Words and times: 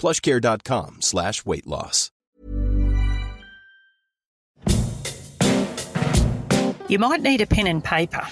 plushcare.com 0.00 1.02
slash 1.02 1.44
weight 1.44 1.66
loss. 1.66 2.10
You 6.88 6.98
might 6.98 7.20
need 7.20 7.40
a 7.40 7.46
pen 7.46 7.66
and 7.66 7.84
paper 7.84 8.26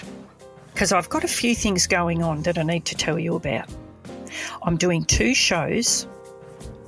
because 0.73 0.91
I've 0.91 1.09
got 1.09 1.23
a 1.23 1.27
few 1.27 1.55
things 1.55 1.87
going 1.87 2.23
on 2.23 2.41
that 2.41 2.57
I 2.57 2.63
need 2.63 2.85
to 2.85 2.95
tell 2.95 3.19
you 3.19 3.35
about. 3.35 3.69
I'm 4.63 4.77
doing 4.77 5.05
two 5.05 5.33
shows 5.33 6.07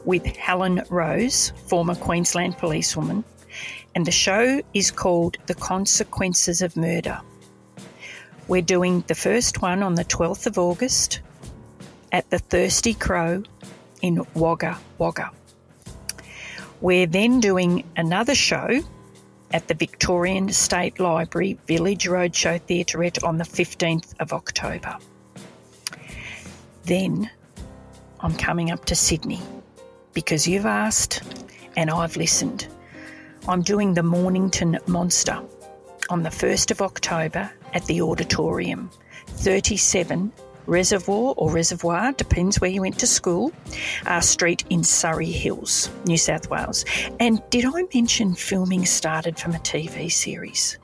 with 0.03 0.25
Helen 0.25 0.83
Rose, 0.89 1.53
former 1.67 1.95
Queensland 1.95 2.57
policewoman, 2.57 3.23
and 3.93 4.05
the 4.05 4.11
show 4.11 4.61
is 4.73 4.89
called 4.89 5.37
The 5.45 5.53
Consequences 5.53 6.61
of 6.61 6.75
Murder. 6.75 7.21
We're 8.47 8.61
doing 8.61 9.03
the 9.07 9.15
first 9.15 9.61
one 9.61 9.83
on 9.83 9.95
the 9.95 10.05
12th 10.05 10.47
of 10.47 10.57
August 10.57 11.21
at 12.11 12.29
the 12.31 12.39
Thirsty 12.39 12.95
Crow 12.95 13.43
in 14.01 14.25
Wagga 14.33 14.77
Wagga. 14.97 15.31
We're 16.81 17.07
then 17.07 17.39
doing 17.39 17.83
another 17.95 18.35
show 18.35 18.81
at 19.51 19.67
the 19.67 19.73
Victorian 19.73 20.49
State 20.49 20.99
Library 20.99 21.59
Village 21.67 22.05
Roadshow 22.05 22.59
Theaterette 22.61 23.23
on 23.23 23.37
the 23.37 23.43
15th 23.43 24.13
of 24.19 24.33
October. 24.33 24.97
Then 26.85 27.29
I'm 28.21 28.35
coming 28.35 28.71
up 28.71 28.85
to 28.85 28.95
Sydney 28.95 29.41
because 30.13 30.47
you've 30.47 30.65
asked 30.65 31.21
and 31.77 31.89
I've 31.89 32.17
listened. 32.17 32.67
I'm 33.47 33.61
doing 33.61 33.93
the 33.93 34.03
Mornington 34.03 34.77
Monster 34.87 35.39
on 36.09 36.23
the 36.23 36.29
1st 36.29 36.71
of 36.71 36.81
October 36.81 37.51
at 37.73 37.85
the 37.85 38.01
Auditorium, 38.01 38.89
37 39.27 40.31
Reservoir 40.71 41.33
or 41.35 41.51
Reservoir, 41.51 42.13
depends 42.13 42.61
where 42.61 42.69
you 42.69 42.79
went 42.79 42.97
to 42.99 43.05
school, 43.05 43.51
uh, 44.05 44.21
Street 44.21 44.63
in 44.69 44.85
Surry 44.85 45.29
Hills, 45.29 45.89
New 46.05 46.17
South 46.17 46.49
Wales. 46.49 46.85
And 47.19 47.43
did 47.49 47.65
I 47.65 47.83
mention 47.93 48.33
filming 48.33 48.85
started 48.85 49.37
from 49.37 49.53
a 49.53 49.59
TV 49.59 50.09
series? 50.09 50.77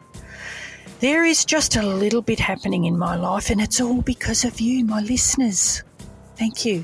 There 0.99 1.23
is 1.23 1.45
just 1.45 1.77
a 1.77 1.83
little 1.83 2.21
bit 2.21 2.37
happening 2.39 2.83
in 2.83 2.97
my 2.97 3.15
life, 3.15 3.49
and 3.49 3.61
it's 3.61 3.79
all 3.79 4.01
because 4.01 4.43
of 4.43 4.59
you, 4.59 4.83
my 4.83 4.99
listeners. 4.99 5.83
Thank 6.35 6.65
you. 6.65 6.83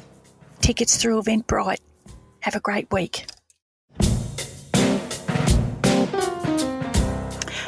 Tickets 0.62 0.96
through 0.96 1.22
Eventbrite. 1.22 1.82
Have 2.40 2.56
a 2.56 2.62
great 2.62 2.90
week. 2.90 3.26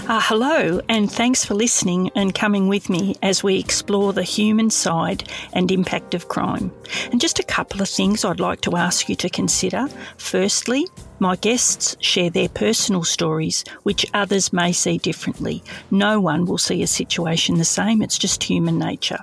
Uh, 0.07 0.21
hello, 0.21 0.79
and 0.87 1.11
thanks 1.11 1.43
for 1.43 1.55
listening 1.55 2.11
and 2.15 2.35
coming 2.35 2.67
with 2.67 2.91
me 2.91 3.15
as 3.23 3.41
we 3.41 3.57
explore 3.57 4.13
the 4.13 4.21
human 4.21 4.69
side 4.69 5.27
and 5.53 5.71
impact 5.71 6.13
of 6.13 6.27
crime. 6.27 6.71
And 7.11 7.19
just 7.19 7.39
a 7.39 7.43
couple 7.43 7.81
of 7.81 7.89
things 7.89 8.23
I'd 8.23 8.39
like 8.39 8.61
to 8.61 8.75
ask 8.75 9.09
you 9.09 9.15
to 9.15 9.29
consider. 9.31 9.87
Firstly, 10.17 10.85
my 11.17 11.35
guests 11.37 11.97
share 12.01 12.29
their 12.29 12.49
personal 12.49 13.03
stories, 13.03 13.65
which 13.81 14.05
others 14.13 14.53
may 14.53 14.73
see 14.73 14.99
differently. 14.99 15.63
No 15.89 16.19
one 16.21 16.45
will 16.45 16.59
see 16.59 16.83
a 16.83 16.87
situation 16.87 17.57
the 17.57 17.65
same, 17.65 18.03
it's 18.03 18.19
just 18.19 18.43
human 18.43 18.77
nature. 18.77 19.19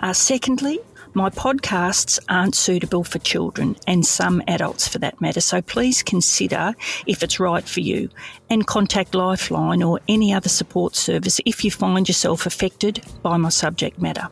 Uh, 0.00 0.12
secondly, 0.12 0.80
my 1.18 1.30
podcasts 1.30 2.20
aren't 2.28 2.54
suitable 2.54 3.02
for 3.02 3.18
children 3.18 3.74
and 3.88 4.06
some 4.06 4.40
adults 4.46 4.86
for 4.86 5.00
that 5.00 5.20
matter, 5.20 5.40
so 5.40 5.60
please 5.60 6.00
consider 6.00 6.76
if 7.08 7.24
it's 7.24 7.40
right 7.40 7.68
for 7.68 7.80
you 7.80 8.08
and 8.48 8.68
contact 8.68 9.16
Lifeline 9.16 9.82
or 9.82 9.98
any 10.06 10.32
other 10.32 10.48
support 10.48 10.94
service 10.94 11.40
if 11.44 11.64
you 11.64 11.72
find 11.72 12.06
yourself 12.06 12.46
affected 12.46 13.04
by 13.20 13.36
my 13.36 13.48
subject 13.48 14.00
matter. 14.00 14.28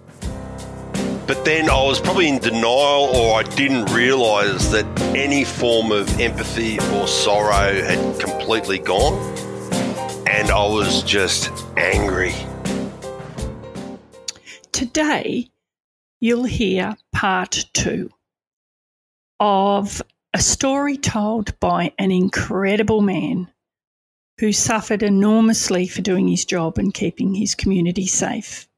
But 1.27 1.45
then 1.45 1.69
I 1.69 1.83
was 1.83 2.01
probably 2.01 2.29
in 2.29 2.39
denial 2.39 3.11
or 3.17 3.41
I 3.41 3.43
didn't 3.43 3.87
realise 3.87 4.69
that 4.69 4.87
any 5.17 5.43
form 5.43 5.91
of 5.91 6.09
empathy 6.21 6.79
or 6.95 7.09
sorrow 7.09 7.83
had 7.83 8.21
completely 8.21 8.79
gone. 8.79 9.15
And 10.29 10.53
I 10.53 10.65
was 10.69 11.03
just 11.03 11.51
angry. 11.77 12.33
Today, 14.71 15.49
you'll 16.21 16.45
hear 16.45 16.97
part 17.13 17.65
two 17.73 18.11
of 19.39 20.03
a 20.35 20.41
story 20.41 20.97
told 20.97 21.59
by 21.61 21.93
an 21.99 22.11
incredible 22.11 23.01
man 23.01 23.51
who 24.39 24.53
suffered 24.53 25.03
enormously 25.03 25.87
for 25.87 26.03
doing 26.03 26.29
his 26.29 26.45
job 26.45 26.79
and 26.79 26.93
keeping 26.93 27.35
his 27.35 27.55
community 27.55 28.07
safe. 28.07 28.69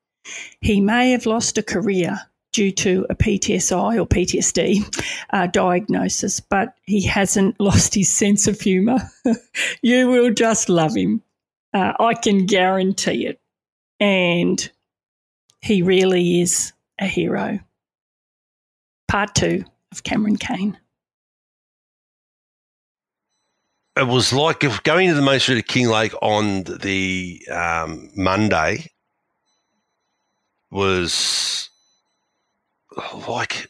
He 0.61 0.81
may 0.81 1.11
have 1.13 1.27
lost 1.27 1.59
a 1.59 1.63
career 1.63 2.21
due 2.53 2.71
to 2.73 3.07
a 3.11 3.15
PTSI 3.15 4.01
or 4.01 4.07
PTSD 4.07 5.05
uh, 5.31 5.47
diagnosis, 5.49 6.41
but 6.41 6.75
he 6.87 7.03
hasn't 7.03 7.59
lost 7.61 7.95
his 7.95 8.09
sense 8.09 8.47
of 8.47 8.61
humour. 8.61 8.99
you 9.83 10.09
will 10.09 10.33
just 10.33 10.69
love 10.69 10.95
him. 10.95 11.23
Uh, 11.75 11.93
I 11.99 12.15
can 12.15 12.47
guarantee 12.47 13.27
it. 13.27 13.41
And 14.01 14.71
he 15.61 15.83
really 15.83 16.41
is 16.41 16.73
a 16.99 17.07
hero. 17.07 17.59
Part 19.09 19.35
two 19.35 19.65
of 19.93 20.03
Cameron 20.03 20.37
Caine. 20.37 20.79
It 23.97 24.07
was 24.07 24.33
like 24.33 24.63
if 24.63 24.83
going 24.85 25.09
to 25.09 25.15
the 25.15 25.23
Main 25.23 25.41
Street 25.41 25.59
of 25.59 25.65
Kinglake 25.65 26.15
on 26.23 26.63
the 26.65 27.43
um, 27.51 28.11
Monday 28.15 28.91
was 30.71 31.69
like 33.29 33.69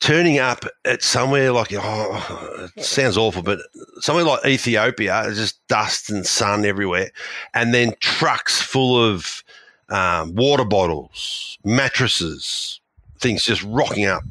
turning 0.00 0.38
up 0.38 0.64
at 0.84 1.02
somewhere 1.02 1.52
like 1.52 1.72
oh, 1.72 2.68
it 2.76 2.84
sounds 2.84 3.16
awful, 3.16 3.42
but 3.42 3.60
somewhere 4.00 4.24
like 4.24 4.44
Ethiopia, 4.44 5.30
just 5.32 5.66
dust 5.68 6.10
and 6.10 6.26
sun 6.26 6.64
everywhere, 6.64 7.10
and 7.54 7.72
then 7.72 7.94
trucks 8.00 8.60
full 8.60 9.02
of 9.02 9.42
um, 9.90 10.34
water 10.34 10.64
bottles, 10.64 11.58
mattresses, 11.64 12.80
things 13.18 13.44
just 13.44 13.62
rocking 13.64 14.06
up. 14.06 14.22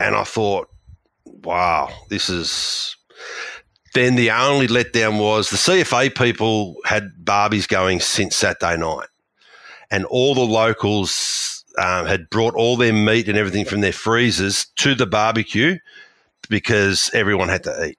And 0.00 0.14
I 0.14 0.24
thought, 0.24 0.68
wow, 1.24 1.90
this 2.08 2.28
is. 2.28 2.96
Then 3.94 4.16
the 4.16 4.30
only 4.30 4.68
letdown 4.68 5.20
was 5.20 5.50
the 5.50 5.56
CFA 5.56 6.16
people 6.16 6.76
had 6.84 7.10
barbies 7.22 7.68
going 7.68 8.00
since 8.00 8.36
Saturday 8.36 8.78
night, 8.78 9.08
and 9.90 10.06
all 10.06 10.34
the 10.34 10.40
locals 10.40 11.64
um, 11.78 12.06
had 12.06 12.30
brought 12.30 12.54
all 12.54 12.76
their 12.76 12.92
meat 12.92 13.28
and 13.28 13.36
everything 13.36 13.66
from 13.66 13.82
their 13.82 13.92
freezers 13.92 14.66
to 14.76 14.94
the 14.94 15.06
barbecue 15.06 15.78
because 16.48 17.10
everyone 17.12 17.48
had 17.48 17.64
to 17.64 17.86
eat. 17.86 17.98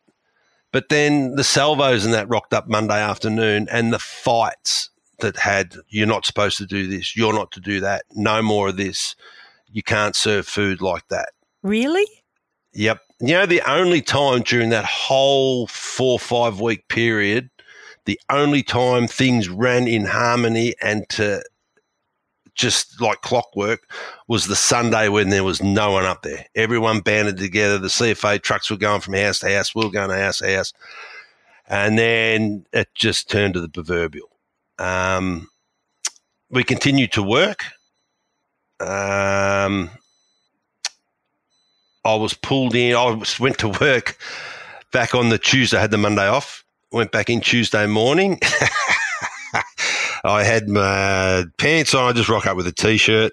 But 0.72 0.90
then 0.90 1.36
the 1.36 1.44
salvos 1.44 2.04
and 2.06 2.14
that 2.16 2.28
rocked 2.28 2.54
up 2.54 2.68
Monday 2.68 3.00
afternoon, 3.00 3.68
and 3.72 3.94
the 3.94 4.00
fights 4.00 4.90
that 5.24 5.38
had 5.38 5.76
you're 5.90 6.08
not 6.08 6.26
supposed 6.26 6.58
to 6.60 6.66
do 6.66 6.88
this, 6.88 7.18
you're 7.18 7.34
not 7.34 7.52
to 7.54 7.60
do 7.60 7.80
that, 7.80 8.04
no 8.14 8.42
more 8.42 8.70
of 8.70 8.78
this. 8.78 9.16
You 9.72 9.82
can't 9.82 10.16
serve 10.16 10.48
food 10.48 10.82
like 10.82 11.08
that. 11.08 11.30
Really? 11.64 12.06
Yep. 12.74 13.00
You 13.20 13.34
know, 13.34 13.46
the 13.46 13.62
only 13.70 14.02
time 14.02 14.42
during 14.42 14.70
that 14.70 14.86
whole 14.86 15.68
four, 15.68 16.20
five 16.20 16.60
week 16.60 16.88
period, 16.88 17.50
the 18.06 18.20
only 18.30 18.64
time 18.64 19.08
things 19.08 19.50
ran 19.50 19.88
in 19.88 20.06
harmony 20.06 20.76
and 20.82 21.08
to 21.10 21.42
just 22.56 23.02
like 23.02 23.22
clockwork 23.22 23.90
was 24.28 24.48
the 24.48 24.56
Sunday 24.56 25.10
when 25.10 25.30
there 25.30 25.44
was 25.44 25.62
no 25.62 25.92
one 25.92 26.06
up 26.06 26.22
there. 26.22 26.46
Everyone 26.56 27.00
banded 27.00 27.38
together. 27.38 27.78
The 27.78 27.88
CFA 27.88 28.42
trucks 28.42 28.70
were 28.70 28.78
going 28.78 29.02
from 29.02 29.16
house 29.16 29.40
to 29.40 29.54
house. 29.54 29.74
We 29.74 29.84
were 29.84 29.92
going 29.92 30.10
to 30.10 30.18
house 30.18 30.40
to 30.40 30.56
house. 30.56 30.74
And 31.68 31.98
then 31.98 32.66
it 32.74 32.90
just 32.94 33.30
turned 33.30 33.56
to 33.56 33.62
the 33.62 33.70
proverbial. 33.70 34.30
Um, 34.84 35.48
we 36.50 36.64
continued 36.64 37.14
to 37.14 37.24
work. 37.24 37.64
Um, 38.82 39.90
I 42.04 42.16
was 42.16 42.34
pulled 42.34 42.76
in. 42.76 42.96
I 42.96 43.22
went 43.40 43.60
to 43.60 43.70
work 43.70 44.18
back 44.92 45.16
on 45.16 45.30
the 45.30 45.38
Tuesday. 45.38 45.78
I 45.78 45.82
had 45.82 45.92
the 45.92 45.98
Monday 45.98 46.28
off. 46.28 46.66
Went 46.92 47.12
back 47.12 47.30
in 47.30 47.40
Tuesday 47.40 47.88
morning. 47.88 48.40
I 50.26 50.44
had 50.44 50.68
my 50.68 51.46
pants 51.58 51.96
on. 51.96 52.10
I 52.10 52.12
just 52.12 52.30
rock 52.30 52.46
up 52.46 52.58
with 52.58 52.68
a 52.68 52.72
t-shirt 52.74 53.32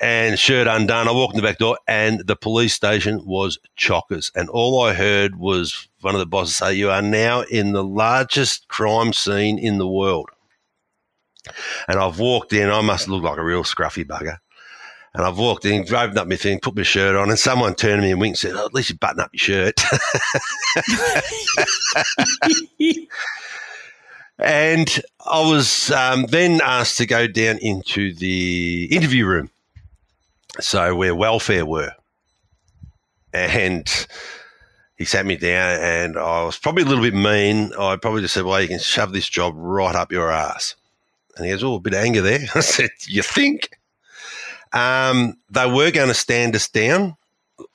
and 0.00 0.38
shirt 0.38 0.66
undone. 0.66 1.08
I 1.08 1.12
walked 1.12 1.34
in 1.34 1.40
the 1.40 1.46
back 1.46 1.58
door, 1.58 1.78
and 1.86 2.26
the 2.26 2.36
police 2.36 2.72
station 2.72 3.24
was 3.24 3.58
chockers. 3.76 4.32
And 4.34 4.48
all 4.48 4.82
I 4.82 4.94
heard 4.94 5.36
was 5.36 5.88
one 6.00 6.14
of 6.14 6.20
the 6.20 6.26
bosses 6.26 6.56
say, 6.56 6.74
"You 6.74 6.90
are 6.90 7.02
now 7.02 7.42
in 7.42 7.72
the 7.72 7.84
largest 7.84 8.68
crime 8.68 9.12
scene 9.12 9.58
in 9.58 9.78
the 9.78 9.88
world." 9.88 10.30
And 11.88 11.98
I've 11.98 12.18
walked 12.18 12.52
in. 12.52 12.70
I 12.70 12.80
must 12.80 13.08
look 13.08 13.22
like 13.22 13.38
a 13.38 13.44
real 13.44 13.64
scruffy 13.64 14.04
bugger. 14.04 14.38
And 15.12 15.24
I've 15.24 15.38
walked 15.38 15.64
in, 15.64 15.82
opened 15.82 16.18
up 16.18 16.28
my 16.28 16.36
thing, 16.36 16.60
put 16.60 16.76
my 16.76 16.84
shirt 16.84 17.16
on, 17.16 17.30
and 17.30 17.38
someone 17.38 17.74
turned 17.74 18.00
to 18.00 18.06
me 18.06 18.12
and 18.12 18.20
winked 18.20 18.44
and 18.44 18.52
said, 18.52 18.60
oh, 18.60 18.66
At 18.66 18.74
least 18.74 18.90
you 18.90 18.96
button 18.96 19.18
up 19.18 19.30
your 19.32 19.40
shirt. 19.40 19.80
and 24.38 25.02
I 25.26 25.40
was 25.40 25.90
um, 25.90 26.26
then 26.26 26.60
asked 26.62 26.98
to 26.98 27.06
go 27.06 27.26
down 27.26 27.58
into 27.58 28.14
the 28.14 28.88
interview 28.92 29.26
room. 29.26 29.50
So, 30.58 30.94
where 30.94 31.14
welfare 31.14 31.64
were. 31.64 31.92
And 33.32 33.88
he 34.96 35.04
sat 35.04 35.24
me 35.24 35.36
down, 35.36 35.80
and 35.80 36.18
I 36.18 36.44
was 36.44 36.58
probably 36.58 36.82
a 36.82 36.86
little 36.86 37.04
bit 37.04 37.14
mean. 37.14 37.72
I 37.78 37.96
probably 37.96 38.22
just 38.22 38.34
said, 38.34 38.44
Well, 38.44 38.60
you 38.60 38.68
can 38.68 38.80
shove 38.80 39.12
this 39.12 39.28
job 39.28 39.54
right 39.56 39.94
up 39.94 40.10
your 40.10 40.30
ass. 40.30 40.74
And 41.36 41.46
he 41.46 41.52
goes, 41.52 41.62
Oh, 41.62 41.76
a 41.76 41.80
bit 41.80 41.94
of 41.94 42.00
anger 42.00 42.20
there. 42.20 42.40
I 42.54 42.60
said, 42.60 42.90
You 43.06 43.22
think? 43.22 43.70
Um, 44.72 45.38
they 45.50 45.70
were 45.70 45.90
going 45.90 46.08
to 46.08 46.14
stand 46.14 46.54
us 46.54 46.68
down. 46.68 47.16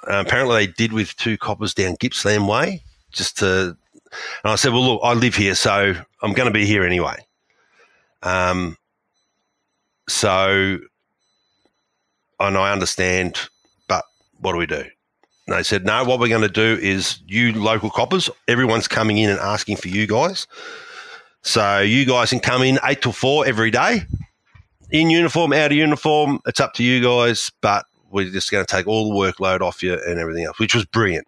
Uh, 0.07 0.24
apparently, 0.25 0.66
they 0.66 0.72
did 0.72 0.94
with 0.94 1.16
two 1.16 1.38
coppers 1.38 1.74
down 1.74 1.95
Gippsland 2.00 2.48
Way, 2.48 2.83
just 3.12 3.38
to. 3.39 3.77
And 4.44 4.51
I 4.51 4.56
said, 4.56 4.72
"Well, 4.72 4.83
look, 4.86 5.01
I 5.04 5.13
live 5.13 5.36
here, 5.36 5.56
so 5.56 5.94
I'm 6.22 6.33
going 6.33 6.48
to 6.48 6.54
be 6.54 6.66
here 6.66 6.83
anyway." 6.83 7.18
Um, 8.24 8.77
so, 10.07 10.80
and 12.40 12.58
I 12.58 12.72
understand, 12.72 13.40
but 13.88 14.04
what 14.40 14.54
do 14.54 14.58
we 14.58 14.66
do? 14.66 14.84
And 15.48 15.56
they 15.56 15.64
said, 15.64 15.86
"No, 15.86 16.04
what 16.04 16.20
we're 16.20 16.28
going 16.28 16.42
to 16.42 16.50
do 16.50 16.78
is 16.82 17.20
you 17.28 17.54
local 17.54 17.90
coppers, 17.90 18.30
everyone's 18.48 18.88
coming 18.88 19.18
in 19.18 19.30
and 19.30 19.40
asking 19.40 19.78
for 19.78 19.90
you 19.90 20.08
guys. 20.08 20.48
So 21.44 21.80
you 21.80 22.06
guys 22.06 22.32
can 22.32 22.40
come 22.40 22.64
in 22.64 22.80
eight 22.84 23.02
till 23.02 23.12
four 23.12 23.46
every 23.46 23.72
day." 23.72 24.06
in 24.92 25.10
uniform, 25.10 25.54
out 25.54 25.72
of 25.72 25.78
uniform, 25.78 26.40
it's 26.46 26.60
up 26.60 26.74
to 26.76 26.84
you 26.84 27.04
guys, 27.04 27.52
but 27.62 27.86
we're 28.12 28.30
just 28.30 28.52
going 28.52 28.66
to 28.66 28.72
take 28.72 28.88
all 28.88 29.10
the 29.10 29.16
workload 29.16 29.62
off 29.62 29.84
you 29.84 29.94
and 29.94 30.20
everything 30.20 30.46
else, 30.46 30.60
which 30.60 30.76
was 30.76 30.86
brilliant. 30.86 31.28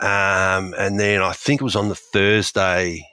Um, 0.00 0.74
and 0.76 0.98
then 0.98 1.22
I 1.22 1.32
think 1.32 1.60
it 1.60 1.64
was 1.64 1.76
on 1.76 1.88
the 1.88 1.94
Thursday, 1.94 3.06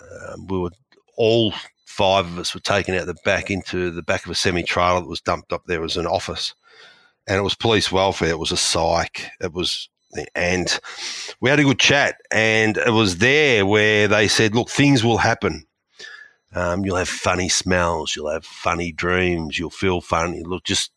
um, 0.00 0.46
we 0.46 0.58
were 0.58 0.70
all 1.16 1.52
five 1.92 2.26
of 2.26 2.38
us 2.38 2.54
were 2.54 2.60
taken 2.60 2.94
out 2.94 3.06
the 3.06 3.14
back 3.24 3.50
into 3.50 3.90
the 3.90 4.02
back 4.02 4.24
of 4.24 4.30
a 4.30 4.34
semi 4.34 4.62
trailer 4.62 5.00
that 5.00 5.08
was 5.08 5.20
dumped 5.20 5.52
up 5.52 5.64
there 5.66 5.80
was 5.80 5.96
an 5.96 6.06
office, 6.06 6.54
and 7.26 7.36
it 7.36 7.42
was 7.42 7.54
police 7.54 7.92
welfare. 7.92 8.30
It 8.30 8.38
was 8.38 8.52
a 8.52 8.56
psych. 8.56 9.30
It 9.40 9.52
was. 9.52 9.88
And 10.34 10.78
we 11.40 11.48
had 11.48 11.58
a 11.58 11.64
good 11.64 11.78
chat, 11.78 12.16
and 12.30 12.76
it 12.76 12.92
was 12.92 13.16
there 13.16 13.64
where 13.64 14.08
they 14.08 14.28
said, 14.28 14.54
"Look, 14.54 14.68
things 14.68 15.02
will 15.02 15.18
happen 15.18 15.66
um, 16.54 16.84
you'll 16.84 16.96
have 16.96 17.08
funny 17.08 17.48
smells. 17.48 18.14
You'll 18.14 18.30
have 18.30 18.44
funny 18.44 18.92
dreams. 18.92 19.58
You'll 19.58 19.70
feel 19.70 20.00
funny. 20.00 20.42
Look, 20.44 20.64
just 20.64 20.90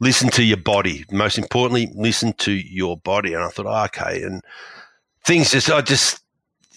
listen 0.00 0.28
to 0.30 0.42
your 0.42 0.56
body. 0.56 1.04
Most 1.10 1.38
importantly, 1.38 1.92
listen 1.94 2.32
to 2.38 2.52
your 2.52 2.96
body. 2.96 3.34
And 3.34 3.44
I 3.44 3.48
thought, 3.48 3.66
oh, 3.66 3.84
okay. 3.84 4.22
And 4.22 4.42
things 5.24 5.52
just, 5.52 5.70
I 5.70 5.82
just, 5.82 6.20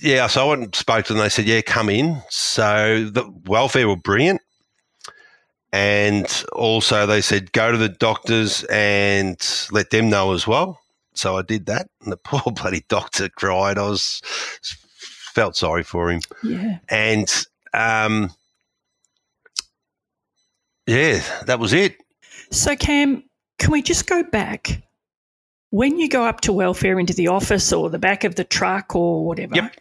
yeah. 0.02 0.28
So 0.28 0.46
I 0.46 0.50
went 0.50 0.64
and 0.64 0.76
spoke 0.76 1.06
to 1.06 1.14
them. 1.14 1.22
They 1.22 1.30
said, 1.30 1.46
yeah, 1.46 1.62
come 1.62 1.90
in. 1.90 2.22
So 2.30 3.10
the 3.10 3.30
welfare 3.46 3.88
were 3.88 3.96
brilliant. 3.96 4.42
And 5.72 6.44
also 6.54 7.06
they 7.06 7.22
said, 7.22 7.52
go 7.52 7.72
to 7.72 7.78
the 7.78 7.90
doctors 7.90 8.64
and 8.66 9.38
let 9.72 9.92
them 9.92 10.10
know 10.10 10.34
as 10.34 10.48
well. 10.48 10.80
So 11.14 11.38
I 11.38 11.44
did 11.44 11.68
that. 11.68 11.90
And 12.02 12.12
the 12.12 12.18
poor 12.24 12.52
bloody 12.52 12.84
doctor 12.90 13.30
cried. 13.30 13.78
I 13.78 13.88
was 13.88 14.22
felt 15.34 15.56
sorry 15.56 15.84
for 15.84 16.12
him. 16.12 16.22
Yeah. 16.44 16.80
And 16.90 17.32
um, 17.74 18.32
yeah, 20.88 21.22
that 21.46 21.60
was 21.60 21.74
it. 21.74 21.98
So, 22.52 22.76
Cam, 22.76 23.24
can 23.60 23.72
we 23.72 23.82
just 23.82 24.08
go 24.08 24.24
back? 24.24 24.82
When 25.70 26.00
you 26.00 26.10
go 26.10 26.26
up 26.26 26.42
to 26.42 26.54
welfare 26.54 27.00
into 27.00 27.14
the 27.14 27.28
office 27.28 27.72
or 27.72 27.92
the 27.92 28.00
back 28.00 28.24
of 28.24 28.34
the 28.34 28.44
truck 28.44 28.96
or 28.96 29.24
whatever, 29.24 29.56
yep. 29.56 29.76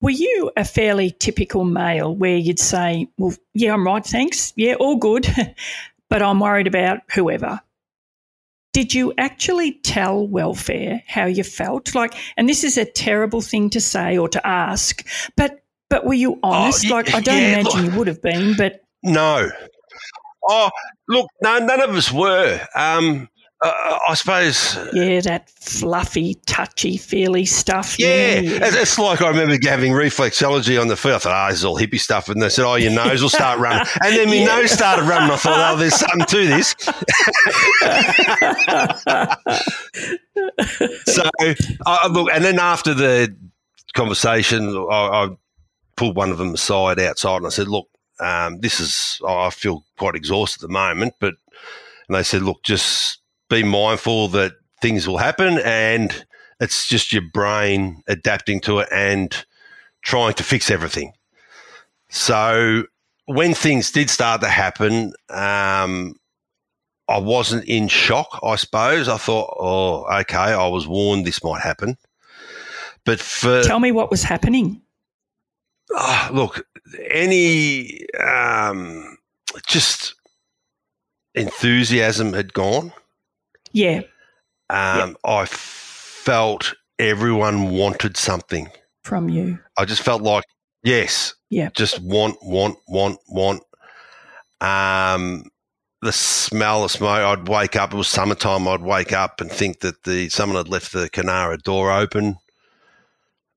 Were 0.00 0.10
you 0.10 0.50
a 0.56 0.64
fairly 0.64 1.10
typical 1.10 1.64
male 1.64 2.14
where 2.14 2.36
you'd 2.36 2.58
say, 2.58 3.08
Well, 3.18 3.34
yeah, 3.54 3.72
I'm 3.72 3.86
right, 3.86 4.04
thanks. 4.04 4.52
Yeah, 4.56 4.74
all 4.74 4.96
good. 4.96 5.26
but 6.08 6.22
I'm 6.22 6.40
worried 6.40 6.66
about 6.66 7.00
whoever. 7.12 7.60
Did 8.72 8.92
you 8.92 9.14
actually 9.16 9.72
tell 9.72 10.26
welfare 10.26 11.02
how 11.06 11.24
you 11.24 11.42
felt? 11.42 11.94
Like, 11.94 12.14
and 12.36 12.46
this 12.46 12.62
is 12.62 12.76
a 12.76 12.84
terrible 12.84 13.40
thing 13.40 13.70
to 13.70 13.80
say 13.80 14.18
or 14.18 14.28
to 14.28 14.46
ask, 14.46 15.06
but 15.34 15.62
but 15.88 16.04
were 16.04 16.14
you 16.14 16.38
oh, 16.42 16.50
honest? 16.50 16.86
Oh, 16.90 16.94
like, 16.94 17.14
I 17.14 17.20
don't 17.20 17.40
yeah, 17.40 17.58
imagine 17.60 17.82
look, 17.82 17.92
you 17.92 17.98
would 17.98 18.06
have 18.08 18.22
been, 18.22 18.56
but. 18.56 18.82
No. 19.02 19.48
Oh, 20.48 20.70
look, 21.08 21.26
no, 21.42 21.58
none 21.58 21.80
of 21.80 21.90
us 21.90 22.12
were. 22.12 22.60
Um, 22.74 23.28
uh, 23.66 23.98
I 24.08 24.14
suppose. 24.14 24.76
Yeah, 24.92 25.20
that 25.20 25.50
fluffy, 25.50 26.34
touchy, 26.46 26.96
feely 26.96 27.44
stuff. 27.44 27.98
Yeah, 27.98 28.40
yeah, 28.40 28.58
it's 28.62 28.98
like 28.98 29.22
I 29.22 29.28
remember 29.28 29.56
having 29.68 29.92
reflexology 29.92 30.80
on 30.80 30.88
the 30.88 30.96
foot. 30.96 31.14
I 31.14 31.18
thought, 31.18 31.46
oh, 31.46 31.50
this 31.50 31.58
is 31.58 31.64
all 31.64 31.76
hippie 31.76 32.00
stuff. 32.00 32.28
And 32.28 32.40
they 32.42 32.48
said, 32.48 32.64
oh, 32.64 32.74
your 32.76 32.92
nose 33.04 33.22
will 33.22 33.28
start 33.28 33.58
running. 33.58 33.86
And 34.02 34.16
then 34.16 34.28
my 34.28 34.34
yeah. 34.36 34.46
nose 34.46 34.70
started 34.70 35.04
running. 35.04 35.30
I 35.30 35.36
thought, 35.36 35.74
oh, 35.74 35.76
there's 35.76 35.94
something 35.94 36.26
to 36.26 36.46
this. 36.46 36.74
so, 41.14 41.28
I, 41.86 42.08
look, 42.08 42.30
and 42.32 42.44
then 42.44 42.58
after 42.58 42.94
the 42.94 43.36
conversation, 43.94 44.76
I, 44.76 45.24
I 45.24 45.28
pulled 45.96 46.16
one 46.16 46.30
of 46.30 46.38
them 46.38 46.54
aside 46.54 47.00
outside 47.00 47.38
and 47.38 47.46
I 47.46 47.50
said, 47.50 47.68
look, 47.68 47.88
um, 48.20 48.60
this 48.60 48.80
is, 48.80 49.20
oh, 49.22 49.40
I 49.40 49.50
feel 49.50 49.84
quite 49.98 50.14
exhausted 50.14 50.62
at 50.62 50.68
the 50.68 50.72
moment, 50.72 51.14
but, 51.20 51.34
and 52.08 52.16
they 52.16 52.22
said, 52.22 52.42
look, 52.42 52.62
just 52.62 53.20
be 53.48 53.62
mindful 53.62 54.28
that 54.28 54.52
things 54.80 55.06
will 55.06 55.18
happen 55.18 55.58
and 55.64 56.24
it's 56.60 56.88
just 56.88 57.12
your 57.12 57.22
brain 57.32 58.02
adapting 58.08 58.60
to 58.60 58.80
it 58.80 58.88
and 58.90 59.44
trying 60.02 60.34
to 60.34 60.42
fix 60.42 60.70
everything. 60.70 61.12
So 62.08 62.84
when 63.26 63.54
things 63.54 63.90
did 63.90 64.10
start 64.10 64.40
to 64.42 64.48
happen, 64.48 65.12
um, 65.28 66.14
I 67.08 67.18
wasn't 67.18 67.64
in 67.64 67.88
shock, 67.88 68.40
I 68.42 68.56
suppose. 68.56 69.08
I 69.08 69.16
thought, 69.16 69.54
oh, 69.58 70.04
okay, 70.20 70.36
I 70.36 70.66
was 70.68 70.86
warned 70.86 71.26
this 71.26 71.44
might 71.44 71.62
happen. 71.62 71.96
But 73.04 73.20
for. 73.20 73.62
Tell 73.62 73.78
me 73.78 73.92
what 73.92 74.10
was 74.10 74.22
happening 74.22 74.82
oh, 75.90 76.28
look, 76.32 76.66
any 77.08 78.06
um, 78.16 79.18
just 79.66 80.14
enthusiasm 81.34 82.32
had 82.32 82.52
gone. 82.52 82.92
Yeah. 83.72 84.02
Um, 84.70 85.10
yep. 85.10 85.16
I 85.24 85.44
felt 85.46 86.74
everyone 86.98 87.70
wanted 87.70 88.16
something 88.16 88.68
from 89.04 89.28
you. 89.28 89.58
I 89.78 89.84
just 89.84 90.02
felt 90.02 90.22
like, 90.22 90.44
yes, 90.82 91.34
yeah, 91.50 91.70
just 91.76 92.00
want, 92.00 92.36
want, 92.42 92.78
want, 92.88 93.18
want. 93.28 93.62
Um, 94.60 95.44
the 96.02 96.12
smell 96.12 96.84
of 96.84 96.90
smoke. 96.90 97.10
I'd 97.10 97.48
wake 97.48 97.76
up. 97.76 97.92
It 97.92 97.96
was 97.96 98.08
summertime. 98.08 98.66
I'd 98.68 98.82
wake 98.82 99.12
up 99.12 99.40
and 99.40 99.50
think 99.50 99.80
that 99.80 100.02
the 100.04 100.28
someone 100.28 100.56
had 100.56 100.68
left 100.68 100.92
the 100.92 101.08
Coonara 101.10 101.62
door 101.62 101.92
open. 101.92 102.36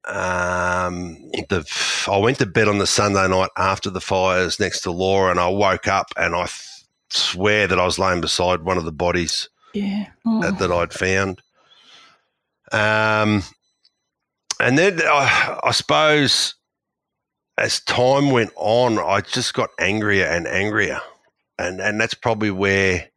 Um, 0.05 1.17
the 1.49 1.65
I 2.07 2.17
went 2.17 2.39
to 2.39 2.45
bed 2.45 2.67
on 2.67 2.77
the 2.77 2.87
Sunday 2.87 3.27
night 3.27 3.49
after 3.57 3.89
the 3.89 4.01
fires 4.01 4.59
next 4.59 4.81
to 4.81 4.91
Laura, 4.91 5.31
and 5.31 5.39
I 5.39 5.49
woke 5.49 5.87
up 5.87 6.07
and 6.17 6.35
I 6.35 6.43
f- 6.43 6.83
swear 7.09 7.67
that 7.67 7.79
I 7.79 7.85
was 7.85 7.99
laying 7.99 8.21
beside 8.21 8.61
one 8.61 8.77
of 8.77 8.85
the 8.85 8.91
bodies 8.91 9.49
yeah. 9.73 10.07
oh. 10.25 10.41
that, 10.41 10.59
that, 10.59 10.71
I'd 10.71 10.93
found. 10.93 11.41
Um, 12.71 13.43
and 14.59 14.77
then 14.77 15.01
I, 15.01 15.59
I 15.63 15.71
suppose 15.71 16.55
as 17.57 17.79
time 17.81 18.31
went 18.31 18.51
on, 18.55 18.99
I 18.99 19.21
just 19.21 19.53
got 19.53 19.69
angrier 19.79 20.25
and 20.25 20.47
angrier, 20.47 20.99
and 21.57 21.81
and 21.81 21.99
that's 21.99 22.13
probably 22.13 22.51
where 22.51 23.09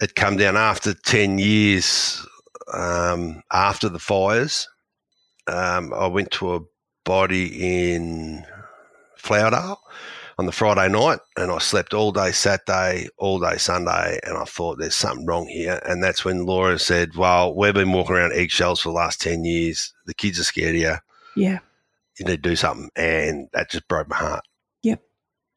it 0.00 0.14
come 0.14 0.36
down 0.36 0.56
after 0.56 0.94
ten 0.94 1.38
years 1.38 2.24
um, 2.72 3.42
after 3.50 3.88
the 3.88 3.98
fires 3.98 4.68
um, 5.46 5.92
I 5.92 6.06
went 6.06 6.30
to 6.32 6.54
a 6.54 6.60
body 7.04 7.94
in 7.94 8.44
Flowerdale 9.18 9.76
on 10.38 10.46
the 10.46 10.52
Friday 10.52 10.88
night, 10.88 11.20
and 11.36 11.50
I 11.50 11.58
slept 11.58 11.94
all 11.94 12.12
day 12.12 12.32
Saturday, 12.32 13.08
all 13.18 13.38
day 13.38 13.56
Sunday, 13.56 14.18
and 14.24 14.36
I 14.36 14.44
thought 14.44 14.78
there's 14.78 14.94
something 14.94 15.26
wrong 15.26 15.46
here. 15.46 15.80
And 15.86 16.02
that's 16.02 16.24
when 16.24 16.46
Laura 16.46 16.78
said, 16.78 17.14
"Well, 17.16 17.54
we've 17.54 17.74
been 17.74 17.92
walking 17.92 18.16
around 18.16 18.32
eggshells 18.32 18.80
for 18.80 18.88
the 18.88 18.94
last 18.94 19.20
ten 19.20 19.44
years. 19.44 19.92
The 20.06 20.14
kids 20.14 20.38
are 20.40 20.44
scared 20.44 20.74
of 20.74 20.80
you. 20.80 20.94
Yeah. 21.36 21.58
You 22.18 22.26
need 22.26 22.42
to 22.42 22.48
do 22.48 22.56
something." 22.56 22.90
And 22.96 23.48
that 23.52 23.70
just 23.70 23.88
broke 23.88 24.08
my 24.08 24.16
heart. 24.16 24.44
Yep. 24.82 25.02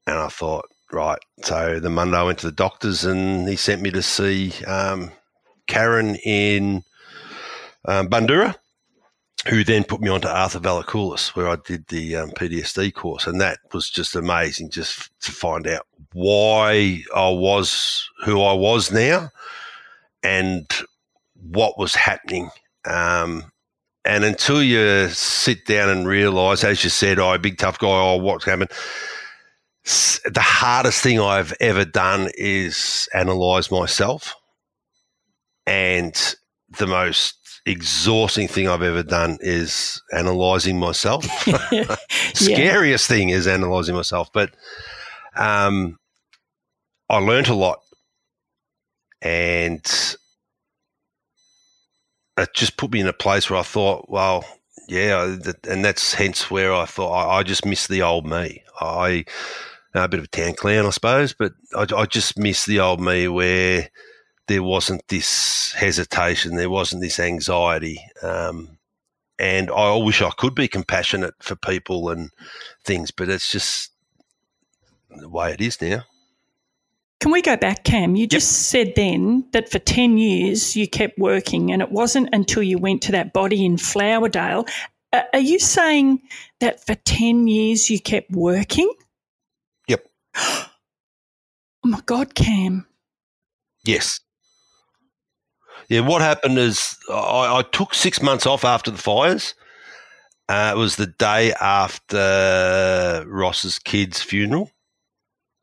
And 0.06 0.18
I 0.18 0.28
thought, 0.28 0.66
right. 0.92 1.20
So 1.44 1.80
the 1.80 1.90
Monday 1.90 2.18
I 2.18 2.24
went 2.24 2.40
to 2.40 2.48
the 2.48 2.52
doctors, 2.52 3.04
and 3.04 3.48
he 3.48 3.56
sent 3.56 3.82
me 3.82 3.92
to 3.92 4.02
see 4.02 4.54
um, 4.66 5.12
Karen 5.68 6.16
in 6.18 6.84
um, 7.86 8.10
Bundoora 8.10 8.56
who 9.48 9.64
then 9.64 9.84
put 9.84 10.02
me 10.02 10.10
onto 10.10 10.28
Arthur 10.28 10.60
Valakoulis, 10.60 11.30
where 11.30 11.48
I 11.48 11.56
did 11.66 11.88
the 11.88 12.18
um, 12.18 12.32
PTSD 12.32 12.94
course, 12.94 13.28
and 13.28 13.40
that 13.40 13.60
was 13.74 13.90
just 13.90 14.16
amazing, 14.16 14.70
just 14.72 15.10
to 15.22 15.32
find 15.32 15.68
out 15.68 15.88
why 16.14 17.02
I 17.16 17.30
was 17.30 18.10
who 18.24 18.42
I 18.42 18.54
was 18.54 18.92
now, 18.92 19.32
and 20.22 20.70
what 21.36 21.78
was 21.78 21.96
happening. 21.96 22.50
Um, 22.86 23.52
and 24.04 24.24
until 24.24 24.62
you 24.62 25.10
sit 25.10 25.66
down 25.66 25.90
and 25.90 26.08
realise, 26.08 26.64
as 26.64 26.84
you 26.84 26.90
said, 26.90 27.20
oh, 27.20 27.38
big 27.38 27.58
tough 27.58 27.80
guy, 27.80 27.88
oh, 27.88 28.18
what's 28.18 28.46
happened? 28.46 28.72
The 29.84 30.42
hardest 30.42 31.02
thing 31.02 31.20
I've 31.22 31.54
ever 31.62 31.86
done 31.86 32.30
is 32.38 33.08
analyse 33.14 33.72
myself, 33.72 34.36
and 35.66 36.36
the 36.78 36.88
most 36.88 37.47
exhausting 37.68 38.48
thing 38.48 38.68
I've 38.68 38.82
ever 38.82 39.04
done 39.04 39.38
is 39.42 40.02
analyzing 40.14 40.80
myself. 40.80 41.26
Scariest 42.34 43.08
thing 43.08 43.30
is 43.30 43.48
analyzing 43.48 43.96
myself. 43.96 44.32
But 44.34 44.52
um, 45.36 46.00
I 47.10 47.18
learned 47.18 47.48
a 47.48 47.56
lot. 47.56 47.80
And 49.22 49.86
it 52.38 52.50
just 52.54 52.78
put 52.78 52.92
me 52.92 53.00
in 53.00 53.08
a 53.08 53.14
place 53.14 53.50
where 53.50 53.60
I 53.60 53.64
thought, 53.64 54.10
well, 54.10 54.46
yeah, 54.88 55.36
and 55.68 55.84
that's 55.84 56.14
hence 56.14 56.50
where 56.50 56.74
I 56.74 56.86
thought 56.86 57.12
I, 57.12 57.40
I 57.40 57.44
just 57.44 57.66
miss 57.66 57.88
the 57.88 58.04
old 58.04 58.26
me. 58.26 58.64
I 58.80 59.26
a 59.94 60.08
bit 60.08 60.20
of 60.20 60.26
a 60.26 60.30
town 60.30 60.54
clown, 60.54 60.86
I 60.86 60.92
suppose, 60.92 61.34
but 61.34 61.54
I, 61.76 61.88
I 61.96 62.06
just 62.06 62.38
miss 62.38 62.66
the 62.66 62.80
old 62.80 63.02
me 63.02 63.28
where 63.28 63.90
there 64.48 64.64
wasn't 64.64 65.08
this 65.08 65.74
hesitation, 65.74 66.56
there 66.56 66.70
wasn't 66.70 67.02
this 67.02 67.20
anxiety. 67.20 68.00
Um, 68.24 68.78
and 69.40 69.70
I 69.70 69.96
wish 69.98 70.22
I 70.22 70.32
could 70.32 70.56
be 70.56 70.68
compassionate 70.68 71.36
for 71.40 71.56
people 71.56 72.10
and 72.10 72.32
things, 72.84 73.12
but 73.12 73.30
it's 73.30 73.52
just 73.52 73.92
the 75.10 75.30
way 75.30 75.54
it 75.54 75.62
is 75.62 75.82
now. 75.82 76.04
Can 77.20 77.32
we 77.32 77.42
go 77.42 77.58
back, 77.58 77.84
Cam? 77.84 78.16
You 78.16 78.28
just 78.28 78.70
said 78.70 78.94
then 78.96 79.48
that 79.52 79.70
for 79.70 79.80
10 79.80 80.18
years 80.18 80.76
you 80.76 80.88
kept 80.88 81.18
working, 81.18 81.72
and 81.72 81.82
it 81.82 81.92
wasn't 81.92 82.30
until 82.32 82.62
you 82.62 82.78
went 82.78 83.02
to 83.04 83.12
that 83.14 83.34
body 83.34 83.66
in 83.66 83.76
Flowerdale. 83.76 84.70
Uh, 85.12 85.24
are 85.34 85.40
you 85.40 85.58
saying 85.58 86.22
that 86.60 86.86
for 86.86 86.94
10 86.94 87.48
years 87.48 87.90
you 87.90 88.00
kept 88.00 88.32
working? 88.32 88.92
Yep. 89.88 90.06
oh 90.36 90.70
my 91.84 92.02
God, 92.06 92.36
Cam. 92.36 92.86
Yes. 93.84 94.20
Yeah, 95.90 96.02
what 96.02 96.22
happened 96.22 96.58
is 96.58 96.98
I, 97.10 97.60
I 97.60 97.64
took 97.72 97.94
six 97.94 98.22
months 98.22 98.46
off 98.46 98.66
after 98.66 98.92
the 98.92 98.98
fires. 98.98 99.54
Uh, 100.50 100.74
it 100.76 100.78
was 100.78 100.96
the 100.96 101.08
day 101.08 101.54
after 101.54 103.26
Ross's 103.28 103.80
kid's 103.80 104.22
funeral. 104.22 104.72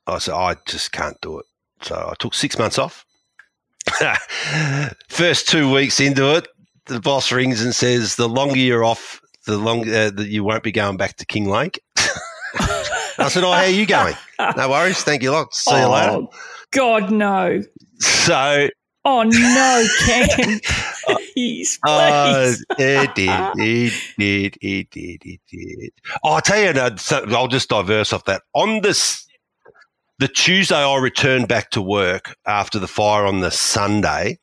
I 0.07 0.19
said, 0.19 0.35
I 0.35 0.57
just 0.67 0.93
can't 0.93 1.19
do 1.23 1.39
it. 1.39 1.47
So 1.83 1.95
I 2.11 2.15
took 2.19 2.35
six 2.35 2.59
months 2.59 2.79
off. 2.79 3.05
First 5.09 5.49
two 5.49 5.73
weeks 5.73 6.01
into 6.01 6.37
it, 6.37 6.49
the 6.87 7.01
boss 7.01 7.33
rings 7.33 7.63
and 7.63 7.75
says, 7.75 8.17
the 8.17 8.29
longer 8.29 8.59
you're 8.59 8.85
off, 8.85 9.21
the 9.47 9.59
longer 9.59 9.95
uh, 9.95 10.11
that 10.11 10.29
you 10.29 10.45
won't 10.45 10.63
be 10.63 10.73
going 10.73 10.97
back 10.97 11.17
to 11.17 11.27
Kinglake. 11.27 11.79
I 13.17 13.29
said, 13.29 13.45
oh, 13.45 13.53
how 13.53 13.63
are 13.63 13.69
you 13.69 13.87
going? 13.87 14.15
No 14.57 14.71
worries. 14.71 15.03
Thank 15.03 15.23
you 15.23 15.31
a 15.31 15.33
lot. 15.33 15.55
See 15.55 15.71
oh, 15.75 15.81
you 15.81 15.89
later. 15.89 16.27
God, 16.73 17.11
no. 17.11 17.63
So 17.99 18.69
Oh 19.07 19.23
no, 19.23 19.85
please, 21.35 21.79
uh, 21.87 22.55
it 22.79 23.15
did, 23.15 23.53
it 23.59 23.93
did, 24.19 24.59
it 24.63 24.91
did, 24.91 25.23
it 25.27 25.41
did. 25.51 25.93
Oh, 26.25 26.31
I'll 26.33 26.41
tell 26.41 26.59
you, 26.59 26.73
now, 26.73 26.97
so 26.97 27.25
I'll 27.31 27.49
just 27.49 27.69
diverse 27.69 28.15
off 28.15 28.25
that. 28.25 28.43
On 28.55 28.81
this, 28.81 29.27
the 30.19 30.29
Tuesday 30.29 30.77
I 30.77 30.99
returned 30.99 31.49
back 31.49 31.71
to 31.73 31.83
work 31.83 32.35
after 32.47 32.79
the 32.79 32.89
fire 32.89 33.27
on 33.27 33.41
the 33.41 33.51
Sunday. 33.51 34.39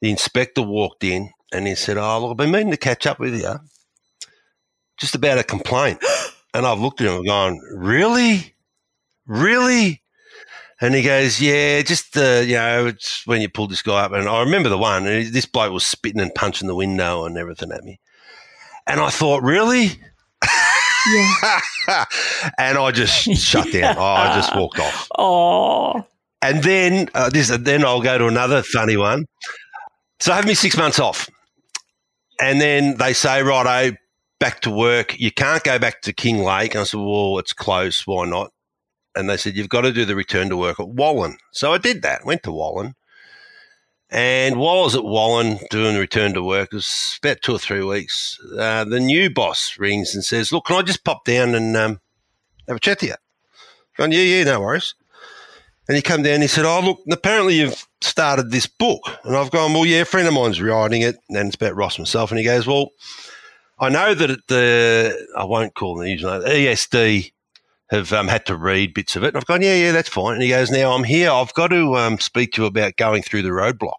The 0.00 0.10
inspector 0.10 0.62
walked 0.62 1.04
in 1.04 1.30
and 1.52 1.68
he 1.68 1.76
said, 1.76 1.96
"Oh, 1.96 2.18
look, 2.20 2.32
I've 2.32 2.36
been 2.36 2.50
meaning 2.50 2.72
to 2.72 2.76
catch 2.76 3.06
up 3.06 3.20
with 3.20 3.40
you, 3.40 3.54
just 4.98 5.14
about 5.14 5.38
a 5.38 5.44
complaint." 5.44 6.02
and 6.54 6.66
I've 6.66 6.80
looked 6.80 7.00
at 7.00 7.06
him 7.06 7.18
and 7.18 7.26
gone, 7.26 7.60
"Really, 7.72 8.54
really?" 9.26 10.03
And 10.84 10.94
he 10.94 11.00
goes, 11.00 11.40
yeah, 11.40 11.80
just 11.80 12.14
uh, 12.14 12.42
you 12.44 12.56
know, 12.56 12.88
it's 12.88 13.26
when 13.26 13.40
you 13.40 13.48
pulled 13.48 13.70
this 13.70 13.80
guy 13.80 14.04
up, 14.04 14.12
and 14.12 14.28
I 14.28 14.40
remember 14.40 14.68
the 14.68 14.76
one. 14.76 15.06
And 15.06 15.32
this 15.32 15.46
bloke 15.46 15.72
was 15.72 15.86
spitting 15.86 16.20
and 16.20 16.34
punching 16.34 16.68
the 16.68 16.74
window 16.74 17.24
and 17.24 17.38
everything 17.38 17.72
at 17.72 17.82
me, 17.84 18.00
and 18.86 19.00
I 19.00 19.08
thought, 19.08 19.42
really. 19.42 19.92
Yeah. 21.06 21.60
and 22.58 22.76
I 22.76 22.90
just 22.90 23.14
shut 23.34 23.72
down. 23.72 23.96
I 23.98 24.36
just 24.36 24.54
walked 24.54 24.78
off. 24.78 25.08
Oh. 25.16 26.06
And 26.42 26.62
then 26.62 27.08
uh, 27.14 27.30
this, 27.30 27.48
then 27.48 27.82
I'll 27.82 28.02
go 28.02 28.18
to 28.18 28.26
another 28.26 28.62
funny 28.62 28.98
one. 28.98 29.24
So 30.20 30.34
I 30.34 30.36
have 30.36 30.46
me 30.46 30.52
six 30.52 30.76
months 30.76 30.98
off, 30.98 31.30
and 32.42 32.60
then 32.60 32.98
they 32.98 33.14
say, 33.14 33.42
righto, 33.42 33.96
back 34.38 34.60
to 34.60 34.70
work. 34.70 35.18
You 35.18 35.30
can't 35.30 35.64
go 35.64 35.78
back 35.78 36.02
to 36.02 36.12
Kinglake. 36.12 36.72
And 36.72 36.80
I 36.80 36.84
said, 36.84 37.00
well, 37.00 37.38
it's 37.38 37.54
close. 37.54 38.06
Why 38.06 38.26
not? 38.26 38.50
And 39.16 39.28
they 39.28 39.36
said, 39.36 39.56
You've 39.56 39.68
got 39.68 39.82
to 39.82 39.92
do 39.92 40.04
the 40.04 40.16
return 40.16 40.48
to 40.48 40.56
work 40.56 40.80
at 40.80 40.86
Wallan. 40.86 41.36
So 41.52 41.72
I 41.72 41.78
did 41.78 42.02
that, 42.02 42.24
went 42.24 42.42
to 42.44 42.50
Wallan. 42.50 42.94
And 44.10 44.56
while 44.56 44.78
I 44.78 44.82
was 44.82 44.94
at 44.94 45.02
Wallan 45.02 45.66
doing 45.70 45.94
the 45.94 46.00
return 46.00 46.34
to 46.34 46.42
work, 46.42 46.68
it 46.72 46.76
was 46.76 47.18
about 47.22 47.42
two 47.42 47.56
or 47.56 47.58
three 47.58 47.82
weeks, 47.82 48.38
uh, 48.56 48.84
the 48.84 49.00
new 49.00 49.28
boss 49.28 49.76
rings 49.78 50.14
and 50.14 50.24
says, 50.24 50.52
Look, 50.52 50.66
can 50.66 50.76
I 50.76 50.82
just 50.82 51.04
pop 51.04 51.24
down 51.24 51.54
and 51.54 51.76
um, 51.76 52.00
have 52.68 52.76
a 52.76 52.80
chat 52.80 53.00
to 53.00 53.06
you? 53.06 53.14
Going, 53.96 54.12
Yeah, 54.12 54.20
yeah, 54.20 54.44
no 54.44 54.60
worries. 54.60 54.94
And 55.88 55.96
he 55.96 56.02
come 56.02 56.22
down 56.22 56.34
and 56.34 56.42
he 56.42 56.48
said, 56.48 56.64
Oh, 56.64 56.80
look, 56.80 57.00
apparently 57.10 57.56
you've 57.56 57.86
started 58.00 58.50
this 58.50 58.66
book. 58.66 59.02
And 59.24 59.36
I've 59.36 59.50
gone, 59.50 59.72
Well, 59.72 59.86
yeah, 59.86 60.02
a 60.02 60.04
friend 60.04 60.28
of 60.28 60.34
mine's 60.34 60.62
writing 60.62 61.02
it. 61.02 61.16
And 61.28 61.48
it's 61.48 61.56
about 61.56 61.76
Ross 61.76 61.96
himself. 61.96 62.30
And 62.30 62.38
he 62.38 62.44
goes, 62.44 62.66
Well, 62.66 62.90
I 63.78 63.88
know 63.88 64.14
that 64.14 64.46
the, 64.46 65.26
I 65.36 65.44
won't 65.44 65.74
call 65.74 65.96
the 65.96 66.08
usual, 66.08 66.40
ESD 66.40 67.32
have 67.90 68.12
um, 68.12 68.28
had 68.28 68.46
to 68.46 68.56
read 68.56 68.94
bits 68.94 69.16
of 69.16 69.24
it. 69.24 69.28
And 69.28 69.36
I've 69.36 69.46
gone, 69.46 69.62
yeah, 69.62 69.74
yeah, 69.74 69.92
that's 69.92 70.08
fine. 70.08 70.34
And 70.34 70.42
he 70.42 70.48
goes, 70.48 70.70
now 70.70 70.92
I'm 70.92 71.04
here. 71.04 71.30
I've 71.30 71.54
got 71.54 71.68
to 71.68 71.96
um, 71.96 72.18
speak 72.18 72.52
to 72.52 72.62
you 72.62 72.66
about 72.66 72.96
going 72.96 73.22
through 73.22 73.42
the 73.42 73.50
roadblock. 73.50 73.94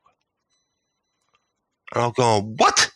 And 1.93 2.03
I've 2.03 2.15
gone, 2.15 2.55
what? 2.57 2.91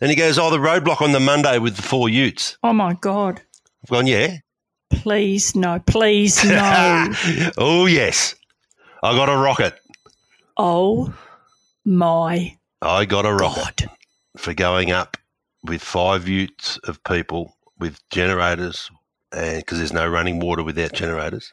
And 0.00 0.10
he 0.10 0.16
goes, 0.16 0.38
oh, 0.38 0.50
the 0.50 0.58
roadblock 0.58 1.00
on 1.00 1.12
the 1.12 1.20
Monday 1.20 1.58
with 1.58 1.76
the 1.76 1.82
four 1.82 2.08
utes. 2.08 2.58
Oh, 2.62 2.72
my 2.72 2.94
God. 2.94 3.40
I've 3.82 3.90
gone, 3.90 4.06
yeah. 4.06 4.36
Please, 4.90 5.56
no. 5.56 5.80
Please, 5.86 6.44
no. 6.44 7.12
oh, 7.58 7.86
yes. 7.86 8.34
I 9.02 9.14
got 9.16 9.28
a 9.28 9.36
rocket. 9.36 9.74
Oh, 10.56 11.12
my 11.84 12.56
I 12.80 13.04
got 13.04 13.26
a 13.26 13.32
rocket 13.32 13.86
God. 13.86 13.90
for 14.36 14.54
going 14.54 14.92
up 14.92 15.16
with 15.64 15.82
five 15.82 16.28
utes 16.28 16.78
of 16.84 17.02
people 17.04 17.56
with 17.78 17.98
generators 18.10 18.90
because 19.34 19.78
there's 19.78 19.92
no 19.92 20.08
running 20.08 20.40
water 20.40 20.62
without 20.62 20.92
generators, 20.92 21.52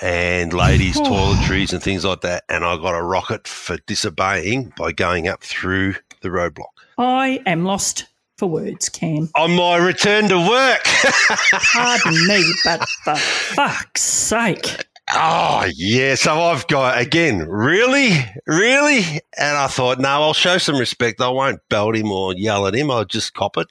and 0.00 0.52
ladies' 0.52 0.96
toiletries 1.00 1.72
and 1.72 1.82
things 1.82 2.04
like 2.04 2.20
that. 2.22 2.44
And 2.48 2.64
I 2.64 2.76
got 2.76 2.94
a 2.94 3.02
rocket 3.02 3.48
for 3.48 3.78
disobeying 3.86 4.72
by 4.76 4.92
going 4.92 5.28
up 5.28 5.42
through 5.42 5.96
the 6.22 6.28
roadblock. 6.28 6.66
I 6.98 7.40
am 7.46 7.64
lost 7.64 8.06
for 8.36 8.46
words, 8.48 8.88
Cam. 8.88 9.30
On 9.36 9.54
my 9.54 9.76
return 9.76 10.28
to 10.28 10.38
work. 10.38 10.84
Pardon 11.72 12.26
me, 12.26 12.52
but 12.64 12.88
for 13.04 13.16
fuck's 13.16 14.02
sake. 14.02 14.84
Oh, 15.14 15.68
yeah. 15.74 16.14
So 16.14 16.40
I've 16.40 16.66
got, 16.68 16.98
again, 16.98 17.46
really? 17.48 18.18
Really? 18.46 19.20
And 19.38 19.56
I 19.56 19.66
thought, 19.66 19.98
no, 19.98 20.08
I'll 20.08 20.32
show 20.32 20.58
some 20.58 20.76
respect. 20.76 21.20
I 21.20 21.28
won't 21.28 21.60
belt 21.68 21.96
him 21.96 22.10
or 22.10 22.34
yell 22.34 22.66
at 22.66 22.74
him. 22.74 22.90
I'll 22.90 23.04
just 23.04 23.34
cop 23.34 23.56
it. 23.58 23.66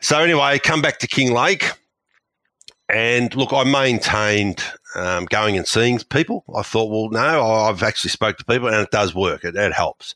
So 0.00 0.18
anyway, 0.20 0.58
come 0.58 0.80
back 0.82 0.98
to 1.00 1.06
Kinglake, 1.06 1.72
and 2.88 3.34
look, 3.36 3.52
I 3.52 3.64
maintained 3.64 4.62
um, 4.94 5.26
going 5.26 5.56
and 5.56 5.66
seeing 5.66 5.98
people. 5.98 6.44
I 6.54 6.62
thought, 6.62 6.90
well, 6.90 7.10
no, 7.10 7.44
I've 7.44 7.82
actually 7.82 8.10
spoke 8.10 8.38
to 8.38 8.44
people, 8.44 8.68
and 8.68 8.78
it 8.78 8.90
does 8.90 9.14
work. 9.14 9.44
It, 9.44 9.56
it 9.56 9.72
helps. 9.72 10.14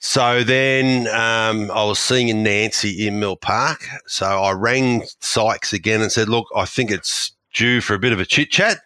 So 0.00 0.44
then 0.44 1.08
um, 1.08 1.70
I 1.72 1.84
was 1.84 1.98
seeing 1.98 2.42
Nancy 2.42 3.06
in 3.06 3.18
Mill 3.18 3.36
Park. 3.36 3.84
So 4.06 4.26
I 4.26 4.52
rang 4.52 5.02
psychs 5.20 5.72
again 5.72 6.00
and 6.00 6.12
said, 6.12 6.28
Look, 6.28 6.46
I 6.54 6.64
think 6.64 6.90
it's 6.90 7.32
due 7.52 7.80
for 7.80 7.94
a 7.94 7.98
bit 7.98 8.12
of 8.12 8.20
a 8.20 8.24
chit 8.24 8.50
chat. 8.50 8.78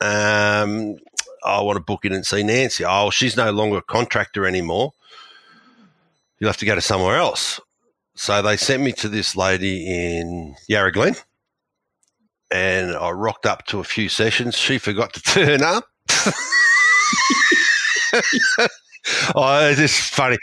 Um, 0.00 0.96
I 1.44 1.60
want 1.60 1.76
to 1.76 1.82
book 1.82 2.04
in 2.04 2.12
and 2.12 2.26
see 2.26 2.42
Nancy. 2.42 2.84
Oh, 2.84 3.10
she's 3.10 3.36
no 3.36 3.52
longer 3.52 3.78
a 3.78 3.82
contractor 3.82 4.46
anymore. 4.46 4.92
You'll 6.38 6.48
have 6.48 6.56
to 6.58 6.66
go 6.66 6.74
to 6.74 6.80
somewhere 6.80 7.16
else. 7.16 7.60
So 8.16 8.42
they 8.42 8.56
sent 8.56 8.82
me 8.82 8.92
to 8.92 9.08
this 9.08 9.34
lady 9.36 9.86
in 9.86 10.54
Yarra 10.68 10.92
Glen. 10.92 11.16
And 12.52 12.94
I 12.94 13.10
rocked 13.10 13.46
up 13.46 13.66
to 13.66 13.80
a 13.80 13.84
few 13.84 14.08
sessions. 14.08 14.56
She 14.56 14.78
forgot 14.78 15.12
to 15.14 15.20
turn 15.22 15.62
up. 15.62 15.88
oh, 19.34 19.68
it's 19.68 19.80
just 19.80 20.14
funny. 20.14 20.36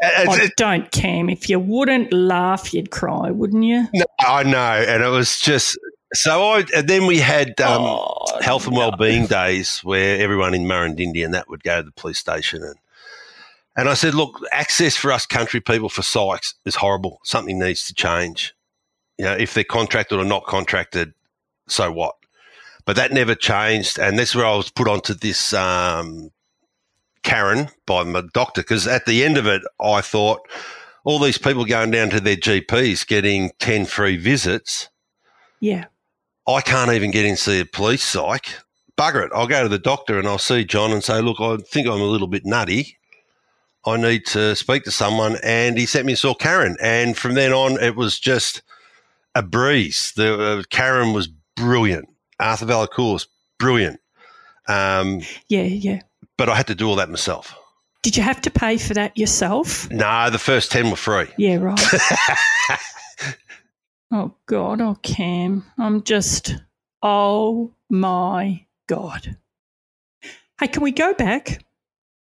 It's, 0.00 0.40
I 0.40 0.48
don't, 0.56 0.90
Cam. 0.90 1.28
If 1.28 1.48
you 1.50 1.58
wouldn't 1.58 2.12
laugh, 2.12 2.72
you'd 2.72 2.90
cry, 2.90 3.30
wouldn't 3.30 3.64
you? 3.64 3.86
No, 3.92 4.04
I 4.20 4.42
know, 4.44 4.58
and 4.88 5.02
it 5.02 5.08
was 5.08 5.38
just 5.38 5.78
so. 6.14 6.42
I 6.42 6.64
and 6.74 6.88
then 6.88 7.06
we 7.06 7.18
had 7.18 7.60
um, 7.60 7.82
Oh, 7.82 8.40
health 8.40 8.66
and 8.66 8.74
no. 8.74 8.80
well-being 8.88 9.26
days 9.26 9.80
where 9.80 10.18
everyone 10.20 10.54
in 10.54 10.64
Murrindindi 10.64 11.24
and 11.24 11.34
that 11.34 11.48
would 11.48 11.62
go 11.62 11.76
to 11.80 11.82
the 11.82 11.92
police 11.92 12.18
station 12.18 12.62
and 12.62 12.76
and 13.76 13.88
I 13.88 13.94
said, 13.94 14.14
look, 14.14 14.40
access 14.52 14.96
for 14.96 15.12
us 15.12 15.26
country 15.26 15.60
people 15.60 15.88
for 15.88 16.02
psychs 16.02 16.54
is 16.66 16.74
horrible. 16.74 17.20
Something 17.24 17.58
needs 17.58 17.86
to 17.86 17.94
change. 17.94 18.54
You 19.18 19.24
know, 19.24 19.32
if 19.32 19.54
they're 19.54 19.64
contracted 19.64 20.18
or 20.18 20.24
not 20.24 20.44
contracted, 20.44 21.14
so 21.68 21.90
what? 21.90 22.14
But 22.84 22.96
that 22.96 23.12
never 23.12 23.34
changed, 23.34 23.98
and 23.98 24.18
that's 24.18 24.34
where 24.34 24.44
I 24.44 24.56
was 24.56 24.70
put 24.70 24.88
onto 24.88 25.14
this 25.14 25.54
um, 25.54 26.30
Karen 27.22 27.68
by 27.86 28.02
my 28.02 28.22
doctor 28.34 28.62
because 28.62 28.86
at 28.86 29.06
the 29.06 29.24
end 29.24 29.38
of 29.38 29.46
it, 29.46 29.62
I 29.80 30.00
thought 30.00 30.40
all 31.04 31.18
these 31.18 31.38
people 31.38 31.64
going 31.64 31.92
down 31.92 32.10
to 32.10 32.20
their 32.20 32.36
GPs 32.36 33.06
getting 33.06 33.52
ten 33.58 33.86
free 33.86 34.16
visits. 34.16 34.88
Yeah. 35.60 35.86
I 36.46 36.60
can't 36.60 36.90
even 36.90 37.12
get 37.12 37.24
in 37.24 37.36
see 37.36 37.60
a 37.60 37.64
police 37.64 38.02
psych. 38.02 38.56
Bugger 38.98 39.26
it. 39.26 39.32
I'll 39.32 39.46
go 39.46 39.62
to 39.62 39.68
the 39.68 39.78
doctor 39.78 40.18
and 40.18 40.26
I'll 40.26 40.38
see 40.38 40.64
John 40.64 40.90
and 40.90 41.04
say, 41.04 41.20
look, 41.20 41.40
I 41.40 41.56
think 41.58 41.86
I'm 41.86 42.00
a 42.00 42.04
little 42.04 42.26
bit 42.26 42.44
nutty. 42.44 42.98
I 43.84 43.96
need 43.96 44.26
to 44.26 44.54
speak 44.56 44.84
to 44.84 44.90
someone. 44.90 45.36
And 45.42 45.76
he 45.78 45.86
sent 45.86 46.06
me 46.06 46.12
and 46.12 46.18
saw 46.18 46.34
Karen. 46.34 46.76
And 46.80 47.16
from 47.16 47.34
then 47.34 47.52
on, 47.52 47.80
it 47.82 47.96
was 47.96 48.18
just 48.18 48.62
a 49.34 49.42
breeze. 49.42 50.12
The, 50.16 50.40
uh, 50.40 50.62
Karen 50.70 51.12
was 51.12 51.28
brilliant. 51.56 52.08
Arthur 52.38 52.66
Valacour 52.66 53.14
was 53.14 53.26
brilliant. 53.58 54.00
Um, 54.68 55.20
Yeah, 55.48 55.62
yeah. 55.62 56.00
but 56.36 56.48
I 56.48 56.54
had 56.54 56.66
to 56.68 56.74
do 56.74 56.88
all 56.88 56.96
that 56.96 57.10
myself. 57.10 57.54
Did 58.02 58.16
you 58.16 58.22
have 58.22 58.40
to 58.42 58.50
pay 58.50 58.78
for 58.78 58.94
that 58.94 59.16
yourself? 59.16 59.88
No, 59.90 60.28
the 60.30 60.38
first 60.38 60.72
10 60.72 60.90
were 60.90 60.96
free. 60.96 61.26
Yeah, 61.38 61.56
right. 61.56 61.80
oh, 64.10 64.32
God. 64.46 64.80
Oh, 64.80 64.96
Cam. 65.02 65.64
I'm 65.78 66.02
just, 66.02 66.56
oh, 67.02 67.72
my 67.88 68.64
God. 68.88 69.36
Hey, 70.58 70.66
can 70.68 70.82
we 70.82 70.90
go 70.92 71.14
back 71.14 71.64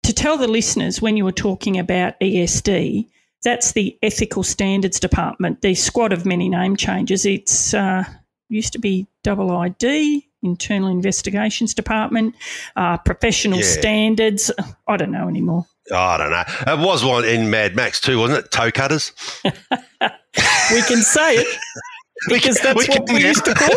to 0.03 0.13
tell 0.13 0.37
the 0.37 0.47
listeners 0.47 1.01
when 1.01 1.17
you 1.17 1.25
were 1.25 1.31
talking 1.31 1.77
about 1.79 2.19
ESD? 2.21 3.07
That's 3.43 3.73
the 3.73 3.97
Ethical 4.01 4.43
Standards 4.43 4.99
Department, 4.99 5.61
the 5.61 5.75
squad 5.75 6.13
of 6.13 6.25
many 6.25 6.47
name 6.47 6.77
changes. 6.77 7.25
It's 7.25 7.73
uh, 7.73 8.03
used 8.47 8.71
to 8.73 8.79
be 8.79 9.05
double 9.23 9.51
ID, 9.57 10.25
Internal 10.43 10.87
Investigations 10.89 11.73
Department, 11.73 12.35
uh, 12.77 12.97
Professional 12.99 13.59
Yeah. 13.59 13.65
Standards. 13.65 14.51
I 14.87 14.95
don't 14.97 15.11
know 15.11 15.27
anymore. 15.27 15.65
Oh, 15.91 15.95
I 15.97 16.17
don't 16.17 16.31
know. 16.31 16.43
It 16.73 16.79
was 16.79 17.03
one 17.03 17.25
in 17.25 17.49
Mad 17.49 17.75
Max 17.75 17.99
too, 17.99 18.17
wasn't 18.19 18.45
it? 18.45 18.51
Toe 18.51 18.71
cutters. 18.71 19.11
We 19.43 20.81
can 20.83 21.01
say 21.01 21.35
it 21.35 21.57
because 22.29 22.57
that's 22.61 22.77
we 22.79 22.85
what 22.93 23.05
can 23.07 23.15
we 23.15 23.23
used 23.25 23.43
to 23.43 23.53
call 23.53 23.75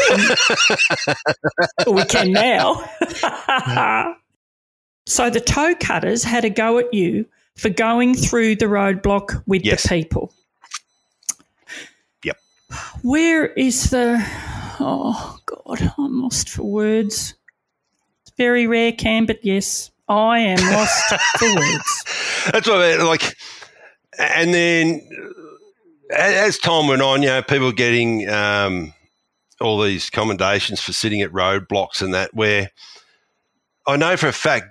them. 1.86 1.94
we 1.96 2.04
can 2.04 2.30
now. 2.32 2.84
so 5.06 5.30
the 5.30 5.40
toe 5.40 5.74
cutters 5.78 6.22
had 6.24 6.44
a 6.44 6.50
go 6.50 6.78
at 6.78 6.92
you 6.92 7.26
for 7.56 7.70
going 7.70 8.14
through 8.14 8.56
the 8.56 8.66
roadblock 8.66 9.42
with 9.46 9.64
Yes. 9.64 9.82
the 9.84 9.88
people. 9.88 10.32
Yep. 12.22 12.36
Where 13.02 13.46
is 13.46 13.90
the. 13.90 14.18
Oh, 14.78 15.38
God, 15.46 15.92
I'm 15.96 16.20
lost 16.22 16.50
for 16.50 16.64
words. 16.64 17.34
It's 18.22 18.36
very 18.36 18.66
rare, 18.66 18.92
Cam, 18.92 19.24
but 19.24 19.42
yes, 19.42 19.90
I 20.08 20.40
am 20.40 20.58
lost 20.74 21.14
for 21.38 21.54
words. 21.54 22.04
That's 22.52 22.68
what 22.68 22.82
I 22.82 22.96
mean, 22.98 23.06
like, 23.06 23.34
and 24.18 24.52
then 24.52 25.00
as 26.10 26.58
time 26.58 26.88
went 26.88 27.00
on, 27.02 27.22
you 27.22 27.28
know, 27.28 27.42
people 27.42 27.72
getting 27.72 28.28
um, 28.28 28.92
all 29.60 29.80
these 29.80 30.10
commendations 30.10 30.80
for 30.80 30.92
sitting 30.92 31.22
at 31.22 31.32
roadblocks 31.32 32.02
and 32.02 32.12
that. 32.12 32.34
Where 32.34 32.70
I 33.86 33.96
know 33.96 34.16
for 34.18 34.28
a 34.28 34.32
fact, 34.32 34.66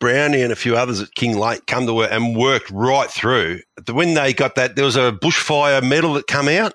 Brownie 0.00 0.40
and 0.40 0.52
a 0.52 0.56
few 0.56 0.76
others 0.76 1.00
at 1.00 1.10
Kinglake 1.14 1.66
come 1.66 1.86
to 1.86 1.94
work 1.94 2.10
and 2.10 2.34
worked 2.34 2.70
right 2.70 3.08
through. 3.10 3.60
When 3.88 4.14
they 4.14 4.32
got 4.32 4.54
that, 4.56 4.74
there 4.74 4.84
was 4.84 4.96
a 4.96 5.12
bushfire 5.12 5.86
medal 5.86 6.14
that 6.14 6.26
come 6.26 6.48
out. 6.48 6.72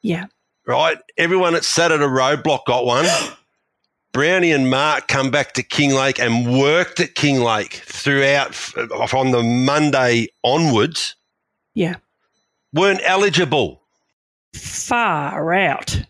Yeah. 0.00 0.26
Right, 0.66 0.98
everyone 1.18 1.54
that 1.54 1.64
sat 1.64 1.90
at 1.90 2.00
a 2.00 2.06
roadblock 2.06 2.64
got 2.66 2.86
one. 2.86 3.06
Brownie 4.12 4.52
and 4.52 4.70
Mark 4.70 5.06
come 5.08 5.30
back 5.30 5.52
to 5.54 5.62
Kinglake 5.62 6.18
and 6.18 6.58
worked 6.58 6.98
at 7.00 7.14
Kinglake 7.14 7.74
throughout 7.74 8.54
from 8.54 9.30
the 9.30 9.42
Monday 9.42 10.28
onwards. 10.42 11.14
Yeah. 11.74 11.96
Weren't 12.72 13.00
eligible. 13.04 13.82
far 14.54 15.52
out. 15.54 16.00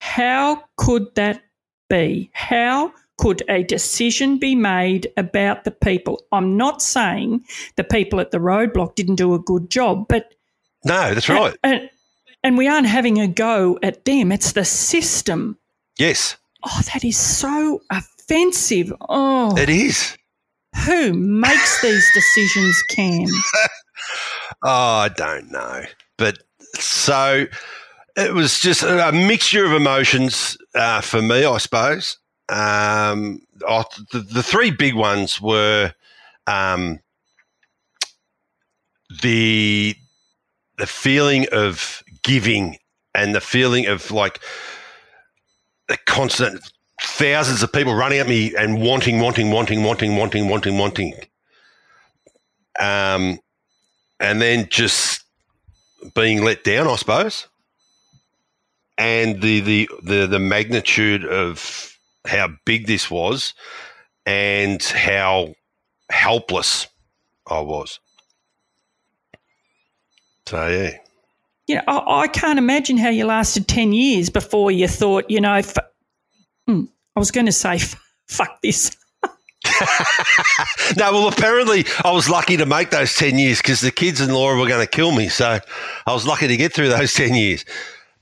How 0.00 0.64
could 0.76 1.14
that 1.14 1.42
be? 1.88 2.30
How 2.34 2.92
could 3.20 3.42
a 3.48 3.62
decision 3.62 4.38
be 4.38 4.54
made 4.54 5.12
about 5.16 5.64
the 5.64 5.70
people? 5.70 6.22
I'm 6.32 6.56
not 6.56 6.80
saying 6.82 7.44
the 7.76 7.84
people 7.84 8.18
at 8.20 8.30
the 8.30 8.38
roadblock 8.38 8.94
didn't 8.94 9.16
do 9.16 9.34
a 9.34 9.38
good 9.38 9.70
job, 9.70 10.06
but 10.08 10.32
No, 10.84 11.12
that's 11.14 11.28
right. 11.28 11.54
and, 11.62 11.90
and 12.42 12.56
we 12.58 12.66
aren't 12.66 12.86
having 12.86 13.20
a 13.20 13.28
go 13.28 13.78
at 13.82 14.04
them. 14.04 14.32
It's 14.32 14.52
the 14.52 14.64
system. 14.64 15.58
Yes, 15.98 16.36
Oh, 16.62 16.80
that 16.92 17.04
is 17.04 17.16
so 17.16 17.80
offensive. 17.90 18.92
Oh, 19.08 19.56
it 19.56 19.68
is. 19.70 20.16
who 20.86 21.12
makes 21.14 21.82
these 21.82 22.06
decisions, 22.14 22.82
Cam? 22.90 23.26
Oh, 24.62 24.68
I 25.04 25.08
don't 25.08 25.50
know. 25.50 25.84
But 26.18 26.38
so 26.74 27.46
it 28.16 28.34
was 28.34 28.58
just 28.60 28.82
a 28.82 29.10
mixture 29.12 29.64
of 29.64 29.72
emotions 29.72 30.56
uh, 30.74 31.00
for 31.00 31.22
me, 31.22 31.44
I 31.44 31.56
suppose. 31.58 32.18
Um, 32.50 33.42
I, 33.66 33.84
the, 34.12 34.20
the 34.20 34.42
three 34.42 34.72
big 34.72 34.94
ones 34.94 35.40
were 35.40 35.94
um, 36.46 36.98
the 39.22 39.94
the 40.78 40.86
feeling 40.86 41.46
of 41.52 42.02
giving 42.22 42.78
and 43.14 43.34
the 43.34 43.40
feeling 43.40 43.86
of 43.86 44.10
like 44.10 44.40
the 45.88 45.96
constant 46.06 46.60
thousands 47.00 47.62
of 47.62 47.72
people 47.72 47.94
running 47.94 48.18
at 48.18 48.28
me 48.28 48.54
and 48.56 48.80
wanting, 48.80 49.20
wanting, 49.20 49.50
wanting, 49.50 49.84
wanting, 49.84 50.16
wanting, 50.16 50.48
wanting, 50.48 50.78
wanting. 50.78 51.14
Um, 52.78 53.38
and 54.18 54.40
then 54.40 54.68
just 54.70 55.24
being 56.14 56.42
let 56.42 56.64
down, 56.64 56.88
I 56.88 56.96
suppose. 56.96 57.46
And 58.98 59.40
the 59.40 59.60
the 59.60 59.90
the, 60.02 60.26
the 60.26 60.38
magnitude 60.38 61.24
of 61.24 61.89
how 62.26 62.48
big 62.64 62.86
this 62.86 63.10
was 63.10 63.54
and 64.26 64.82
how 64.82 65.54
helpless 66.10 66.86
I 67.48 67.60
was. 67.60 68.00
So 70.46 70.66
yeah. 70.66 70.96
you 71.68 71.76
know, 71.76 71.82
I, 71.86 72.22
I 72.22 72.28
can't 72.28 72.58
imagine 72.58 72.96
how 72.96 73.08
you 73.08 73.24
lasted 73.24 73.68
10 73.68 73.92
years 73.92 74.30
before 74.30 74.70
you 74.70 74.88
thought, 74.88 75.30
you 75.30 75.40
know, 75.40 75.54
f- 75.54 75.76
Hmm, 76.66 76.84
I 77.16 77.20
was 77.20 77.30
going 77.30 77.46
to 77.46 77.52
say, 77.52 77.74
f- 77.74 78.00
fuck 78.28 78.60
this. 78.62 78.96
no, 80.96 81.12
well, 81.12 81.28
apparently 81.28 81.84
I 82.04 82.12
was 82.12 82.28
lucky 82.28 82.56
to 82.56 82.66
make 82.66 82.90
those 82.90 83.14
10 83.14 83.38
years 83.38 83.58
because 83.60 83.80
the 83.80 83.90
kids 83.90 84.20
and 84.20 84.32
Laura 84.32 84.58
were 84.58 84.68
going 84.68 84.84
to 84.84 84.90
kill 84.90 85.12
me. 85.12 85.28
So 85.28 85.58
I 86.06 86.12
was 86.12 86.26
lucky 86.26 86.48
to 86.48 86.56
get 86.56 86.72
through 86.72 86.88
those 86.88 87.12
10 87.14 87.34
years. 87.34 87.64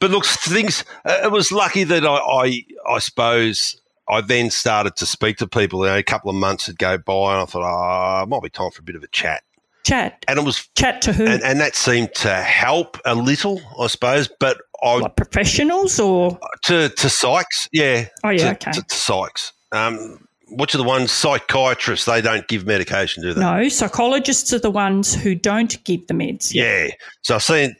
But 0.01 0.11
look, 0.11 0.25
things, 0.25 0.85
it 1.05 1.31
was 1.33 1.51
lucky 1.51 1.85
that 1.85 2.07
I, 2.07 2.17
I, 2.17 2.65
I 2.89 2.99
suppose 3.01 3.81
I 4.09 4.21
then 4.21 4.51
started 4.51 4.97
to 4.97 5.07
speak 5.07 5.37
to 5.39 5.47
people. 5.47 5.85
You 5.85 5.91
know, 5.91 5.99
a 5.99 6.03
couple 6.03 6.31
of 6.31 6.37
months 6.37 6.67
would 6.67 6.79
go 6.79 6.99
by 6.99 7.35
and 7.35 7.43
I 7.43 7.45
thought, 7.45 7.63
oh, 7.63 8.23
it 8.23 8.29
might 8.29 8.43
be 8.43 8.51
time 8.51 8.71
for 8.71 8.81
a 8.81 8.85
bit 8.85 8.97
of 8.97 9.03
a 9.03 9.09
chat. 9.09 9.43
Chat. 9.85 10.25
And 10.29 10.39
it 10.39 10.45
was, 10.45 10.69
Chat 10.77 11.01
to 11.03 11.13
who? 11.13 11.27
and, 11.27 11.43
and 11.43 11.61
that 11.61 11.75
seemed 11.75 12.15
to 12.17 12.35
help 12.35 12.99
a 13.05 13.15
little, 13.15 13.61
I 13.81 13.87
suppose. 13.87 14.29
But 14.41 14.59
I, 14.83 14.97
like 14.97 15.17
professionals 15.17 15.99
or? 15.99 16.39
to, 16.65 16.89
to 16.89 17.07
psychs, 17.07 17.69
yeah. 17.73 18.07
Oh, 18.25 18.31
yeah, 18.31 18.55
to, 18.55 18.69
okay. 18.69 18.73
to, 18.73 18.83
to 18.83 18.95
psychs. 18.95 19.53
Um, 19.73 20.27
which 20.51 20.75
are 20.75 20.79
the 20.79 20.85
ones 20.85 21.13
psychiatrists? 21.13 22.07
They 22.07 22.21
don't 22.21 22.47
give 22.49 22.67
medication, 22.67 23.23
do 23.23 23.35
they? 23.35 23.41
No, 23.41 23.69
psychologists 23.69 24.53
are 24.53 24.59
the 24.59 24.71
ones 24.71 25.15
who 25.15 25.35
don't 25.35 25.83
give 25.85 26.07
the 26.07 26.15
meds. 26.15 26.53
Yeah. 26.55 26.87
Yeah. 26.87 26.91
So 27.23 27.35
I've 27.35 27.43
seen, 27.43 27.77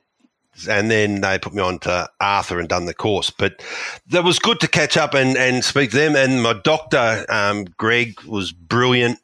and 0.67 0.91
then 0.91 1.21
they 1.21 1.39
put 1.39 1.55
me 1.55 1.63
on 1.63 1.79
to 1.81 2.09
Arthur 2.21 2.59
and 2.59 2.69
done 2.69 2.87
the 2.87 2.95
course. 2.95 3.31
But 3.31 3.63
that 4.09 4.25
was 4.25 4.39
good 4.39 4.61
to 4.61 4.69
catch 4.69 4.97
up 4.97 5.15
and, 5.15 5.37
and 5.37 5.63
speak 5.63 5.91
to 5.91 5.97
them. 5.97 6.17
And 6.17 6.43
my 6.43 6.55
doctor, 6.55 7.25
um, 7.29 7.65
Greg, 7.77 8.21
was 8.23 8.53
brilliant. 8.53 9.19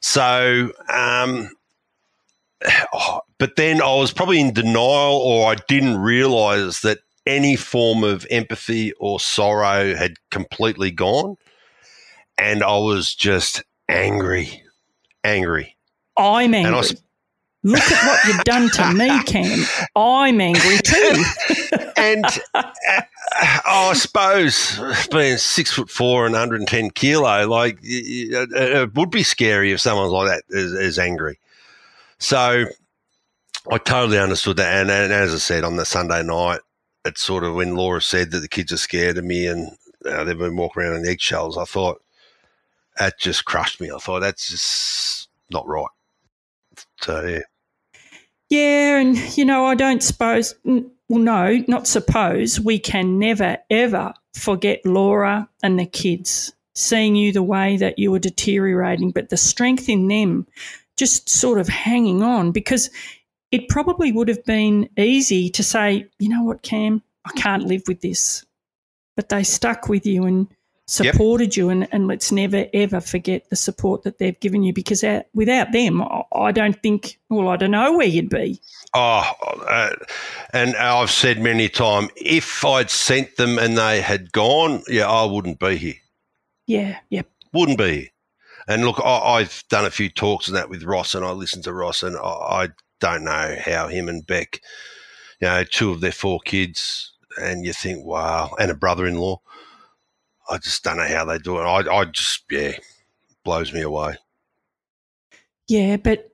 So, 0.00 0.72
um, 0.92 1.50
oh, 2.92 3.20
but 3.38 3.56
then 3.56 3.82
I 3.82 3.94
was 3.94 4.12
probably 4.12 4.40
in 4.40 4.52
denial 4.52 5.16
or 5.16 5.50
I 5.50 5.56
didn't 5.68 5.98
realize 5.98 6.80
that 6.80 6.98
any 7.26 7.56
form 7.56 8.04
of 8.04 8.26
empathy 8.30 8.92
or 8.94 9.20
sorrow 9.20 9.94
had 9.94 10.14
completely 10.30 10.90
gone. 10.90 11.36
And 12.36 12.62
I 12.62 12.78
was 12.78 13.14
just 13.14 13.62
angry, 13.88 14.62
angry. 15.24 15.76
I'm 16.16 16.54
angry. 16.54 16.98
Look 17.64 17.80
at 17.80 18.06
what 18.06 18.24
you've 18.24 18.44
done 18.44 18.70
to 18.70 18.94
me, 18.94 19.22
Cam. 19.24 19.64
I'm 19.96 20.40
angry 20.40 20.78
too. 20.84 21.24
and 21.96 22.24
uh, 22.54 22.72
I 23.66 23.92
suppose 23.94 24.80
being 25.10 25.38
six 25.38 25.72
foot 25.72 25.90
four 25.90 26.24
and 26.24 26.34
110 26.34 26.90
kilo, 26.90 27.48
like 27.48 27.78
it, 27.82 28.50
it 28.52 28.94
would 28.94 29.10
be 29.10 29.24
scary 29.24 29.72
if 29.72 29.80
someone 29.80 30.08
like 30.10 30.28
that 30.28 30.44
is, 30.50 30.72
is 30.72 30.98
angry. 30.98 31.40
So 32.18 32.66
I 33.70 33.78
totally 33.78 34.18
understood 34.18 34.56
that. 34.58 34.80
And, 34.80 34.90
and, 34.90 35.12
as 35.12 35.34
I 35.34 35.38
said 35.38 35.64
on 35.64 35.76
the 35.76 35.84
Sunday 35.84 36.22
night, 36.22 36.60
it's 37.04 37.22
sort 37.22 37.42
of 37.42 37.54
when 37.54 37.74
Laura 37.74 38.00
said 38.00 38.30
that 38.30 38.40
the 38.40 38.48
kids 38.48 38.72
are 38.72 38.78
scared 38.78 39.18
of 39.18 39.24
me 39.24 39.46
and 39.46 39.72
uh, 40.04 40.22
they've 40.22 40.38
been 40.38 40.56
walking 40.56 40.82
around 40.82 40.96
in 40.96 41.06
eggshells, 41.06 41.58
I 41.58 41.64
thought 41.64 42.00
that 42.98 43.18
just 43.18 43.44
crushed 43.44 43.80
me. 43.80 43.90
I 43.90 43.98
thought 43.98 44.20
that's 44.20 44.48
just 44.48 45.28
not 45.50 45.66
right. 45.66 45.86
So, 47.00 47.24
yeah. 47.24 47.40
Yeah, 48.50 48.98
and 48.98 49.36
you 49.36 49.44
know, 49.44 49.66
I 49.66 49.74
don't 49.74 50.02
suppose, 50.02 50.54
well, 50.64 50.84
no, 51.08 51.62
not 51.68 51.86
suppose, 51.86 52.58
we 52.58 52.78
can 52.78 53.18
never, 53.18 53.58
ever 53.70 54.14
forget 54.34 54.84
Laura 54.86 55.48
and 55.62 55.78
the 55.78 55.86
kids 55.86 56.52
seeing 56.74 57.16
you 57.16 57.32
the 57.32 57.42
way 57.42 57.76
that 57.76 57.98
you 57.98 58.10
were 58.10 58.18
deteriorating, 58.18 59.10
but 59.10 59.28
the 59.28 59.36
strength 59.36 59.88
in 59.88 60.08
them 60.08 60.46
just 60.96 61.28
sort 61.28 61.58
of 61.58 61.68
hanging 61.68 62.22
on 62.22 62.52
because 62.52 62.88
it 63.50 63.68
probably 63.68 64.12
would 64.12 64.28
have 64.28 64.44
been 64.44 64.88
easy 64.96 65.50
to 65.50 65.62
say, 65.62 66.06
you 66.18 66.28
know 66.28 66.42
what, 66.42 66.62
Cam, 66.62 67.02
I 67.24 67.30
can't 67.32 67.64
live 67.64 67.82
with 67.86 68.00
this. 68.00 68.44
But 69.16 69.28
they 69.28 69.42
stuck 69.42 69.88
with 69.88 70.06
you 70.06 70.24
and 70.24 70.48
supported 70.88 71.54
yep. 71.54 71.56
you, 71.56 71.68
and, 71.68 71.86
and 71.92 72.06
let's 72.08 72.32
never 72.32 72.66
ever 72.72 73.00
forget 73.00 73.48
the 73.50 73.56
support 73.56 74.02
that 74.02 74.18
they've 74.18 74.38
given 74.40 74.62
you 74.62 74.72
because 74.72 75.04
without 75.34 75.72
them, 75.72 76.02
I 76.32 76.50
don't 76.50 76.82
think, 76.82 77.18
well, 77.28 77.48
I 77.48 77.56
don't 77.56 77.70
know 77.70 77.96
where 77.96 78.06
you'd 78.06 78.30
be. 78.30 78.60
Oh, 78.94 79.30
uh, 79.68 79.90
and 80.52 80.74
I've 80.76 81.10
said 81.10 81.40
many 81.40 81.68
times, 81.68 82.10
if 82.16 82.64
I'd 82.64 82.90
sent 82.90 83.36
them 83.36 83.58
and 83.58 83.76
they 83.76 84.00
had 84.00 84.32
gone, 84.32 84.82
yeah, 84.88 85.08
I 85.08 85.24
wouldn't 85.26 85.58
be 85.58 85.76
here. 85.76 85.94
Yeah, 86.66 86.98
yep. 87.10 87.28
Wouldn't 87.52 87.78
be 87.78 87.92
here. 87.92 88.08
And 88.66 88.84
look, 88.84 89.00
I, 89.02 89.40
have 89.40 89.64
done 89.70 89.84
a 89.84 89.90
few 89.90 90.10
talks 90.10 90.48
and 90.48 90.56
that 90.56 90.68
with 90.68 90.84
Ross, 90.84 91.14
and 91.14 91.24
I 91.24 91.30
listened 91.30 91.64
to 91.64 91.72
Ross, 91.72 92.02
and 92.02 92.16
I, 92.16 92.20
I 92.20 92.68
don't 93.00 93.24
know 93.24 93.56
how 93.62 93.88
him 93.88 94.08
and 94.08 94.26
Beck, 94.26 94.60
you 95.40 95.48
know, 95.48 95.64
two 95.64 95.90
of 95.90 96.00
their 96.00 96.12
four 96.12 96.40
kids, 96.40 97.12
and 97.40 97.64
you 97.64 97.72
think, 97.72 98.04
wow, 98.04 98.54
and 98.58 98.70
a 98.70 98.74
brother-in-law. 98.74 99.40
I 100.48 100.58
just 100.58 100.82
don't 100.84 100.96
know 100.96 101.06
how 101.06 101.24
they 101.24 101.38
do 101.38 101.58
it. 101.58 101.62
I, 101.62 102.00
I 102.00 102.04
just, 102.06 102.44
yeah, 102.50 102.72
blows 103.44 103.72
me 103.72 103.82
away. 103.82 104.16
Yeah, 105.68 105.98
but 105.98 106.30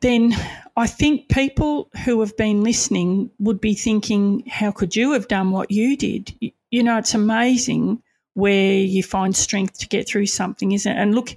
then 0.00 0.34
I 0.76 0.86
think 0.86 1.28
people 1.28 1.90
who 2.04 2.20
have 2.20 2.36
been 2.36 2.62
listening 2.62 3.30
would 3.38 3.60
be 3.60 3.74
thinking, 3.74 4.44
how 4.46 4.70
could 4.70 4.94
you 4.94 5.12
have 5.12 5.28
done 5.28 5.50
what 5.50 5.70
you 5.70 5.96
did? 5.96 6.34
You 6.70 6.82
know, 6.82 6.98
it's 6.98 7.14
amazing 7.14 8.02
where 8.34 8.74
you 8.74 9.02
find 9.02 9.34
strength 9.34 9.78
to 9.78 9.88
get 9.88 10.06
through 10.06 10.26
something, 10.26 10.72
isn't 10.72 10.92
it? 10.92 11.00
And 11.00 11.14
look, 11.14 11.34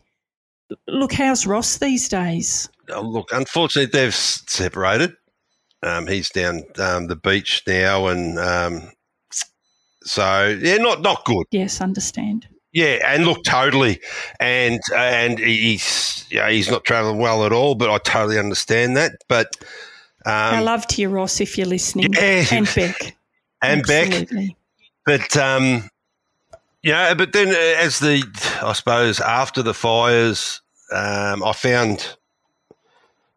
look, 0.88 1.14
how's 1.14 1.48
Ross 1.48 1.78
these 1.78 2.10
days? 2.10 2.68
Oh, 2.90 3.02
look, 3.02 3.30
unfortunately, 3.32 3.90
they've 3.98 4.14
separated. 4.14 5.16
Um, 5.82 6.08
he's 6.08 6.30
down 6.30 6.64
um, 6.78 7.08
the 7.08 7.16
beach 7.16 7.64
now, 7.66 8.08
and 8.08 8.38
um, 8.38 8.92
so 10.04 10.58
yeah, 10.62 10.78
not 10.78 11.02
not 11.02 11.26
good. 11.26 11.46
Yes, 11.52 11.82
understand. 11.82 12.48
Yeah, 12.72 13.00
and 13.04 13.26
look, 13.26 13.44
totally, 13.44 14.00
and 14.40 14.80
and 14.96 15.40
he's 15.40 16.26
yeah, 16.30 16.50
he's 16.50 16.70
not 16.70 16.86
travelling 16.86 17.18
well 17.18 17.46
at 17.46 17.52
all. 17.52 17.76
But 17.76 17.90
I 17.90 17.98
totally 17.98 18.38
understand 18.38 18.96
that. 18.98 19.14
But 19.28 19.56
um, 20.26 20.34
I 20.34 20.60
love 20.62 20.86
to 20.88 21.02
you, 21.02 21.10
Ross, 21.10 21.42
if 21.42 21.58
you're 21.58 21.68
listening, 21.68 22.14
yeah, 22.14 22.46
and 22.52 22.72
Beck, 22.76 23.18
and 23.62 23.82
Absolutely. 23.82 24.48
Beck. 24.48 24.56
But 25.06 25.38
um, 25.38 25.90
yeah, 26.84 27.14
but 27.14 27.34
then 27.34 27.50
uh, 27.50 27.84
as 27.84 28.00
the, 28.00 28.24
I 28.62 28.74
suppose 28.74 29.20
after 29.20 29.62
the 29.62 29.74
fires, 29.74 30.62
um, 30.92 31.44
I 31.44 31.54
found 31.54 32.16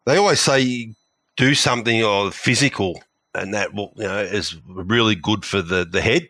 they 0.05 0.17
always 0.17 0.39
say 0.39 0.93
do 1.35 1.55
something 1.55 2.03
or 2.03 2.31
physical, 2.31 3.01
and 3.35 3.53
that 3.53 3.73
will, 3.73 3.93
you 3.95 4.03
know 4.03 4.19
is 4.19 4.55
really 4.65 5.15
good 5.15 5.45
for 5.45 5.61
the 5.61 5.85
the 5.85 6.01
head. 6.01 6.29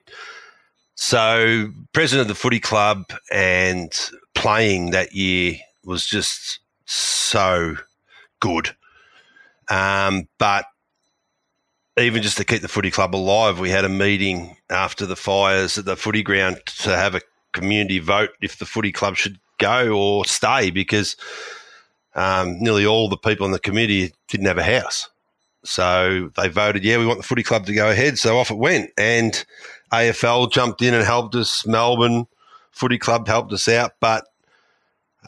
So, 0.96 1.70
president 1.92 2.30
of 2.30 2.36
the 2.36 2.40
footy 2.40 2.60
club 2.60 3.06
and 3.32 3.92
playing 4.36 4.92
that 4.92 5.14
year 5.14 5.56
was 5.84 6.06
just 6.06 6.60
so 6.86 7.78
good. 8.40 8.76
Um, 9.70 10.28
but 10.38 10.66
even 11.98 12.22
just 12.22 12.38
to 12.38 12.46
keep 12.46 12.62
the 12.62 12.68
footy 12.68 12.92
club 12.92 13.16
alive, 13.16 13.60
we 13.60 13.70
had 13.70 13.86
a 13.86 13.90
meeting 13.90 14.58
after 14.70 15.06
the 15.06 15.16
fires 15.16 15.78
at 15.78 15.86
the 15.86 15.96
footy 15.96 16.24
ground 16.24 16.62
to 16.66 16.96
have 16.96 17.16
a 17.16 17.22
community 17.54 18.00
vote 18.00 18.32
if 18.42 18.58
the 18.58 18.66
footy 18.66 18.92
club 18.92 19.16
should 19.16 19.40
go 19.60 19.92
or 19.92 20.26
stay 20.26 20.72
because 20.72 21.16
um, 22.16 22.60
nearly 22.60 22.86
all 22.86 23.10
the 23.10 23.18
people 23.18 23.46
in 23.46 23.52
the 23.52 23.60
committee 23.60 24.14
didn't 24.28 24.48
have 24.48 24.58
a 24.58 24.64
house. 24.64 25.10
So 25.64 26.30
they 26.36 26.50
voted, 26.50 26.84
yeah, 26.84 26.98
we 26.98 27.06
want 27.06 27.20
the 27.20 27.28
footy 27.28 27.44
club 27.44 27.66
to 27.68 27.74
go 27.74 27.90
ahead. 27.90 28.18
So 28.18 28.38
off 28.38 28.52
it 28.52 28.58
went. 28.58 28.92
And 28.98 29.46
AFL 29.92 30.52
jumped 30.52 30.82
in 30.82 30.94
and 30.94 31.04
helped 31.04 31.36
us. 31.36 31.66
Melbourne 31.66 32.28
Footy 32.72 32.98
Club 32.98 33.28
helped 33.28 33.54
us 33.54 33.68
out. 33.70 33.92
But 34.00 34.26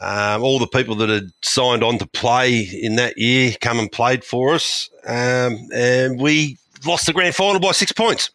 um, 0.00 0.42
all 0.42 0.58
the 0.58 0.66
people 0.66 0.94
that 0.96 1.08
had 1.08 1.30
signed 1.42 1.82
on 1.82 1.98
to 1.98 2.06
play 2.06 2.60
in 2.60 2.96
that 2.96 3.16
year 3.16 3.54
come 3.60 3.78
and 3.78 3.90
played 3.90 4.24
for 4.24 4.54
us, 4.54 4.90
um, 5.06 5.56
and 5.72 6.20
we 6.20 6.58
lost 6.84 7.06
the 7.06 7.14
grand 7.14 7.34
final 7.34 7.60
by 7.60 7.72
six 7.72 7.92
points. 7.92 8.30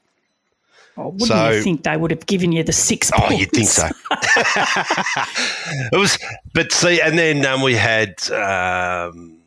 Oh, 0.98 1.10
wouldn't 1.10 1.28
so, 1.28 1.52
you 1.52 1.62
think 1.62 1.84
they 1.84 1.96
would 1.96 2.12
have 2.12 2.26
given 2.26 2.52
you 2.52 2.64
the 2.64 2.74
six? 2.74 3.12
Oh, 3.16 3.32
you'd 3.32 3.52
think 3.52 3.68
so. 3.68 3.88
it 4.12 5.98
was, 5.98 6.18
but 6.54 6.72
see, 6.72 7.00
and 7.00 7.18
then 7.18 7.46
um, 7.46 7.62
we 7.62 7.76
had 7.76 8.30
um, 8.32 9.38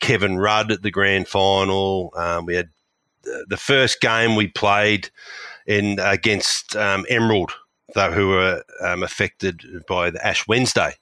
Kevin 0.00 0.38
Rudd 0.38 0.72
at 0.72 0.82
the 0.82 0.90
grand 0.90 1.28
final. 1.28 2.12
Um, 2.16 2.46
we 2.46 2.54
had 2.54 2.70
the 3.22 3.56
first 3.56 4.00
game 4.00 4.34
we 4.34 4.48
played 4.48 5.10
in 5.66 5.98
against 6.00 6.74
um, 6.74 7.04
Emerald, 7.08 7.52
though, 7.94 8.10
who 8.10 8.28
were 8.28 8.62
um, 8.82 9.02
affected 9.02 9.84
by 9.86 10.10
the 10.10 10.26
Ash 10.26 10.48
Wednesday 10.48 10.94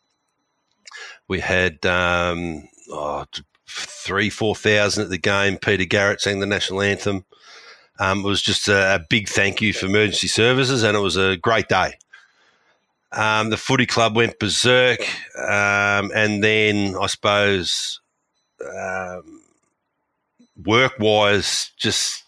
we 1.28 1.40
had 1.40 1.84
um, 1.86 2.68
oh, 2.90 3.24
three, 3.68 4.30
four 4.30 4.54
thousand 4.54 5.04
at 5.04 5.10
the 5.10 5.18
game. 5.18 5.58
Peter 5.58 5.84
Garrett 5.84 6.20
sang 6.20 6.40
the 6.40 6.46
national 6.46 6.82
anthem. 6.82 7.24
Um, 8.00 8.20
it 8.20 8.28
was 8.28 8.42
just 8.42 8.68
a, 8.68 8.94
a, 8.94 9.00
big 9.10 9.28
thank 9.28 9.60
you 9.60 9.72
for 9.72 9.86
emergency 9.86 10.28
services, 10.28 10.82
and 10.82 10.96
it 10.96 11.00
was 11.00 11.16
a 11.16 11.36
great 11.36 11.68
day. 11.68 11.94
Um, 13.10 13.50
the 13.50 13.56
footy 13.56 13.86
club 13.86 14.16
went 14.16 14.38
berserk, 14.38 15.00
um, 15.36 16.10
and 16.14 16.42
then 16.42 16.96
I 17.00 17.06
suppose 17.06 18.00
um, 18.64 19.42
work 20.64 20.98
wise, 20.98 21.72
just 21.76 22.24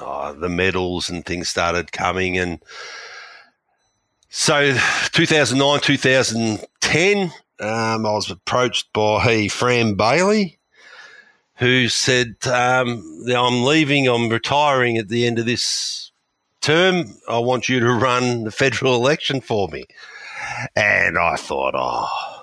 oh, 0.00 0.32
the 0.32 0.48
medals 0.48 1.08
and 1.08 1.24
things 1.24 1.48
started 1.48 1.92
coming, 1.92 2.38
and 2.38 2.60
so 4.28 4.76
2009, 5.12 5.80
2010 5.80 7.32
um, 7.60 8.06
I 8.06 8.12
was 8.12 8.30
approached 8.30 8.92
by 8.94 9.48
Fran 9.48 9.94
Bailey, 9.94 10.58
who 11.56 11.88
said, 11.88 12.36
um, 12.46 13.24
I'm 13.28 13.64
leaving, 13.64 14.08
I'm 14.08 14.30
retiring 14.30 14.96
at 14.96 15.08
the 15.08 15.26
end 15.26 15.38
of 15.38 15.44
this 15.44 16.10
term. 16.62 17.14
I 17.28 17.38
want 17.38 17.68
you 17.68 17.80
to 17.80 17.92
run 17.92 18.44
the 18.44 18.50
federal 18.50 18.94
election 18.94 19.42
for 19.42 19.68
me. 19.68 19.84
And 20.74 21.18
I 21.18 21.36
thought, 21.36 21.74
oh, 21.76 22.39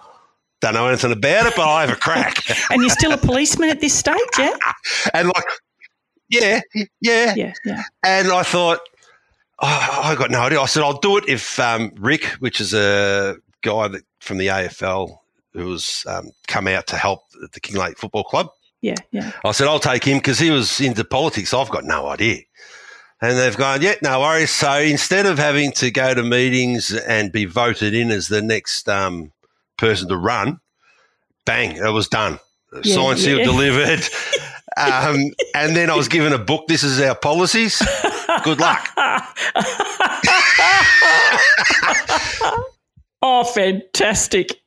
don't 0.62 0.74
know 0.74 0.88
anything 0.88 1.12
about 1.12 1.46
it, 1.46 1.54
but 1.56 1.68
I 1.68 1.82
have 1.82 1.92
a 1.92 2.00
crack. 2.00 2.44
and 2.70 2.82
you're 2.82 2.90
still 2.90 3.12
a 3.12 3.18
policeman 3.18 3.70
at 3.70 3.82
this 3.82 3.94
stage, 3.94 4.18
yeah? 4.38 4.56
and 5.14 5.28
like, 5.28 5.46
yeah, 6.30 6.62
yeah. 7.02 7.34
Yeah, 7.36 7.54
yeah. 7.66 7.84
And 8.04 8.30
I 8.30 8.44
thought, 8.44 8.80
oh, 9.60 10.00
I 10.04 10.16
got 10.16 10.32
no 10.32 10.42
idea. 10.42 10.60
I 10.60 10.66
said, 10.66 10.84
I'll 10.84 11.00
do 11.00 11.18
it 11.18 11.26
if 11.28 11.60
um, 11.60 11.92
Rick, 11.98 12.26
which 12.40 12.60
is 12.60 12.74
a 12.74 13.38
guy 13.62 13.88
that 13.88 14.04
from 14.20 14.38
the 14.38 14.48
AFL 14.48 15.18
who 15.54 15.68
was 15.68 16.04
um, 16.08 16.32
come 16.48 16.68
out 16.68 16.88
to 16.88 16.98
help 16.98 17.22
the 17.32 17.60
Kinglake 17.60 17.98
Football 17.98 18.24
Club. 18.24 18.50
Yeah, 18.82 18.96
yeah. 19.12 19.32
I 19.44 19.52
said, 19.52 19.68
I'll 19.68 19.80
take 19.80 20.04
him 20.04 20.18
because 20.18 20.40
he 20.40 20.52
was 20.52 20.80
into 20.80 21.04
politics. 21.04 21.54
I've 21.54 21.70
got 21.70 21.84
no 21.84 22.08
idea. 22.08 22.42
And 23.22 23.38
they've 23.38 23.58
gone, 23.58 23.82
yeah, 23.82 23.96
no 24.04 24.20
worries. 24.20 24.52
So 24.52 24.74
instead 24.74 25.26
of 25.26 25.40
having 25.40 25.72
to 25.74 25.90
go 25.90 26.14
to 26.14 26.22
meetings 26.22 26.94
and 26.94 27.32
be 27.32 27.46
voted 27.46 27.96
in 27.96 28.12
as 28.12 28.28
the 28.28 28.44
next 28.44 28.88
um, 28.88 29.32
person 29.78 30.10
to 30.10 30.18
run, 30.18 30.60
bang, 31.46 31.78
it 31.78 31.92
was 31.92 32.08
done. 32.08 32.40
Yeah, 32.84 32.96
Signed, 32.96 33.20
sealed, 33.20 33.40
yeah. 33.40 33.46
delivered. 33.46 34.04
um, 34.78 35.32
and 35.56 35.76
then 35.76 35.90
I 35.90 35.96
was 35.96 36.08
given 36.08 36.34
a 36.34 36.38
book. 36.38 36.68
This 36.68 36.84
is 36.84 37.00
our 37.02 37.16
policies. 37.16 37.82
Good 38.44 38.60
luck. 38.60 38.90
Oh, 43.22 43.44
fantastic. 43.44 44.62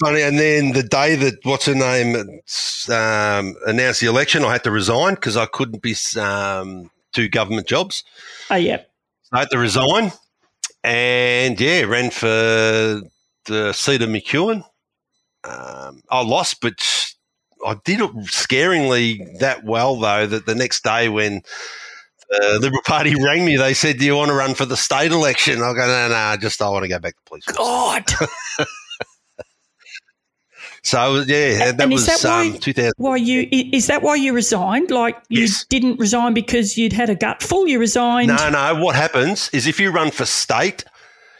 Funny. 0.00 0.22
And 0.22 0.38
then 0.38 0.72
the 0.72 0.82
day 0.82 1.16
that 1.16 1.34
what's 1.44 1.66
her 1.66 1.74
name 1.74 2.16
um, 2.16 3.54
announced 3.66 4.00
the 4.00 4.06
election, 4.08 4.44
I 4.44 4.52
had 4.52 4.64
to 4.64 4.70
resign 4.70 5.14
because 5.14 5.36
I 5.36 5.46
couldn't 5.46 5.82
be 5.82 5.94
um, 6.18 6.90
do 7.12 7.28
government 7.28 7.66
jobs. 7.66 8.04
Oh, 8.50 8.56
yeah. 8.56 8.82
So 9.22 9.36
I 9.36 9.40
had 9.40 9.50
to 9.50 9.58
resign, 9.58 10.12
and 10.84 11.60
yeah, 11.60 11.82
ran 11.82 12.10
for 12.10 13.02
the 13.46 13.68
of 13.68 13.74
McEwen. 14.08 14.64
Um, 15.44 16.02
I 16.10 16.22
lost, 16.22 16.60
but 16.60 16.74
I 17.66 17.76
did 17.84 18.00
it 18.00 18.10
scaringly 18.26 19.38
that 19.38 19.64
well 19.64 19.96
though 19.96 20.26
that 20.26 20.46
the 20.46 20.54
next 20.54 20.82
day 20.82 21.08
when 21.08 21.42
the 22.28 22.58
Liberal 22.60 22.82
Party 22.84 23.14
rang 23.22 23.44
me, 23.44 23.56
they 23.56 23.74
said, 23.74 23.98
"Do 23.98 24.04
you 24.04 24.16
want 24.16 24.28
to 24.30 24.34
run 24.34 24.54
for 24.54 24.64
the 24.66 24.76
state 24.76 25.12
election?" 25.12 25.62
I 25.62 25.72
go, 25.72 25.86
"No, 25.86 26.08
no, 26.08 26.36
just 26.40 26.60
I 26.60 26.68
want 26.68 26.82
to 26.82 26.88
go 26.88 26.98
back 26.98 27.14
to 27.14 27.22
police." 27.26 27.44
force." 27.44 27.56
God. 27.56 28.04
So 30.82 31.24
yeah, 31.26 31.72
that 31.72 31.80
and 31.80 31.92
was 31.92 32.06
that 32.06 32.20
why, 32.22 32.46
um, 32.46 32.58
2000. 32.58 32.92
why 32.98 33.16
you 33.16 33.40
i- 33.52 33.70
is 33.72 33.88
that 33.88 34.02
why 34.02 34.14
you 34.14 34.32
resigned? 34.32 34.92
Like 34.92 35.16
you 35.28 35.40
Yes. 35.42 35.64
didn't 35.68 35.98
resign 35.98 36.32
because 36.32 36.78
you'd 36.78 36.92
had 36.92 37.10
a 37.10 37.16
gut 37.16 37.42
full. 37.42 37.66
You 37.66 37.80
resigned. 37.80 38.28
No, 38.28 38.48
no. 38.50 38.76
What 38.76 38.94
happens 38.94 39.50
is 39.52 39.66
if 39.66 39.80
you 39.80 39.90
run 39.90 40.12
for 40.12 40.24
state, 40.24 40.84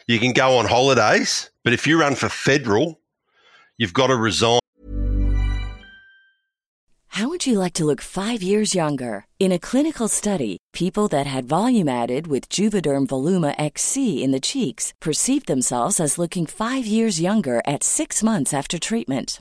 you 0.07 0.19
can 0.19 0.33
go 0.33 0.59
on 0.59 0.67
holidays, 0.67 1.51
but 1.65 1.73
if 1.73 1.87
you 1.87 1.99
run 1.99 2.15
for 2.15 2.29
federal, 2.29 3.01
you've 3.77 3.93
got 3.93 4.09
to 4.09 4.17
resign. 4.17 4.61
How 7.09 7.29
would 7.29 7.47
you 7.47 7.59
like 7.59 7.73
to 7.75 7.87
look 7.87 8.03
five 8.03 8.43
years 8.43 8.75
younger? 8.75 9.25
In 9.41 9.51
a 9.51 9.59
clinical 9.59 10.07
study, 10.07 10.59
people 10.75 11.09
that 11.09 11.27
had 11.27 11.49
volume 11.49 11.89
added 11.89 12.27
with 12.27 12.51
Juvederm 12.51 13.07
Voluma 13.07 13.55
XC 13.57 14.23
in 14.23 14.33
the 14.33 14.41
cheeks 14.41 14.93
perceived 15.01 15.47
themselves 15.47 15.99
as 15.99 16.19
looking 16.19 16.45
five 16.45 16.85
years 16.85 17.19
younger 17.19 17.63
at 17.67 17.83
six 17.83 18.23
months 18.23 18.53
after 18.53 18.79
treatment. 18.79 19.41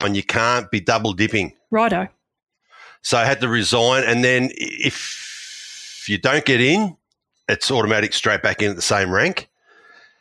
And 0.00 0.16
you 0.16 0.22
can't 0.22 0.70
be 0.70 0.80
double 0.80 1.12
dipping. 1.12 1.54
Righto. 1.70 2.08
So 3.02 3.18
I 3.18 3.24
had 3.24 3.40
to 3.40 3.48
resign. 3.48 4.04
And 4.04 4.22
then 4.22 4.50
if 4.52 6.04
you 6.08 6.18
don't 6.18 6.44
get 6.44 6.60
in, 6.60 6.96
it's 7.48 7.70
automatic 7.70 8.12
straight 8.12 8.42
back 8.42 8.62
in 8.62 8.70
at 8.70 8.76
the 8.76 8.82
same 8.82 9.10
rank. 9.10 9.48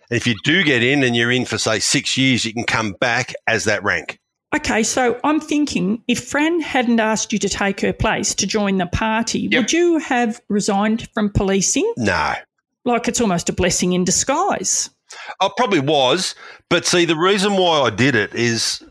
And 0.10 0.18
if 0.18 0.26
you 0.26 0.36
do 0.44 0.64
get 0.64 0.82
in 0.84 1.04
and 1.04 1.16
you're 1.16 1.32
in 1.32 1.46
for, 1.46 1.58
say, 1.58 1.80
six 1.80 2.18
years, 2.18 2.46
you 2.46 2.54
can 2.54 2.64
come 2.64 2.94
back 2.94 3.34
as 3.48 3.66
that 3.66 3.84
rank. 3.84 4.20
Okay, 4.56 4.82
so 4.82 5.20
I'm 5.26 5.42
thinking 5.42 6.02
if 6.08 6.24
Fran 6.26 6.62
hadn't 6.62 7.02
asked 7.02 7.34
you 7.34 7.40
to 7.40 7.50
take 7.50 7.82
her 7.82 7.92
place 7.92 8.34
to 8.36 8.48
join 8.48 8.78
the 8.78 8.86
party, 8.88 9.40
Yep. 9.52 9.60
would 9.62 9.74
you 9.74 9.98
have 9.98 10.42
resigned 10.48 11.10
from 11.14 11.30
policing? 11.30 11.92
No. 11.98 12.34
Like 12.86 13.10
it's 13.10 13.20
almost 13.20 13.50
a 13.50 13.54
blessing 13.54 13.92
in 13.92 14.06
disguise. 14.06 14.90
I 15.42 15.50
probably 15.58 15.82
was. 15.82 16.34
But 16.70 16.86
see, 16.86 17.04
the 17.04 17.18
reason 17.18 17.54
why 17.58 17.82
I 17.82 17.90
did 17.90 18.16
it 18.16 18.34
is 18.34 18.82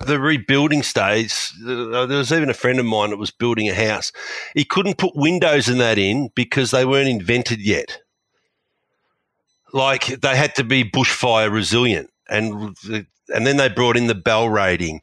the 0.00 0.18
rebuilding 0.18 0.82
stage. 0.82 1.52
uh, 1.66 2.06
There 2.06 2.18
was 2.18 2.32
even 2.32 2.50
a 2.50 2.54
friend 2.54 2.78
of 2.78 2.86
mine 2.86 3.10
that 3.10 3.18
was 3.18 3.30
building 3.30 3.68
a 3.68 3.74
house. 3.74 4.12
He 4.54 4.64
couldn't 4.64 4.98
put 4.98 5.14
windows 5.14 5.68
and 5.68 5.80
that 5.80 5.98
in 5.98 6.30
because 6.34 6.70
they 6.70 6.84
weren't 6.84 7.08
invented 7.08 7.60
yet. 7.60 7.98
Like 9.72 10.06
they 10.06 10.36
had 10.36 10.54
to 10.56 10.64
be 10.64 10.82
bushfire 10.82 11.52
resilient, 11.52 12.10
and 12.30 12.74
and 13.28 13.46
then 13.46 13.58
they 13.58 13.68
brought 13.68 13.98
in 13.98 14.06
the 14.06 14.14
BAL 14.14 14.48
rating, 14.48 15.02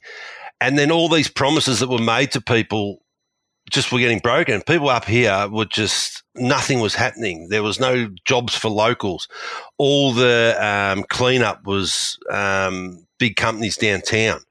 and 0.60 0.78
then 0.78 0.90
all 0.90 1.08
these 1.08 1.30
promises 1.30 1.80
that 1.80 1.90
were 1.90 2.00
made 2.00 2.32
to 2.32 2.42
people 2.42 3.04
just 3.70 3.92
were 3.92 4.00
getting 4.00 4.20
broken. 4.20 4.62
People 4.64 4.90
up 4.90 5.06
here 5.06 5.48
were 5.50 5.66
just 5.66 6.24
nothing 6.36 6.80
was 6.80 6.96
happening. 6.96 7.50
There 7.50 7.64
was 7.64 7.80
no 7.80 8.10
jobs 8.26 8.56
for 8.56 8.70
locals. 8.70 9.28
All 9.78 10.14
the 10.14 10.56
um, 10.60 11.04
cleanup 11.10 11.66
was 11.66 12.18
um, 12.32 13.05
big 13.20 13.36
companies 13.36 13.78
downtown, 13.78 14.42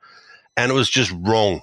and 0.57 0.71
it 0.71 0.75
was 0.75 0.91
just 0.91 1.13
wrong. 1.21 1.61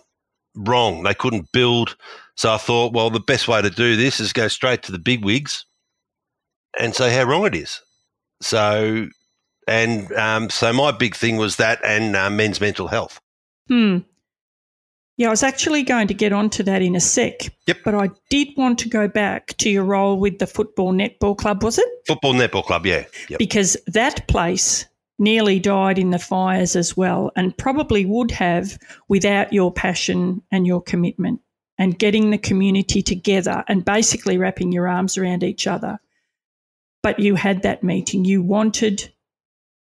Wrong. 0.56 1.04
They 1.04 1.14
couldn't 1.14 1.52
build. 1.54 1.96
So 2.36 2.54
I 2.54 2.58
thought, 2.58 2.94
well, 2.94 3.10
the 3.10 3.20
best 3.20 3.48
way 3.48 3.62
to 3.62 3.70
do 3.70 3.96
this 3.96 4.20
is 4.20 4.34
go 4.34 4.48
straight 4.48 4.84
to 4.84 4.92
the 4.92 5.00
big 5.00 5.24
wigs 5.24 5.66
and 6.80 6.96
say 6.96 7.14
how 7.14 7.24
wrong 7.24 7.46
it 7.46 7.56
is. 7.56 7.82
So, 8.42 9.08
and 9.68 10.12
um, 10.14 10.50
so 10.50 10.74
my 10.74 10.92
big 10.92 11.16
thing 11.16 11.38
was 11.38 11.58
that 11.58 11.80
and 11.86 12.16
uh, 12.16 12.30
men's 12.30 12.60
mental 12.60 12.88
health. 12.88 13.22
Hmm. 13.68 14.00
Yeah, 15.18 15.28
I 15.28 15.30
was 15.30 15.44
actually 15.44 15.84
going 15.84 16.08
to 16.08 16.14
get 16.16 16.34
onto 16.34 16.64
that 16.64 16.82
in 16.82 16.96
a 16.96 17.00
sec. 17.00 17.54
Yep. 17.68 17.78
But 17.86 17.94
I 17.94 18.10
did 18.30 18.48
want 18.58 18.80
to 18.80 18.90
go 18.90 19.08
back 19.08 19.56
to 19.58 19.70
your 19.70 19.84
role 19.84 20.18
with 20.18 20.40
the 20.40 20.48
Football 20.48 20.94
Netball 20.94 21.38
Club, 21.38 21.64
was 21.64 21.78
it? 21.78 21.88
Football 22.08 22.34
Netball 22.34 22.64
Club, 22.64 22.86
yeah. 22.86 23.06
Yep. 23.30 23.38
Because 23.38 23.78
that 23.88 24.28
place 24.28 24.86
nearly 25.22 25.60
died 25.60 26.00
in 26.00 26.10
the 26.10 26.20
fires 26.20 26.76
as 26.76 26.98
well, 26.98 27.32
and 27.36 27.58
probably 27.58 28.06
would 28.06 28.32
have 28.32 28.78
without 29.08 29.54
your 29.54 29.72
passion 29.72 30.42
and 30.52 30.68
your 30.68 30.82
commitment 30.82 31.40
and 31.78 31.98
getting 31.98 32.32
the 32.32 32.38
community 32.38 33.02
together 33.02 33.64
and 33.68 33.86
basically 33.86 34.38
wrapping 34.38 34.72
your 34.72 34.88
arms 34.88 35.18
around 35.18 35.44
each 35.44 35.68
other. 35.68 36.00
But 37.04 37.20
you 37.20 37.36
had 37.36 37.64
that 37.64 37.84
meeting. 37.84 38.26
You 38.26 38.42
wanted 38.42 39.12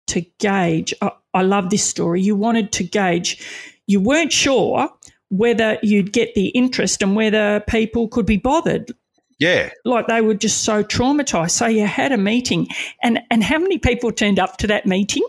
to 0.08 0.22
gauge. 0.40 0.94
I, 1.02 1.12
I 1.34 1.44
love 1.44 1.70
this 1.70 1.84
story. 1.84 2.22
You 2.22 2.36
wanted 2.36 2.72
to 2.74 2.84
gauge. 2.84 3.46
You 3.88 4.00
weren't 4.02 4.34
sure 4.34 4.90
whether 5.30 5.78
you'd 5.84 6.14
get 6.14 6.34
the 6.36 6.48
interest 6.50 7.02
and 7.02 7.16
whether 7.16 7.60
people 7.62 8.08
could 8.08 8.26
be 8.26 8.38
bothered. 8.38 8.92
Yeah. 9.40 9.70
Like 9.86 10.08
they 10.08 10.22
were 10.22 10.34
just 10.34 10.64
so 10.64 10.84
traumatized. 10.84 11.52
So 11.52 11.68
you 11.68 11.86
had 11.86 12.12
a 12.12 12.18
meeting. 12.18 12.68
And 13.04 13.20
and 13.30 13.44
how 13.44 13.60
many 13.60 13.78
people 13.78 14.12
turned 14.12 14.40
up 14.40 14.58
to 14.58 14.68
that 14.68 14.86
meeting? 14.86 15.24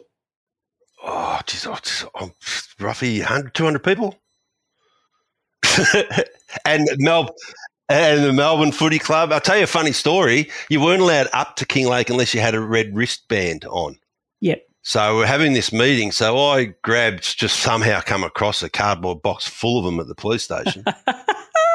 Oh, 1.05 1.41
geez, 1.47 1.67
oh, 1.67 1.79
oh, 2.21 2.31
roughly 2.81 3.21
100, 3.21 3.55
200 3.55 3.79
people. 3.83 4.19
and 6.65 6.89
Mel 6.99 7.35
and 7.89 8.25
the 8.25 8.33
Melbourne 8.33 8.73
Footy 8.73 8.99
Club. 8.99 9.33
I'll 9.33 9.41
tell 9.41 9.57
you 9.57 9.65
a 9.65 9.69
funny 9.69 9.93
story. 9.93 10.51
You 10.69 10.81
weren't 10.81 11.01
allowed 11.03 11.29
up 11.33 11.57
to 11.57 11.67
Kinglake 11.67 12.11
unless 12.11 12.35
you 12.35 12.41
had 12.41 12.55
a 12.55 12.61
red 12.61 12.95
wristband 12.95 13.65
on. 13.67 13.99
Yep. 14.41 14.63
So 14.83 15.17
we're 15.17 15.27
having 15.27 15.53
this 15.53 15.73
meeting. 15.73 16.13
So 16.13 16.39
I 16.39 16.75
grabbed, 16.83 17.39
just 17.39 17.61
somehow 17.61 18.01
come 18.01 18.25
across 18.25 18.63
a 18.63 18.71
cardboard 18.71 19.23
box 19.23 19.47
full 19.47 19.79
of 19.79 19.85
them 19.85 20.01
at 20.01 20.07
the 20.07 20.15
police 20.15 20.45
station. 20.45 20.85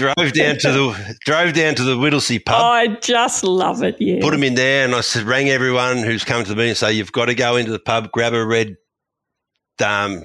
drove 0.00 0.32
down 0.32 0.56
to 0.58 0.72
the 0.72 1.16
drove 1.26 1.52
down 1.52 1.74
to 1.74 1.84
the 1.84 1.96
Whittlesea 1.96 2.44
pub. 2.44 2.60
I 2.60 2.86
just 2.96 3.44
love 3.44 3.82
it. 3.82 3.96
Yeah. 4.00 4.20
Put 4.20 4.30
them 4.30 4.42
in 4.42 4.54
there, 4.54 4.84
and 4.84 4.94
I 4.94 5.02
said, 5.02 5.24
rang 5.24 5.48
everyone 5.50 5.98
who's 5.98 6.24
come 6.24 6.42
to 6.42 6.48
the 6.48 6.56
meeting. 6.56 6.74
Say 6.74 6.94
you've 6.94 7.12
got 7.12 7.26
to 7.26 7.34
go 7.34 7.56
into 7.56 7.70
the 7.70 7.78
pub, 7.78 8.10
grab 8.10 8.32
a 8.32 8.44
red 8.44 8.76
um, 9.84 10.24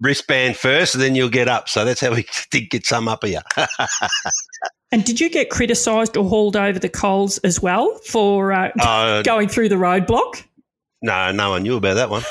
wristband 0.00 0.56
first, 0.56 0.94
and 0.94 1.02
then 1.02 1.14
you'll 1.14 1.28
get 1.28 1.48
up. 1.48 1.68
So 1.68 1.84
that's 1.84 2.00
how 2.00 2.12
we 2.12 2.26
did 2.50 2.70
get 2.70 2.84
some 2.84 3.06
up 3.06 3.24
here. 3.24 3.42
and 4.92 5.04
did 5.04 5.20
you 5.20 5.30
get 5.30 5.50
criticised 5.50 6.16
or 6.16 6.28
hauled 6.28 6.56
over 6.56 6.78
the 6.78 6.88
coals 6.88 7.38
as 7.38 7.62
well 7.62 7.96
for 8.06 8.52
uh, 8.52 8.70
uh, 8.80 9.22
going 9.24 9.48
through 9.48 9.68
the 9.68 9.76
roadblock? 9.76 10.42
No, 11.02 11.30
no 11.30 11.50
one 11.50 11.62
knew 11.62 11.76
about 11.76 11.94
that 11.94 12.10
one. 12.10 12.24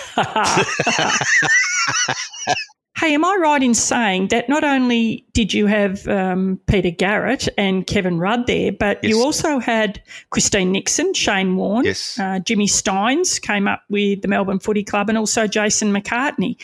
Hey, 2.97 3.13
am 3.13 3.25
I 3.25 3.35
right 3.41 3.61
in 3.61 3.73
saying 3.73 4.29
that 4.29 4.47
not 4.47 4.63
only 4.63 5.25
did 5.33 5.53
you 5.53 5.65
have 5.65 6.07
um, 6.07 6.59
Peter 6.67 6.91
Garrett 6.91 7.49
and 7.57 7.85
Kevin 7.85 8.19
Rudd 8.19 8.47
there, 8.47 8.71
but 8.71 8.99
yes. 9.03 9.09
you 9.09 9.21
also 9.21 9.59
had 9.59 10.01
Christine 10.29 10.71
Nixon, 10.71 11.13
Shane 11.13 11.57
Warne, 11.57 11.83
yes. 11.85 12.17
uh, 12.17 12.39
Jimmy 12.39 12.67
Stynes 12.67 13.41
came 13.41 13.67
up 13.67 13.83
with 13.89 14.21
the 14.21 14.29
Melbourne 14.29 14.59
Footy 14.59 14.83
Club, 14.83 15.09
and 15.09 15.17
also 15.17 15.45
Jason 15.45 15.91
McCartney. 15.91 16.55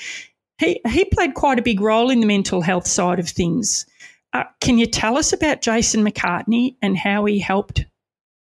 He, 0.57 0.79
he 0.87 1.05
played 1.05 1.33
quite 1.33 1.59
a 1.59 1.63
big 1.63 1.81
role 1.81 2.09
in 2.09 2.21
the 2.21 2.27
mental 2.27 2.61
health 2.61 2.87
side 2.87 3.19
of 3.19 3.27
things. 3.27 3.85
Uh, 4.31 4.43
can 4.61 4.77
you 4.77 4.85
tell 4.85 5.17
us 5.17 5.33
about 5.33 5.61
Jason 5.61 6.05
McCartney 6.05 6.75
and 6.81 6.97
how 6.97 7.25
he 7.25 7.39
helped 7.39 7.85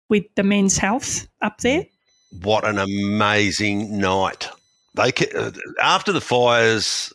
with 0.08 0.24
the 0.34 0.42
men's 0.42 0.78
health 0.78 1.28
up 1.42 1.58
there? 1.60 1.84
what 2.42 2.64
an 2.64 2.78
amazing 2.78 3.98
night. 3.98 4.48
They 4.94 5.12
after 5.80 6.12
the 6.12 6.20
fires, 6.20 7.12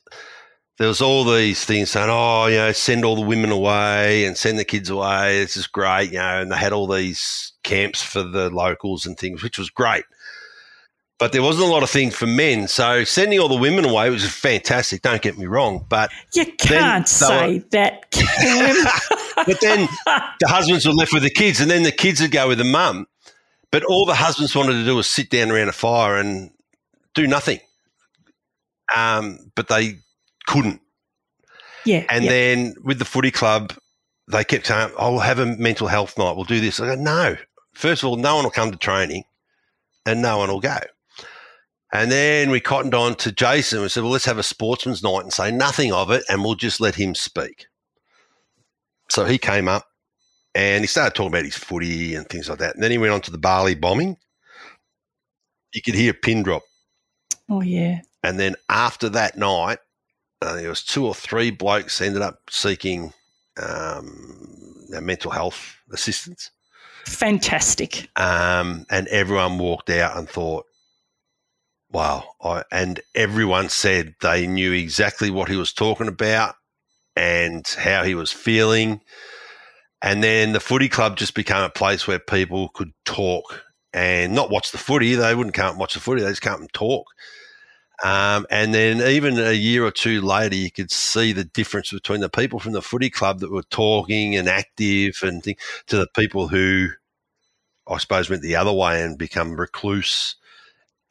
there 0.80 0.88
was 0.88 1.02
all 1.02 1.24
these 1.24 1.64
things 1.66 1.92
saying, 1.92 2.10
"Oh, 2.10 2.48
you 2.48 2.58
know, 2.58 2.72
send 2.72 3.06
all 3.06 3.16
the 3.16 3.22
women 3.22 3.52
away 3.52 4.26
and 4.26 4.38
send 4.38 4.58
the 4.58 4.66
kids 4.66 4.90
away. 4.90 5.40
This 5.40 5.58
is 5.58 5.68
great," 5.68 6.12
you 6.12 6.18
know. 6.18 6.42
And 6.42 6.52
they 6.52 6.58
had 6.58 6.74
all 6.74 6.88
these 6.88 7.54
camps 7.64 8.02
for 8.02 8.24
the 8.24 8.50
locals 8.50 9.06
and 9.06 9.18
things, 9.18 9.44
which 9.44 9.58
was 9.60 9.70
great. 9.70 10.06
But 11.20 11.32
there 11.32 11.44
wasn't 11.44 11.68
a 11.68 11.72
lot 11.72 11.84
of 11.84 11.90
things 11.90 12.16
for 12.16 12.26
men, 12.26 12.68
so 12.68 13.04
sending 13.04 13.40
all 13.40 13.48
the 13.48 13.56
women 13.56 13.86
away 13.86 14.10
was 14.10 14.28
fantastic. 14.28 15.04
Don't 15.04 15.22
get 15.22 15.38
me 15.38 15.46
wrong, 15.46 15.86
but 15.88 16.12
you 16.34 16.46
can't 16.58 17.08
say 17.08 17.60
were, 17.60 17.66
that, 17.72 18.06
but 19.46 19.62
then 19.62 19.88
the 20.40 20.48
husbands 20.48 20.86
were 20.86 20.92
left 20.92 21.14
with 21.14 21.24
the 21.24 21.30
kids, 21.30 21.62
and 21.62 21.70
then 21.70 21.84
the 21.84 21.92
kids 21.92 22.20
would 22.20 22.32
go 22.32 22.48
with 22.48 22.58
the 22.58 22.64
mum. 22.64 23.08
But 23.72 23.84
all 23.84 24.06
the 24.06 24.16
husbands 24.16 24.56
wanted 24.56 24.74
to 24.74 24.86
do 24.86 24.96
was 24.96 25.08
sit 25.08 25.30
down 25.30 25.52
around 25.52 25.70
a 25.70 25.72
fire 25.72 26.18
and 26.18 26.52
do 27.14 27.26
nothing. 27.28 27.60
Um, 28.94 29.52
but 29.56 29.68
they 29.68 29.98
couldn't. 30.46 30.82
Yeah. 31.86 32.06
And 32.10 32.24
yeah. 32.24 32.30
then 32.30 32.76
with 32.84 33.00
the 33.00 33.06
footy 33.06 33.32
club, 33.32 33.74
they 34.32 34.44
kept 34.44 34.68
saying, 34.68 34.92
"Oh, 34.98 35.12
we'll 35.12 35.20
have 35.22 35.40
a 35.40 35.46
mental 35.46 35.88
health 35.88 36.18
night. 36.18 36.36
We'll 36.36 36.46
do 36.46 36.60
this." 36.60 36.80
I 36.80 36.88
go, 36.88 36.96
"No. 36.96 37.38
First 37.74 38.04
of 38.04 38.10
all, 38.10 38.16
no 38.16 38.36
one 38.36 38.44
will 38.46 38.52
come 38.52 38.72
to 38.72 38.78
training, 38.78 39.24
and 40.06 40.22
no 40.22 40.38
one 40.38 40.50
will 40.50 40.62
go." 40.62 40.78
And 41.92 42.12
then 42.12 42.50
we 42.50 42.60
cottoned 42.60 42.96
on 42.96 43.16
to 43.16 43.32
Jason. 43.32 43.82
We 43.82 43.90
said, 43.90 44.04
"Well, 44.04 44.12
let's 44.12 44.26
have 44.26 44.38
a 44.38 44.44
sportsman's 44.44 45.04
night 45.04 45.22
and 45.24 45.34
say 45.34 45.52
nothing 45.52 45.92
of 45.92 46.10
it, 46.12 46.24
and 46.30 46.44
we'll 46.44 46.56
just 46.56 46.80
let 46.80 46.96
him 46.96 47.16
speak." 47.16 47.68
So 49.10 49.26
he 49.26 49.38
came 49.38 49.68
up, 49.68 49.88
and 50.56 50.82
he 50.84 50.88
started 50.88 51.16
talking 51.16 51.32
about 51.32 51.46
his 51.46 51.58
footy 51.58 52.16
and 52.16 52.28
things 52.28 52.50
like 52.50 52.60
that. 52.60 52.76
And 52.76 52.84
then 52.84 52.92
he 52.92 52.98
went 52.98 53.14
on 53.14 53.22
to 53.22 53.32
the 53.32 53.38
Bali 53.38 53.76
bombing. 53.76 54.18
You 55.74 55.82
could 55.82 55.96
hear 55.96 56.12
a 56.12 56.16
pin 56.16 56.44
drop. 56.44 56.64
Oh, 57.50 57.62
yeah. 57.62 58.02
And 58.24 58.40
then 58.40 58.56
after 58.70 59.10
that 59.10 59.38
night, 59.38 59.80
uh, 60.48 60.56
there 60.56 60.70
was 60.70 60.84
two 60.84 61.06
or 61.06 61.14
three 61.14 61.52
blokes 61.52 62.02
ended 62.02 62.22
up 62.22 62.40
seeking 62.50 63.14
um, 63.62 64.86
mental 64.90 65.32
health 65.32 65.76
assistance. 65.92 66.52
Fantastic. 67.06 68.10
Um, 68.16 68.86
and 68.90 69.08
everyone 69.10 69.58
walked 69.58 69.90
out 69.90 70.18
and 70.18 70.30
thought, 70.30 70.66
wow. 71.92 72.24
I, 72.42 72.64
and 72.72 73.02
everyone 73.14 73.70
said 73.70 74.16
they 74.22 74.48
knew 74.48 74.72
exactly 74.72 75.30
what 75.30 75.50
he 75.50 75.58
was 75.58 75.74
talking 75.74 76.08
about 76.08 76.56
and 77.16 77.68
how 77.78 78.04
he 78.04 78.16
was 78.16 78.32
feeling 78.32 79.02
and 80.04 80.22
then 80.22 80.52
the 80.52 80.60
footy 80.60 80.90
club 80.90 81.16
just 81.16 81.34
became 81.34 81.64
a 81.64 81.70
place 81.70 82.06
where 82.06 82.20
people 82.20 82.68
could 82.74 82.92
talk 83.06 83.64
and 83.94 84.36
not 84.36 84.52
watch 84.52 84.74
the 84.74 84.78
footy. 84.78 85.16
They 85.16 85.34
wouldn't 85.34 85.56
come 85.56 85.70
and 85.70 85.80
watch 85.80 85.94
the 85.94 86.02
footy, 86.02 86.22
they 86.22 86.30
just 86.30 86.42
come 86.42 86.60
and 86.60 86.74
talk. 86.74 87.08
Um, 88.02 88.48
and 88.50 88.74
then 88.74 89.02
even 89.02 89.38
a 89.38 89.52
year 89.52 89.86
or 89.86 89.92
two 89.92 90.22
later, 90.22 90.56
you 90.56 90.72
could 90.72 90.92
see 90.92 91.32
the 91.32 91.44
difference 91.44 91.92
between 91.92 92.22
the 92.22 92.30
people 92.30 92.60
from 92.60 92.74
the 92.74 92.82
footy 92.82 93.10
club 93.10 93.40
that 93.40 93.52
were 93.52 93.64
talking 93.64 94.36
and 94.36 94.50
active 94.50 95.20
and 95.22 95.44
to 95.44 95.98
the 95.98 96.08
people 96.16 96.48
who, 96.48 96.90
I 97.88 97.98
suppose, 97.98 98.30
went 98.30 98.42
the 98.42 98.56
other 98.56 98.74
way 98.74 99.04
and 99.04 99.18
become 99.18 99.60
recluse 99.60 100.36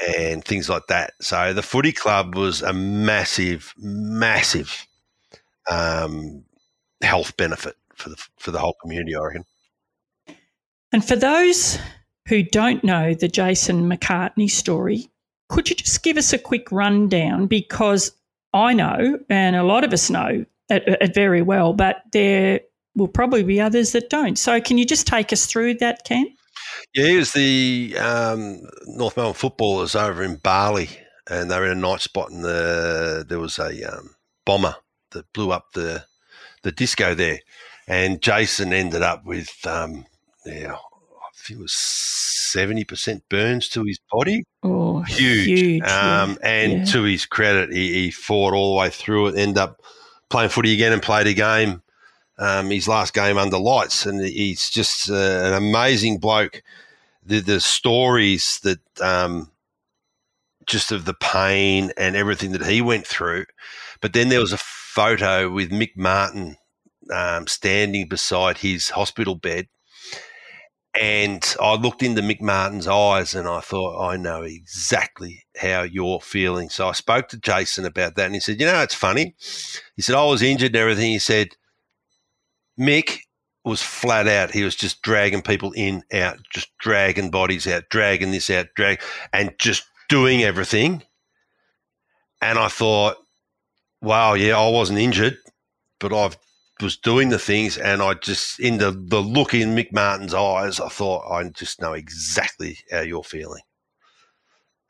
and 0.01 0.45
things 0.45 0.69
like 0.69 0.87
that. 0.89 1.13
So 1.21 1.53
the 1.53 1.63
footy 1.63 1.93
club 1.93 2.35
was 2.35 2.63
a 2.63 2.73
massive, 2.73 3.73
massive 3.79 4.87
um, 5.71 6.45
health 7.01 7.37
benefit 7.37 7.77
for 7.95 8.09
the 8.09 8.17
for 8.39 8.51
the 8.51 8.59
whole 8.59 8.77
community, 8.81 9.15
I 9.15 9.21
reckon. 9.21 9.45
And 10.93 11.05
for 11.05 11.17
those 11.17 11.79
who 12.29 12.43
don't 12.43 12.85
know 12.85 13.15
the 13.15 13.29
Jason 13.29 13.89
McCartney 13.89 14.51
story, 14.51 15.09
could 15.53 15.69
you 15.69 15.77
just 15.77 16.03
give 16.03 16.17
us 16.17 16.33
a 16.33 16.39
quick 16.39 16.73
rundown? 16.73 17.47
Because 17.47 18.13
I 18.55 18.73
know, 18.73 19.19
and 19.29 19.55
a 19.55 19.63
lot 19.63 19.85
of 19.85 19.93
us 19.93 20.09
know 20.09 20.47
it, 20.71 20.83
it 20.87 21.15
very 21.15 21.43
well, 21.43 21.75
but 21.75 22.03
there 22.13 22.61
will 22.97 23.09
probably 23.09 23.43
be 23.43 23.61
others 23.61 23.93
that 23.93 24.09
don't. 24.09 24.39
So, 24.39 24.63
can 24.63 24.79
you 24.79 24.87
just 24.87 25.07
take 25.07 25.31
us 25.31 25.45
through 25.45 25.75
that, 25.75 26.05
Ken? 26.07 26.35
Yeah, 26.95 27.07
he 27.07 27.17
was 27.19 27.33
the 27.33 27.95
um, 28.01 28.63
North 28.87 29.19
Melbourne 29.19 29.35
footballers 29.35 29.95
over 29.95 30.23
in 30.23 30.37
Bali, 30.37 30.89
and 31.29 31.51
they 31.51 31.59
were 31.59 31.67
in 31.67 31.79
a 31.79 31.81
night 31.81 32.01
spot, 32.01 32.31
and 32.31 32.43
the, 32.43 33.27
there 33.29 33.39
was 33.39 33.59
a 33.59 33.83
um, 33.83 34.15
bomber 34.47 34.77
that 35.11 35.31
blew 35.35 35.53
up 35.53 35.67
the 35.75 36.07
the 36.63 36.73
disco 36.73 37.15
there. 37.15 37.41
And 37.87 38.23
Jason 38.23 38.73
ended 38.73 39.03
up 39.03 39.27
with, 39.27 39.53
um, 39.67 40.07
yeah, 40.47 40.77
think 41.43 41.59
it 41.59 41.63
was 41.63 41.73
70% 41.73 43.23
burns 43.29 43.69
to 43.71 43.85
his 43.85 43.99
body. 44.11 44.45
Oh, 44.63 45.01
huge. 45.03 45.47
huge 45.47 45.83
um, 45.83 46.39
yeah. 46.43 46.49
And 46.49 46.73
yeah. 46.73 46.85
to 46.87 47.03
his 47.03 47.27
credit, 47.27 47.73
he, 47.73 47.93
he, 47.95 48.11
fought 48.11 48.55
all 48.55 48.75
the 48.75 48.81
way 48.81 48.91
through 48.91 49.29
it, 49.29 49.37
ended 49.37 49.59
up 49.59 49.81
playing 50.31 50.51
footy 50.51 50.73
again 50.73 50.93
and 50.93 51.03
played 51.03 51.27
a 51.27 51.35
game, 51.35 51.83
um, 52.39 52.71
his 52.71 52.89
last 52.89 53.15
game 53.15 53.39
under 53.39 53.59
lights. 53.59 54.07
And 54.07 54.25
he's 54.25 54.71
just 54.71 55.11
uh, 55.11 55.15
an 55.15 55.55
amazing 55.55 56.19
bloke. 56.19 56.63
The, 57.25 57.41
the 57.41 57.61
stories 57.61 58.61
that 58.61 58.81
um, 59.01 59.51
just 60.67 60.93
of 60.93 61.05
the 61.05 61.15
pain 61.15 61.93
and 61.97 62.17
everything 62.17 62.53
that 62.53 62.67
he 62.67 62.81
went 62.81 63.07
through. 63.07 63.47
But 64.01 64.13
then 64.13 64.29
there 64.29 64.41
was 64.41 64.53
a 64.53 64.59
photo 64.59 65.51
with 65.51 65.71
Mick 65.71 65.97
Martin 65.97 66.57
um, 67.13 67.47
standing 67.47 68.09
beside 68.09 68.59
his 68.59 68.91
hospital 68.91 69.35
bed. 69.35 69.69
And 71.01 71.43
I 71.59 71.75
looked 71.75 72.03
into 72.03 72.21
Mick 72.21 72.43
Martin's 72.43 72.87
eyes 72.87 73.35
and 73.35 73.49
I 73.49 73.61
thought, 73.61 73.99
I 73.99 74.17
know 74.19 74.43
exactly 74.43 75.45
how 75.57 75.83
you're 75.83 76.21
feeling. 76.21 76.69
So 76.69 76.89
I 76.89 76.93
spoke 76.93 77.29
to 77.29 77.39
Jason 77.39 77.87
about 77.87 78.17
that 78.17 78.27
and 78.27 78.35
he 78.35 78.41
said, 78.41 78.61
You 78.61 78.67
know, 78.67 78.83
it's 78.83 78.95
funny. 78.95 79.35
He 79.97 80.03
said, 80.03 80.17
I 80.17 80.25
was 80.25 80.43
injured 80.43 80.75
and 80.75 80.77
everything. 80.77 81.13
He 81.13 81.19
said, 81.19 81.57
Mick 82.79 83.21
was 83.65 83.83
flat 83.83 84.29
out. 84.29 84.51
He 84.51 84.65
was 84.65 84.77
just 84.77 85.03
dragging 85.03 85.41
people 85.41 85.73
in, 85.73 86.03
out, 86.13 86.39
just 86.53 86.71
dragging 86.79 87.31
bodies 87.31 87.67
out, 87.67 87.85
dragging 87.91 88.31
this 88.31 88.51
out, 88.51 88.67
drag, 88.75 89.01
and 89.33 89.55
just 89.59 89.85
doing 90.09 90.43
everything. 90.43 91.03
And 92.43 92.59
I 92.59 92.69
thought, 92.69 93.17
wow, 94.03 94.35
yeah, 94.35 94.59
I 94.59 94.69
wasn't 94.69 94.99
injured, 94.99 95.39
but 96.01 96.13
I 96.13 96.31
was 96.83 96.97
doing 96.97 97.29
the 97.29 97.39
things, 97.39 97.79
and 97.79 98.03
I 98.03 98.15
just 98.15 98.61
in 98.61 98.79
the 98.79 98.91
the 98.91 99.21
look 99.21 99.55
in 99.55 99.75
Mick 99.75 99.93
Martin's 99.93 100.35
eyes, 100.35 100.81
I 100.81 100.89
thought 100.89 101.31
I 101.31 101.49
just 101.51 101.81
know 101.81 101.93
exactly 101.93 102.79
how 102.91 103.01
you're 103.01 103.25
feeling. 103.25 103.63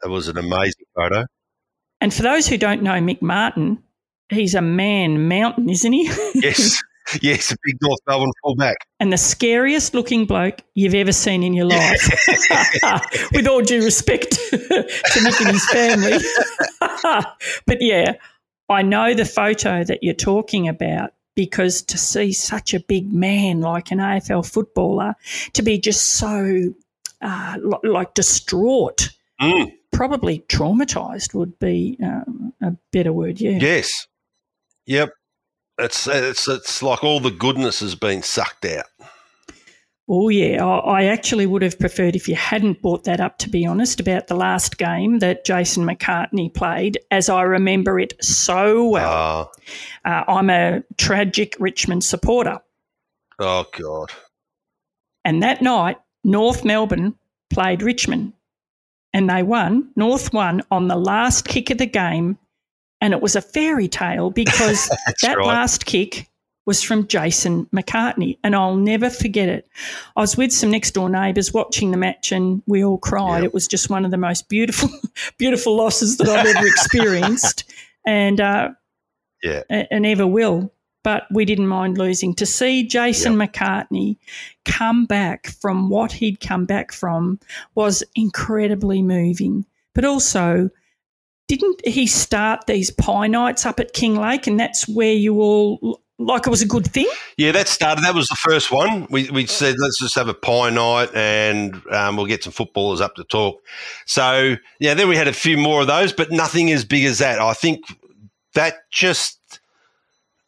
That 0.03 0.11
was 0.11 0.29
an 0.29 0.39
amazing 0.39 0.87
photo. 0.97 1.27
And 2.01 2.13
for 2.13 2.23
those 2.23 2.49
who 2.49 2.59
don't 2.59 2.83
know 2.83 2.95
Mick 2.95 3.23
Martin, 3.23 3.83
he's 4.29 4.55
a 4.55 4.63
man 4.63 5.29
mountain, 5.29 5.71
isn't 5.71 5.93
he? 5.93 6.11
Yes. 6.35 6.83
Yes, 7.21 7.51
a 7.51 7.57
big 7.65 7.77
North 7.83 7.99
Melbourne 8.07 8.31
fullback. 8.43 8.77
And 9.01 9.13
the 9.13 9.19
scariest 9.19 9.93
looking 9.93 10.25
bloke 10.25 10.61
you've 10.75 10.95
ever 10.95 11.13
seen 11.13 11.43
in 11.43 11.53
your 11.53 11.67
life. 11.67 12.09
With 13.33 13.49
all 13.49 13.61
due 13.61 13.85
respect 13.85 14.31
to 14.31 15.19
Mick 15.19 15.41
and 15.41 15.51
his 15.51 15.69
family. 15.71 16.19
but 17.67 17.83
yeah, 17.83 18.13
I 18.69 18.83
know 18.83 19.15
the 19.15 19.25
photo 19.25 19.83
that 19.83 19.99
you're 20.03 20.15
talking 20.15 20.69
about 20.69 21.13
because 21.35 21.83
to 21.83 21.99
see 21.99 22.33
such 22.33 22.75
a 22.75 22.81
big 22.81 23.13
man 23.13 23.61
like 23.61 23.91
an 23.91 23.99
AFL 23.99 24.51
footballer 24.51 25.15
to 25.55 25.63
be 25.63 25.79
just 25.79 26.15
so 26.15 26.75
uh, 27.21 27.57
like 27.83 28.15
distraught, 28.15 29.11
mm. 29.41 29.73
probably 29.93 30.41
traumatized 30.49 31.35
would 31.35 31.59
be 31.59 31.97
um, 32.03 32.53
a 32.61 32.73
better 32.93 33.13
word. 33.13 33.41
Yeah. 33.41 33.59
Yes. 33.61 34.07
Yep. 34.87 35.13
It's 35.79 36.07
it's 36.07 36.49
it's 36.49 36.83
like 36.83 37.03
all 37.03 37.19
the 37.19 37.31
goodness 37.31 37.81
has 37.81 37.95
been 37.95 38.23
sucked 38.23 38.67
out. 38.67 38.85
Oh, 40.15 40.29
yeah. 40.29 40.63
I 40.63 41.05
actually 41.05 41.47
would 41.47 41.63
have 41.63 41.79
preferred 41.79 42.15
if 42.15 42.29
you 42.29 42.35
hadn't 42.35 42.83
brought 42.83 43.05
that 43.05 43.19
up, 43.19 43.39
to 43.39 43.49
be 43.49 43.65
honest, 43.65 43.99
about 43.99 44.27
the 44.27 44.35
last 44.35 44.77
game 44.77 45.21
that 45.21 45.47
Jason 45.47 45.87
McCartney 45.87 46.53
played, 46.53 46.99
as 47.11 47.31
I 47.31 47.41
remember 47.41 47.99
it 47.99 48.13
so 48.23 48.91
well. 48.91 49.51
Uh, 50.05 50.09
uh, 50.09 50.25
I'm 50.29 50.51
a 50.51 50.83
tragic 50.99 51.57
Richmond 51.59 52.05
supporter. 52.05 52.61
Oh, 53.39 53.65
God. 53.73 54.11
And 55.25 55.43
that 55.43 55.63
night, 55.63 55.97
North 56.25 56.63
Melbourne 56.63 57.15
played 57.49 57.81
Richmond 57.81 58.35
and 59.15 59.31
they 59.31 59.43
won. 59.43 59.93
North 59.97 60.31
won 60.35 60.61
on 60.71 60.89
the 60.89 60.97
last 60.97 61.49
kick 61.49 61.71
of 61.71 61.79
the 61.79 61.87
game. 61.87 62.37
And 63.01 63.15
it 63.15 63.23
was 63.23 63.35
a 63.35 63.41
fairy 63.41 63.89
tale 63.89 64.31
because 64.31 64.89
that 65.23 65.39
right. 65.39 65.47
last 65.47 65.87
kick 65.87 66.29
was 66.65 66.83
from 66.83 67.07
Jason 67.09 67.67
McCartney, 67.67 68.39
and 68.45 68.55
I'll 68.55 68.77
never 68.77 69.11
forget 69.11 69.49
it. 69.49 69.69
I 70.17 70.21
was 70.21 70.37
with 70.37 70.53
some 70.53 70.71
next 70.71 70.93
door 70.93 71.09
neighbours 71.09 71.53
watching 71.53 71.91
the 71.91 71.97
match, 71.97 72.31
and 72.31 72.63
we 72.67 72.85
all 72.85 72.99
cried. 72.99 73.39
Yep. 73.39 73.45
It 73.45 73.55
was 73.55 73.67
just 73.67 73.91
one 73.91 74.05
of 74.05 74.11
the 74.11 74.17
most 74.17 74.49
beautiful, 74.49 74.89
beautiful 75.39 75.77
losses 75.77 76.19
that 76.19 76.29
I've 76.29 76.47
ever 76.47 76.67
experienced, 76.67 77.73
and 78.07 78.41
uh, 78.41 78.71
yeah, 79.43 79.63
and 79.69 80.07
ever 80.07 80.27
will. 80.27 80.73
But 81.05 81.25
we 81.33 81.45
didn't 81.45 81.67
mind 81.67 81.99
losing. 81.99 82.33
To 82.37 82.47
see 82.47 82.87
Jason 82.87 83.39
yep. 83.39 83.53
McCartney 83.53 84.19
come 84.65 85.05
back 85.05 85.49
from 85.49 85.89
what 85.89 86.13
he'd 86.13 86.39
come 86.39 86.65
back 86.65 86.93
from 86.93 87.41
was 87.75 88.05
incredibly 88.15 89.03
moving. 89.03 89.67
But 89.95 90.05
also, 90.05 90.71
didn't 91.49 91.85
he 91.85 92.07
start 92.07 92.67
these 92.69 92.93
pie 92.93 93.27
nights 93.27 93.67
up 93.67 93.81
at 93.81 93.95
Kinglake, 93.95 94.47
and 94.47 94.61
that's 94.61 94.87
where 94.87 95.13
you 95.13 95.41
all 95.41 96.01
like 96.19 96.47
it 96.47 96.51
was 96.51 96.63
a 96.63 96.67
good 96.67 96.87
thing? 96.87 97.09
Yeah, 97.37 97.53
that 97.53 97.69
started. 97.69 98.05
That 98.05 98.15
was 98.15 98.29
the 98.29 98.37
first 98.37 98.71
one. 98.71 99.07
We, 99.11 99.31
we 99.31 99.47
said 99.47 99.77
let's 99.79 99.99
just 99.99 100.15
have 100.15 100.29
a 100.29 100.35
pie 100.35 100.71
night 100.71 101.11
and 101.15 101.81
um, 101.91 102.17
we'll 102.17 102.27
get 102.27 102.45
some 102.45 102.53
footballers 102.53 103.01
up 103.01 103.15
to 103.17 103.25
talk. 103.25 103.63
So 104.07 104.57
yeah, 104.79 104.95
then 104.95 105.09
we 105.09 105.17
had 105.17 105.29
a 105.29 105.33
few 105.33 105.57
more 105.57 105.83
of 105.83 105.87
those, 105.87 106.13
but 106.13 106.31
nothing 106.31 106.71
as 106.71 106.85
big 106.85 107.05
as 107.05 107.19
that. 107.19 107.39
I 107.39 107.55
think 107.55 107.85
that 108.55 108.91
just 108.91 109.39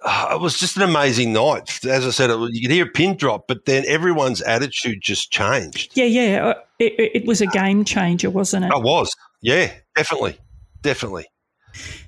uh, 0.05 0.29
it 0.33 0.41
was 0.41 0.59
just 0.59 0.77
an 0.77 0.83
amazing 0.83 1.33
night. 1.33 1.85
As 1.85 2.07
I 2.07 2.11
said, 2.11 2.31
it, 2.31 2.39
you 2.53 2.63
could 2.63 2.71
hear 2.71 2.85
a 2.85 2.91
pin 2.91 3.17
drop, 3.17 3.47
but 3.49 3.65
then 3.65 3.85
everyone's 3.87 4.43
attitude 4.43 4.99
just 5.01 5.33
changed. 5.33 5.93
Yeah, 5.97 6.05
yeah, 6.05 6.47
uh, 6.47 6.55
it, 6.79 7.13
it 7.15 7.27
was 7.27 7.41
a 7.41 7.47
game 7.47 7.85
changer, 7.85 8.31
wasn't 8.31 8.67
it? 8.67 8.73
It 8.73 8.83
was. 8.83 9.11
Yeah, 9.41 9.73
definitely, 9.97 10.39
definitely. 10.83 11.27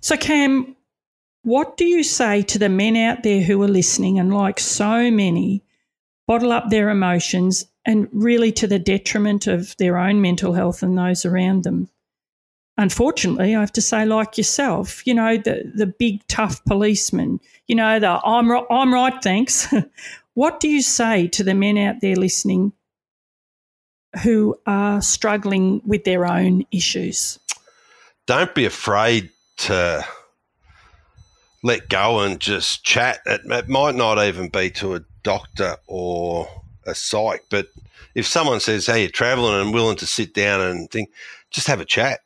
So 0.00 0.16
Cam, 0.16 0.75
what 1.46 1.76
do 1.76 1.84
you 1.84 2.02
say 2.02 2.42
to 2.42 2.58
the 2.58 2.68
men 2.68 2.96
out 2.96 3.22
there 3.22 3.40
who 3.40 3.62
are 3.62 3.68
listening 3.68 4.18
and, 4.18 4.34
like 4.34 4.58
so 4.58 5.12
many, 5.12 5.62
bottle 6.26 6.50
up 6.50 6.70
their 6.70 6.90
emotions 6.90 7.64
and 7.86 8.08
really 8.10 8.50
to 8.50 8.66
the 8.66 8.80
detriment 8.80 9.46
of 9.46 9.76
their 9.76 9.96
own 9.96 10.20
mental 10.20 10.54
health 10.54 10.82
and 10.82 10.98
those 10.98 11.24
around 11.24 11.62
them? 11.62 11.88
Unfortunately, 12.76 13.54
I 13.54 13.60
have 13.60 13.70
to 13.74 13.80
say, 13.80 14.04
like 14.04 14.36
yourself, 14.36 15.06
you 15.06 15.14
know, 15.14 15.36
the, 15.36 15.70
the 15.72 15.86
big 15.86 16.26
tough 16.26 16.64
policeman, 16.64 17.38
you 17.68 17.76
know, 17.76 18.00
the 18.00 18.20
I'm, 18.26 18.50
I'm 18.68 18.92
right, 18.92 19.14
thanks. 19.22 19.72
what 20.34 20.58
do 20.58 20.68
you 20.68 20.82
say 20.82 21.28
to 21.28 21.44
the 21.44 21.54
men 21.54 21.78
out 21.78 22.00
there 22.00 22.16
listening 22.16 22.72
who 24.24 24.58
are 24.66 25.00
struggling 25.00 25.80
with 25.84 26.02
their 26.02 26.26
own 26.26 26.66
issues? 26.72 27.38
Don't 28.26 28.52
be 28.52 28.64
afraid 28.64 29.30
to 29.58 30.04
let 31.66 31.88
go 31.88 32.20
and 32.20 32.38
just 32.38 32.84
chat. 32.84 33.18
It, 33.26 33.40
it 33.44 33.68
might 33.68 33.96
not 33.96 34.24
even 34.24 34.48
be 34.48 34.70
to 34.70 34.94
a 34.94 35.00
doctor 35.24 35.76
or 35.88 36.48
a 36.86 36.94
psych, 36.94 37.44
but 37.50 37.66
if 38.14 38.24
someone 38.24 38.60
says, 38.60 38.86
"Hey, 38.86 39.02
you're 39.02 39.10
traveling 39.10 39.60
and 39.60 39.74
willing 39.74 39.96
to 39.96 40.06
sit 40.06 40.32
down 40.32 40.60
and 40.60 40.88
think," 40.90 41.10
just 41.50 41.66
have 41.66 41.80
a 41.80 41.84
chat, 41.84 42.20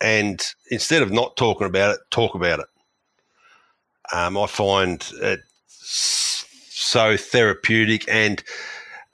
and 0.00 0.42
instead 0.70 1.02
of 1.02 1.12
not 1.12 1.36
talking 1.36 1.66
about 1.66 1.94
it, 1.94 2.00
talk 2.10 2.34
about 2.34 2.60
it. 2.60 2.66
Um, 4.12 4.38
I 4.38 4.46
find 4.46 5.06
it 5.20 5.40
so 5.68 7.16
therapeutic, 7.18 8.08
and 8.08 8.42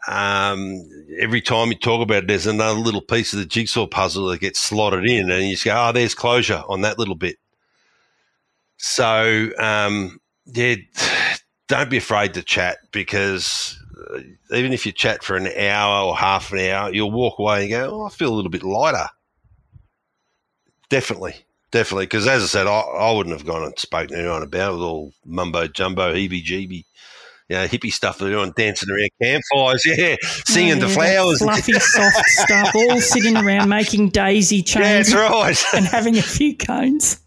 um, 0.06 0.88
every 1.18 1.42
time 1.42 1.68
you 1.68 1.78
talk 1.78 2.02
about 2.02 2.22
it, 2.24 2.28
there's 2.28 2.46
another 2.46 2.78
little 2.78 3.02
piece 3.02 3.32
of 3.32 3.40
the 3.40 3.46
jigsaw 3.46 3.88
puzzle 3.88 4.28
that 4.28 4.40
gets 4.40 4.60
slotted 4.60 5.04
in, 5.10 5.28
and 5.28 5.44
you 5.44 5.52
just 5.52 5.64
go, 5.64 5.74
"Oh, 5.76 5.90
there's 5.90 6.14
closure 6.14 6.62
on 6.68 6.82
that 6.82 7.00
little 7.00 7.16
bit." 7.16 7.36
So, 8.82 9.50
um, 9.58 10.20
yeah, 10.46 10.76
don't 11.68 11.90
be 11.90 11.98
afraid 11.98 12.34
to 12.34 12.42
chat 12.42 12.78
because 12.92 13.78
uh, 14.10 14.20
even 14.54 14.72
if 14.72 14.86
you 14.86 14.92
chat 14.92 15.22
for 15.22 15.36
an 15.36 15.48
hour 15.48 16.06
or 16.06 16.16
half 16.16 16.50
an 16.52 16.60
hour, 16.60 16.92
you'll 16.92 17.10
walk 17.10 17.38
away 17.38 17.62
and 17.62 17.70
go, 17.70 17.90
oh, 18.00 18.06
I 18.06 18.10
feel 18.10 18.32
a 18.32 18.34
little 18.34 18.50
bit 18.50 18.62
lighter. 18.62 19.08
Definitely. 20.88 21.34
Definitely. 21.70 22.06
Because 22.06 22.26
as 22.26 22.42
I 22.42 22.46
said, 22.46 22.66
I, 22.66 22.80
I 22.80 23.12
wouldn't 23.12 23.36
have 23.36 23.46
gone 23.46 23.62
and 23.62 23.78
spoken 23.78 24.08
to 24.08 24.18
anyone 24.18 24.42
about 24.42 24.74
it 24.74 24.82
all 24.82 25.12
mumbo 25.24 25.68
jumbo, 25.68 26.14
heebie 26.14 26.44
jeebie 26.44 26.84
you 27.50 27.56
know, 27.56 27.66
hippie 27.66 27.92
stuff 27.92 28.18
they're 28.18 28.30
doing, 28.30 28.52
dancing 28.56 28.88
around 28.88 29.10
campfires, 29.20 29.82
yeah, 29.86 30.14
singing 30.22 30.78
yeah, 30.78 30.86
the 30.86 30.88
flowers, 30.88 31.38
fluffy, 31.42 31.72
soft 31.72 32.24
stuff, 32.26 32.74
all 32.76 33.00
sitting 33.00 33.36
around 33.36 33.68
making 33.68 34.08
daisy 34.10 34.62
chains. 34.62 35.12
Yeah, 35.12 35.20
that's 35.20 35.64
right, 35.64 35.64
and 35.74 35.84
having 35.84 36.16
a 36.16 36.22
few 36.22 36.56
cones. 36.56 37.20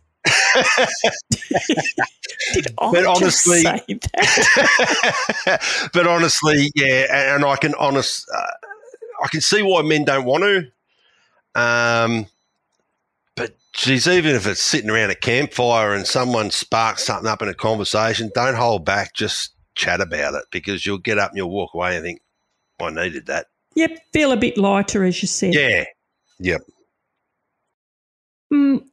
But 2.77 3.05
honestly, 3.05 3.63
but 5.93 6.07
honestly, 6.07 6.71
yeah, 6.75 7.35
and 7.35 7.45
I 7.45 7.55
can 7.55 7.73
honest, 7.75 8.29
uh, 8.33 8.47
I 9.23 9.27
can 9.27 9.41
see 9.41 9.61
why 9.61 9.81
men 9.81 10.05
don't 10.05 10.25
want 10.25 10.43
to. 10.43 10.71
Um, 11.59 12.27
but 13.35 13.55
geez, 13.73 14.07
even 14.07 14.35
if 14.35 14.47
it's 14.47 14.61
sitting 14.61 14.89
around 14.89 15.11
a 15.11 15.15
campfire 15.15 15.93
and 15.93 16.05
someone 16.05 16.51
sparks 16.51 17.03
something 17.03 17.27
up 17.27 17.41
in 17.41 17.47
a 17.47 17.53
conversation, 17.53 18.31
don't 18.33 18.55
hold 18.55 18.85
back. 18.85 19.13
Just 19.13 19.51
chat 19.75 20.01
about 20.01 20.35
it 20.35 20.45
because 20.51 20.85
you'll 20.85 20.97
get 20.97 21.17
up 21.17 21.31
and 21.31 21.37
you'll 21.37 21.49
walk 21.49 21.73
away 21.73 21.95
and 21.95 22.03
think, 22.03 22.21
I 22.79 22.89
needed 22.89 23.27
that. 23.27 23.47
Yep, 23.75 23.99
feel 24.11 24.31
a 24.31 24.37
bit 24.37 24.57
lighter, 24.57 25.03
as 25.03 25.21
you 25.21 25.27
said. 25.27 25.53
Yeah. 25.53 25.85
Yep. 26.39 26.61
Mm, 28.51 28.85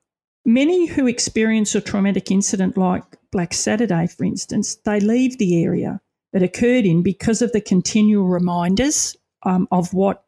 Many 0.45 0.87
who 0.87 1.07
experience 1.07 1.75
a 1.75 1.81
traumatic 1.81 2.31
incident 2.31 2.77
like 2.77 3.05
Black 3.31 3.53
Saturday, 3.55 4.07
for 4.07 4.25
instance, 4.25 4.77
they 4.85 5.01
leave 5.01 5.39
the 5.39 5.63
area 5.63 6.01
that 6.33 6.43
occurred 6.43 6.87
in 6.87 7.03
because 7.03 7.43
of 7.43 7.53
the 7.53 7.61
continual 7.61 8.27
reminders 8.27 9.17
um, 9.43 9.69
of 9.71 9.93
what 9.93 10.25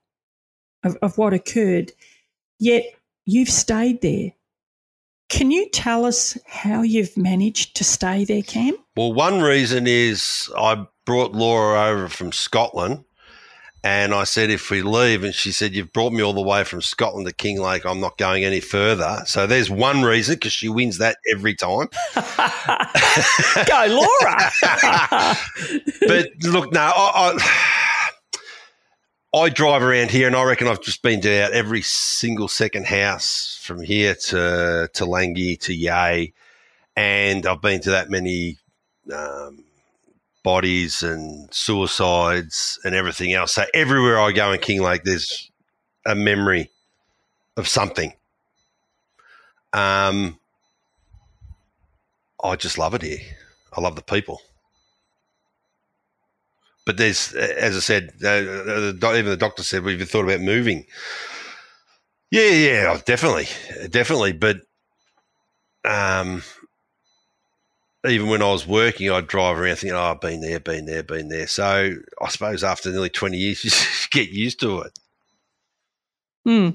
of, 0.84 0.96
of 1.02 1.16
what 1.16 1.32
occurred. 1.32 1.92
Yet 2.58 2.84
you've 3.24 3.48
stayed 3.48 4.02
there. 4.02 4.32
Can 5.28 5.50
you 5.50 5.68
tell 5.70 6.04
us 6.04 6.36
how 6.46 6.82
you've 6.82 7.16
managed 7.16 7.76
to 7.76 7.84
stay 7.84 8.24
there, 8.24 8.42
Cam? 8.42 8.74
Well, 8.96 9.14
one 9.14 9.40
reason 9.40 9.86
is 9.86 10.50
I 10.56 10.86
brought 11.06 11.32
Laura 11.32 11.88
over 11.88 12.08
from 12.08 12.32
Scotland 12.32 13.04
and 13.84 14.14
I 14.14 14.22
said, 14.24 14.50
if 14.50 14.70
we 14.70 14.80
leave, 14.82 15.24
and 15.24 15.34
she 15.34 15.50
said, 15.50 15.74
You've 15.74 15.92
brought 15.92 16.12
me 16.12 16.22
all 16.22 16.32
the 16.32 16.40
way 16.40 16.62
from 16.62 16.82
Scotland 16.82 17.26
to 17.26 17.34
Kinglake, 17.34 17.84
I'm 17.84 17.98
not 17.98 18.16
going 18.16 18.44
any 18.44 18.60
further. 18.60 19.22
So 19.26 19.46
there's 19.46 19.70
one 19.70 20.02
reason 20.02 20.36
because 20.36 20.52
she 20.52 20.68
wins 20.68 20.98
that 20.98 21.16
every 21.32 21.56
time. 21.56 21.88
Go, 22.14 23.86
Laura. 23.88 24.50
but 26.06 26.28
look, 26.44 26.72
no, 26.72 26.80
I, 26.80 27.38
I, 29.34 29.38
I, 29.40 29.48
drive 29.48 29.82
around 29.82 30.12
here 30.12 30.28
and 30.28 30.36
I 30.36 30.44
reckon 30.44 30.68
I've 30.68 30.82
just 30.82 31.02
been 31.02 31.20
to 31.22 31.42
out 31.42 31.52
every 31.52 31.82
single 31.82 32.46
second 32.46 32.86
house 32.86 33.58
from 33.62 33.82
here 33.82 34.14
to, 34.14 34.90
to 34.92 35.04
Langi 35.04 35.58
to 35.60 35.74
Yea. 35.74 36.32
And 36.94 37.46
I've 37.46 37.60
been 37.60 37.80
to 37.80 37.90
that 37.90 38.10
many. 38.10 38.58
Um, 39.12 39.64
bodies 40.42 41.02
and 41.02 41.52
suicides 41.52 42.78
and 42.84 42.94
everything 42.94 43.32
else. 43.32 43.54
So 43.54 43.64
everywhere 43.74 44.20
I 44.20 44.32
go 44.32 44.52
in 44.52 44.60
Kinglake, 44.60 45.04
there's 45.04 45.50
a 46.06 46.14
memory 46.14 46.70
of 47.56 47.68
something. 47.68 48.12
Um, 49.72 50.38
I 52.42 52.56
just 52.56 52.78
love 52.78 52.94
it 52.94 53.02
here. 53.02 53.20
I 53.72 53.80
love 53.80 53.96
the 53.96 54.02
people. 54.02 54.40
But 56.84 56.96
there's, 56.96 57.32
as 57.34 57.76
I 57.76 57.80
said, 57.80 58.10
uh, 58.24 59.14
even 59.14 59.26
the 59.26 59.36
doctor 59.38 59.62
said, 59.62 59.84
we've 59.84 60.08
thought 60.08 60.24
about 60.24 60.40
moving. 60.40 60.84
Yeah, 62.32 62.50
yeah, 62.50 63.00
definitely, 63.04 63.46
definitely. 63.90 64.32
But 64.32 64.62
um, 65.84 66.42
even 68.06 68.28
when 68.28 68.42
I 68.42 68.50
was 68.50 68.66
working, 68.66 69.10
I'd 69.10 69.28
drive 69.28 69.58
around 69.58 69.76
thinking, 69.76 69.96
oh, 69.96 70.02
I've 70.02 70.20
been 70.20 70.40
there, 70.40 70.58
been 70.58 70.86
there, 70.86 71.02
been 71.02 71.28
there. 71.28 71.46
So 71.46 71.94
I 72.20 72.28
suppose 72.28 72.64
after 72.64 72.90
nearly 72.90 73.10
20 73.10 73.36
years, 73.36 73.64
you 73.64 73.70
just 73.70 74.10
get 74.10 74.30
used 74.30 74.60
to 74.60 74.80
it. 74.80 74.98
Hmm. 76.44 76.70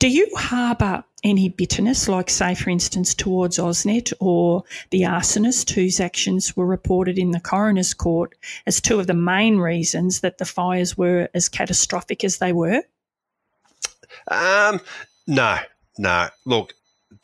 Do 0.00 0.08
you 0.10 0.28
harbour 0.36 1.04
any 1.22 1.48
bitterness, 1.48 2.08
like, 2.08 2.28
say, 2.28 2.54
for 2.54 2.68
instance, 2.68 3.14
towards 3.14 3.58
AusNet 3.58 4.12
or 4.20 4.64
the 4.90 5.02
arsonist 5.02 5.70
whose 5.70 6.00
actions 6.00 6.56
were 6.56 6.66
reported 6.66 7.18
in 7.18 7.30
the 7.30 7.40
coroner's 7.40 7.94
court 7.94 8.34
as 8.66 8.80
two 8.80 9.00
of 9.00 9.06
the 9.06 9.14
main 9.14 9.58
reasons 9.58 10.20
that 10.20 10.38
the 10.38 10.44
fires 10.44 10.98
were 10.98 11.28
as 11.32 11.48
catastrophic 11.48 12.24
as 12.24 12.38
they 12.38 12.52
were? 12.52 12.82
Um, 14.28 14.80
no, 15.26 15.58
no. 15.96 16.28
Look, 16.44 16.74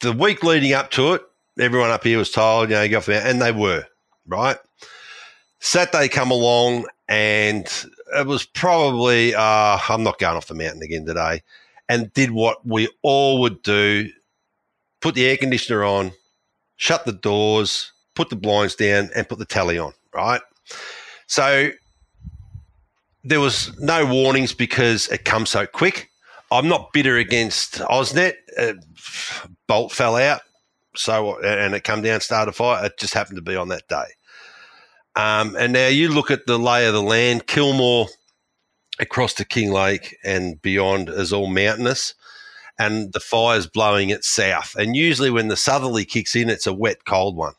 the 0.00 0.12
week 0.12 0.42
leading 0.42 0.72
up 0.72 0.90
to 0.92 1.14
it, 1.14 1.22
everyone 1.60 1.90
up 1.90 2.04
here 2.04 2.18
was 2.18 2.30
told, 2.30 2.70
you 2.70 2.76
know, 2.76 2.82
you 2.82 2.88
go 2.88 2.98
off 2.98 3.06
the 3.06 3.12
mountain, 3.12 3.30
and 3.30 3.42
they 3.42 3.52
were, 3.52 3.84
right? 4.26 4.56
Saturday 5.60 6.08
come 6.08 6.30
along, 6.30 6.86
and 7.08 7.66
it 8.16 8.26
was 8.26 8.46
probably, 8.46 9.34
uh, 9.34 9.78
I'm 9.88 10.02
not 10.02 10.18
going 10.18 10.36
off 10.36 10.46
the 10.46 10.54
mountain 10.54 10.82
again 10.82 11.04
today, 11.04 11.42
and 11.88 12.12
did 12.14 12.30
what 12.30 12.66
we 12.66 12.88
all 13.02 13.40
would 13.40 13.62
do 13.62 14.08
put 15.00 15.14
the 15.14 15.26
air 15.26 15.36
conditioner 15.36 15.84
on, 15.84 16.12
shut 16.76 17.04
the 17.04 17.12
doors, 17.12 17.92
put 18.14 18.28
the 18.28 18.36
blinds 18.36 18.74
down, 18.74 19.10
and 19.14 19.28
put 19.28 19.38
the 19.38 19.46
tally 19.46 19.78
on, 19.78 19.92
right? 20.14 20.42
So 21.26 21.70
there 23.24 23.40
was 23.40 23.78
no 23.78 24.06
warnings 24.06 24.52
because 24.52 25.08
it 25.08 25.24
comes 25.24 25.50
so 25.50 25.66
quick. 25.66 26.10
I'm 26.50 26.68
not 26.68 26.92
bitter 26.92 27.16
against 27.16 27.78
AusNet. 27.78 28.34
Uh, 28.58 28.74
bolt 29.66 29.92
fell 29.92 30.16
out 30.16 30.40
so 30.96 31.38
and 31.40 31.74
it 31.74 31.84
come 31.84 32.02
down, 32.02 32.20
start 32.20 32.48
a 32.48 32.52
fire. 32.52 32.86
It 32.86 32.98
just 32.98 33.14
happened 33.14 33.36
to 33.36 33.42
be 33.42 33.56
on 33.56 33.68
that 33.68 33.88
day. 33.88 34.06
Um, 35.16 35.56
and 35.56 35.72
now 35.72 35.88
you 35.88 36.08
look 36.08 36.30
at 36.30 36.46
the 36.46 36.58
lay 36.58 36.86
of 36.86 36.94
the 36.94 37.02
land, 37.02 37.46
Kilmore 37.46 38.06
across 39.00 39.34
to 39.34 39.44
Kinglake 39.44 40.14
and 40.22 40.60
beyond 40.60 41.08
is 41.08 41.32
all 41.32 41.46
mountainous, 41.46 42.14
and 42.78 43.12
the 43.12 43.20
fire's 43.20 43.66
blowing 43.66 44.10
it 44.10 44.24
south. 44.24 44.76
And 44.76 44.94
usually 44.94 45.30
when 45.30 45.48
the 45.48 45.56
southerly 45.56 46.04
kicks 46.04 46.36
in, 46.36 46.48
it's 46.48 46.66
a 46.66 46.72
wet, 46.72 47.04
cold 47.04 47.36
one. 47.36 47.54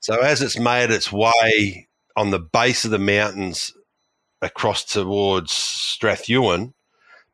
So 0.00 0.20
as 0.20 0.42
it's 0.42 0.58
made 0.58 0.90
its 0.90 1.10
way 1.10 1.88
on 2.16 2.30
the 2.30 2.38
base 2.38 2.84
of 2.84 2.90
the 2.90 2.98
mountains 2.98 3.72
across 4.40 4.84
towards 4.84 5.52
Strathewen, 5.52 6.74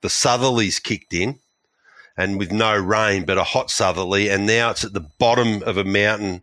the 0.02 0.08
southerlies 0.08 0.82
kicked 0.82 1.12
in 1.12 1.40
and 2.18 2.36
with 2.36 2.50
no 2.50 2.76
rain, 2.76 3.24
but 3.24 3.38
a 3.38 3.44
hot 3.44 3.70
southerly. 3.70 4.28
And 4.28 4.44
now 4.44 4.70
it's 4.70 4.84
at 4.84 4.92
the 4.92 5.06
bottom 5.18 5.62
of 5.62 5.76
a 5.76 5.84
mountain 5.84 6.42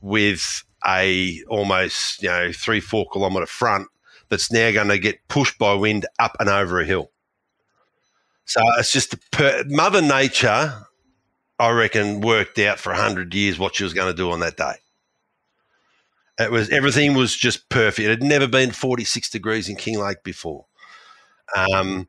with 0.00 0.62
a 0.86 1.42
almost, 1.48 2.22
you 2.22 2.28
know, 2.28 2.52
three, 2.52 2.80
four 2.80 3.06
kilometre 3.12 3.46
front 3.46 3.88
that's 4.28 4.52
now 4.52 4.70
going 4.70 4.88
to 4.88 4.98
get 4.98 5.26
pushed 5.26 5.58
by 5.58 5.74
wind 5.74 6.06
up 6.20 6.36
and 6.38 6.48
over 6.48 6.80
a 6.80 6.86
hill. 6.86 7.10
So 8.44 8.60
it's 8.78 8.92
just 8.92 9.30
per- 9.32 9.64
Mother 9.66 10.00
Nature, 10.00 10.86
I 11.58 11.70
reckon, 11.70 12.20
worked 12.20 12.60
out 12.60 12.78
for 12.78 12.92
100 12.92 13.34
years 13.34 13.58
what 13.58 13.74
she 13.74 13.84
was 13.84 13.92
going 13.92 14.10
to 14.10 14.16
do 14.16 14.30
on 14.30 14.40
that 14.40 14.56
day. 14.56 14.74
It 16.38 16.52
was 16.52 16.70
everything 16.70 17.14
was 17.14 17.36
just 17.36 17.68
perfect. 17.68 18.06
It 18.06 18.10
had 18.10 18.22
never 18.22 18.46
been 18.46 18.70
46 18.70 19.28
degrees 19.28 19.68
in 19.68 19.76
Kinglake 19.76 20.22
before. 20.22 20.66
Um, 21.54 22.08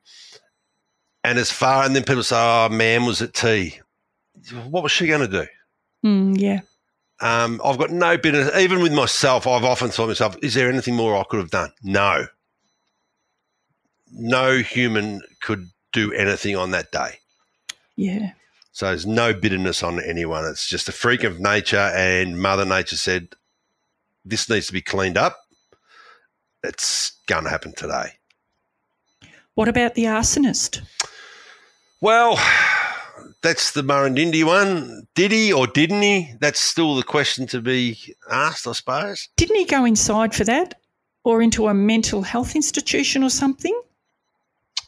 and 1.24 1.38
as 1.38 1.52
far, 1.52 1.84
and 1.84 1.96
then 1.96 2.04
people 2.04 2.24
say, 2.24 2.36
oh, 2.38 2.70
man 2.70 3.06
was 3.06 3.22
at 3.22 3.34
tea. 3.34 3.80
What 4.70 4.84
was 4.84 4.92
she 4.92 5.08
going 5.08 5.22
to 5.22 5.28
do? 5.28 5.48
Mm, 6.06 6.40
yeah. 6.40 6.62
Um, 7.20 7.62
I've 7.64 7.78
got 7.78 7.92
no 7.92 8.18
bitterness. 8.18 8.56
Even 8.58 8.82
with 8.82 8.94
myself, 8.94 9.46
I've 9.46 9.64
often 9.64 9.90
thought 9.90 10.06
to 10.06 10.08
myself, 10.08 10.38
is 10.42 10.56
there 10.56 10.70
anything 10.70 10.96
more 10.96 11.16
I 11.16 11.24
could 11.24 11.40
have 11.40 11.52
done? 11.52 11.72
No. 11.84 12.26
No 14.12 14.58
human 14.58 15.22
could 15.42 15.70
do 15.94 16.12
anything 16.14 16.56
on 16.56 16.72
that 16.72 16.92
day. 16.92 17.20
Yeah. 17.96 18.32
So 18.72 18.88
there's 18.88 19.06
no 19.06 19.34
bitterness 19.34 19.84
on 19.84 20.02
anyone. 20.04 20.46
It's 20.46 20.68
just 20.68 20.90
a 20.90 20.94
freak 20.94 21.24
of 21.24 21.40
nature, 21.40 21.92
and 21.96 22.42
Mother 22.42 22.66
Nature 22.66 22.98
said, 22.98 23.28
this 24.26 24.50
needs 24.50 24.68
to 24.68 24.74
be 24.74 24.82
cleaned 24.82 25.18
up. 25.18 25.38
It's 26.64 27.12
going 27.28 27.44
to 27.44 27.50
happen 27.50 27.74
today. 27.74 28.14
What 29.56 29.68
about 29.68 29.96
the 29.96 30.06
arsonist? 30.06 30.82
Well, 32.02 32.40
that's 33.44 33.72
the 33.72 33.84
Murrindindi 33.84 34.44
one. 34.44 35.08
Did 35.16 35.32
he 35.32 35.54
or 35.54 35.68
didn't 35.68 36.02
he? 36.02 36.34
That's 36.40 36.60
still 36.60 36.96
the 36.96 37.04
question 37.04 37.46
to 37.48 37.62
be 37.62 38.16
asked, 38.30 38.68
I 38.68 38.72
suppose. 38.74 39.30
Didn't 39.38 39.56
he 39.56 39.66
go 39.66 39.86
inside 39.86 40.34
for 40.34 40.44
that? 40.46 40.76
Or 41.24 41.42
into 41.42 41.68
a 41.68 41.74
mental 41.74 42.24
health 42.24 42.56
institution 42.56 43.24
or 43.24 43.30
something? 43.30 43.80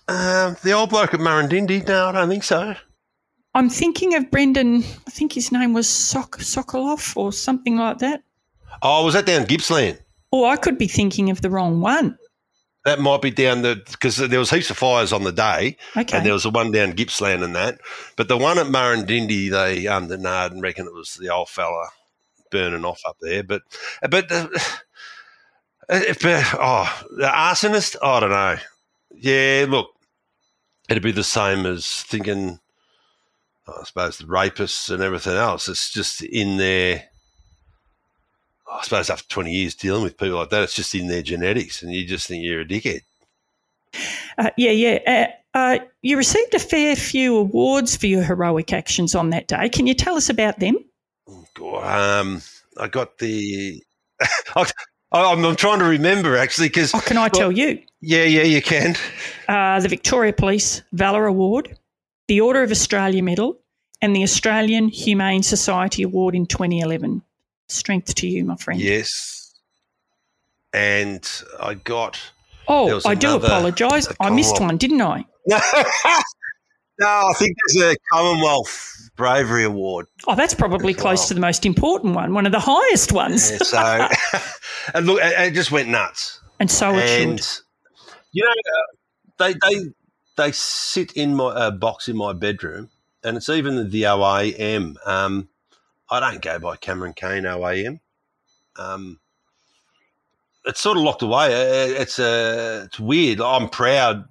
Um, 0.07 0.57
the 0.63 0.71
old 0.71 0.89
bloke 0.89 1.13
at 1.13 1.19
Murrindindi? 1.19 1.87
No, 1.87 2.07
I 2.07 2.11
don't 2.11 2.29
think 2.29 2.43
so. 2.43 2.75
I'm 3.55 3.69
thinking 3.69 4.15
of 4.15 4.31
Brendan, 4.31 4.77
I 5.07 5.11
think 5.11 5.33
his 5.33 5.51
name 5.51 5.73
was 5.73 5.87
Sok- 5.87 6.39
Sokoloff 6.39 7.15
or 7.15 7.31
something 7.31 7.77
like 7.77 7.99
that. 7.99 8.23
Oh, 8.81 9.05
was 9.05 9.13
that 9.13 9.27
down 9.27 9.45
Gippsland? 9.45 9.99
Or 10.31 10.47
I 10.47 10.55
could 10.55 10.79
be 10.79 10.87
thinking 10.87 11.29
of 11.29 11.41
the 11.41 11.51
wrong 11.51 11.79
one. 11.79 12.17
That 12.85 12.99
might 12.99 13.21
be 13.21 13.31
down 13.31 13.61
the 13.61 13.81
because 13.91 14.17
there 14.17 14.39
was 14.39 14.49
heaps 14.49 14.69
of 14.69 14.77
fires 14.77 15.13
on 15.13 15.23
the 15.23 15.31
day, 15.31 15.77
okay. 15.95 16.17
and 16.17 16.25
there 16.25 16.33
was 16.33 16.43
a 16.43 16.49
one 16.49 16.71
down 16.71 16.91
Gippsland 16.91 17.41
and 17.41 17.55
that. 17.55 17.79
But 18.17 18.27
the 18.27 18.37
one 18.37 18.59
at 18.59 18.67
Murrindindi, 18.67 19.49
they 19.49 19.87
um, 19.87 20.09
the 20.09 20.17
Nard 20.17 20.51
and 20.51 20.61
reckon 20.61 20.87
it 20.87 20.93
was 20.93 21.13
the 21.13 21.29
old 21.29 21.47
fella 21.47 21.89
burning 22.51 22.83
off 22.83 23.01
up 23.07 23.17
there. 23.21 23.41
But 23.41 23.61
but 24.09 24.29
uh, 24.29 24.47
if, 25.89 26.25
uh, 26.25 26.43
oh 26.59 27.03
the 27.17 27.27
arsonist, 27.27 27.95
I 28.01 28.19
don't 28.19 28.29
know. 28.29 28.57
Yeah, 29.11 29.65
look, 29.69 29.89
it'd 30.89 31.03
be 31.03 31.11
the 31.11 31.23
same 31.23 31.65
as 31.65 31.87
thinking. 31.87 32.59
I 33.65 33.83
suppose 33.85 34.17
the 34.17 34.25
rapists 34.25 34.93
and 34.93 35.01
everything 35.01 35.37
else. 35.37 35.69
It's 35.69 35.89
just 35.89 36.21
in 36.21 36.57
there. 36.57 37.05
I 38.73 38.83
suppose 38.83 39.09
after 39.09 39.27
20 39.29 39.51
years 39.51 39.75
dealing 39.75 40.03
with 40.03 40.17
people 40.17 40.37
like 40.37 40.49
that, 40.49 40.63
it's 40.63 40.75
just 40.75 40.95
in 40.95 41.07
their 41.07 41.21
genetics, 41.21 41.83
and 41.83 41.91
you 41.91 42.05
just 42.05 42.27
think 42.27 42.43
you're 42.43 42.61
a 42.61 42.65
dickhead. 42.65 43.01
Uh, 44.37 44.49
yeah, 44.57 44.71
yeah. 44.71 45.29
Uh, 45.53 45.57
uh, 45.57 45.79
you 46.01 46.17
received 46.17 46.53
a 46.55 46.59
fair 46.59 46.95
few 46.95 47.37
awards 47.37 47.95
for 47.95 48.07
your 48.07 48.23
heroic 48.23 48.73
actions 48.73 49.13
on 49.13 49.29
that 49.29 49.47
day. 49.47 49.69
Can 49.69 49.85
you 49.85 49.93
tell 49.93 50.15
us 50.15 50.29
about 50.29 50.59
them? 50.59 50.77
Um, 51.61 52.41
I 52.79 52.87
got 52.89 53.19
the. 53.19 53.83
I'm, 54.55 55.45
I'm, 55.45 55.55
trying 55.55 55.79
to 55.79 55.85
remember 55.85 56.35
actually 56.35 56.69
because. 56.69 56.93
Oh, 56.95 56.99
can 56.99 57.17
I 57.17 57.21
well, 57.21 57.29
tell 57.29 57.51
you? 57.51 57.79
Yeah, 58.01 58.23
yeah, 58.23 58.43
you 58.43 58.61
can. 58.61 58.95
Uh, 59.47 59.79
the 59.79 59.89
Victoria 59.89 60.33
Police 60.33 60.81
Valour 60.91 61.27
Award, 61.27 61.77
the 62.27 62.41
Order 62.41 62.63
of 62.63 62.71
Australia 62.71 63.21
Medal, 63.21 63.59
and 64.01 64.15
the 64.15 64.23
Australian 64.23 64.87
Humane 64.89 65.43
Society 65.43 66.01
Award 66.01 66.33
in 66.35 66.47
2011. 66.47 67.21
Strength 67.73 68.15
to 68.15 68.27
you, 68.27 68.45
my 68.45 68.55
friend. 68.55 68.79
Yes. 68.79 69.53
And 70.73 71.29
I 71.59 71.75
got. 71.75 72.19
Oh, 72.67 73.01
I 73.05 73.15
do 73.15 73.35
apologise. 73.35 74.07
I 74.19 74.29
missed 74.29 74.59
one, 74.59 74.77
didn't 74.77 75.01
I? 75.01 75.25
No, 76.99 77.07
I 77.07 77.33
think 77.37 77.55
there's 77.65 77.93
a 77.93 77.97
Commonwealth 78.11 79.09
Bravery 79.15 79.63
Award. 79.63 80.05
Oh, 80.27 80.35
that's 80.35 80.53
probably 80.53 80.93
close 80.93 81.27
to 81.27 81.33
the 81.33 81.39
most 81.39 81.65
important 81.65 82.15
one, 82.15 82.33
one 82.33 82.45
of 82.45 82.51
the 82.51 82.61
highest 82.61 83.11
ones. 83.11 83.51
Yeah, 83.51 83.57
so, 83.57 84.07
and 84.93 85.05
look, 85.07 85.19
it, 85.21 85.53
just 85.53 85.71
went 85.71 85.89
nuts. 85.89 86.39
And 86.59 86.69
so 86.69 86.93
it 86.95 87.21
and 87.21 87.39
should. 87.39 87.63
you 88.31 88.45
know, 88.45 88.53
they 89.39 89.53
they 89.53 89.79
they 90.37 90.51
sit 90.51 91.13
in 91.13 91.35
my 91.35 91.45
uh, 91.45 91.71
box 91.71 92.07
in 92.07 92.15
my 92.15 92.33
bedroom, 92.33 92.89
and 93.23 93.37
it's 93.37 93.49
even 93.49 93.89
the 93.89 94.03
OAM. 94.03 94.95
Um, 95.05 95.49
I 96.13 96.19
don't 96.19 96.41
go 96.41 96.59
by 96.59 96.75
Cameron 96.75 97.13
Caine 97.13 97.43
OAM. 97.43 97.99
Um, 98.75 99.19
it's 100.65 100.79
sort 100.79 100.95
of 100.97 101.03
locked 101.03 101.23
away. 101.23 101.51
It's 101.91 102.19
uh, 102.19 102.83
it's 102.85 102.99
weird. 102.99 103.41
I'm 103.41 103.67
proud 103.67 104.25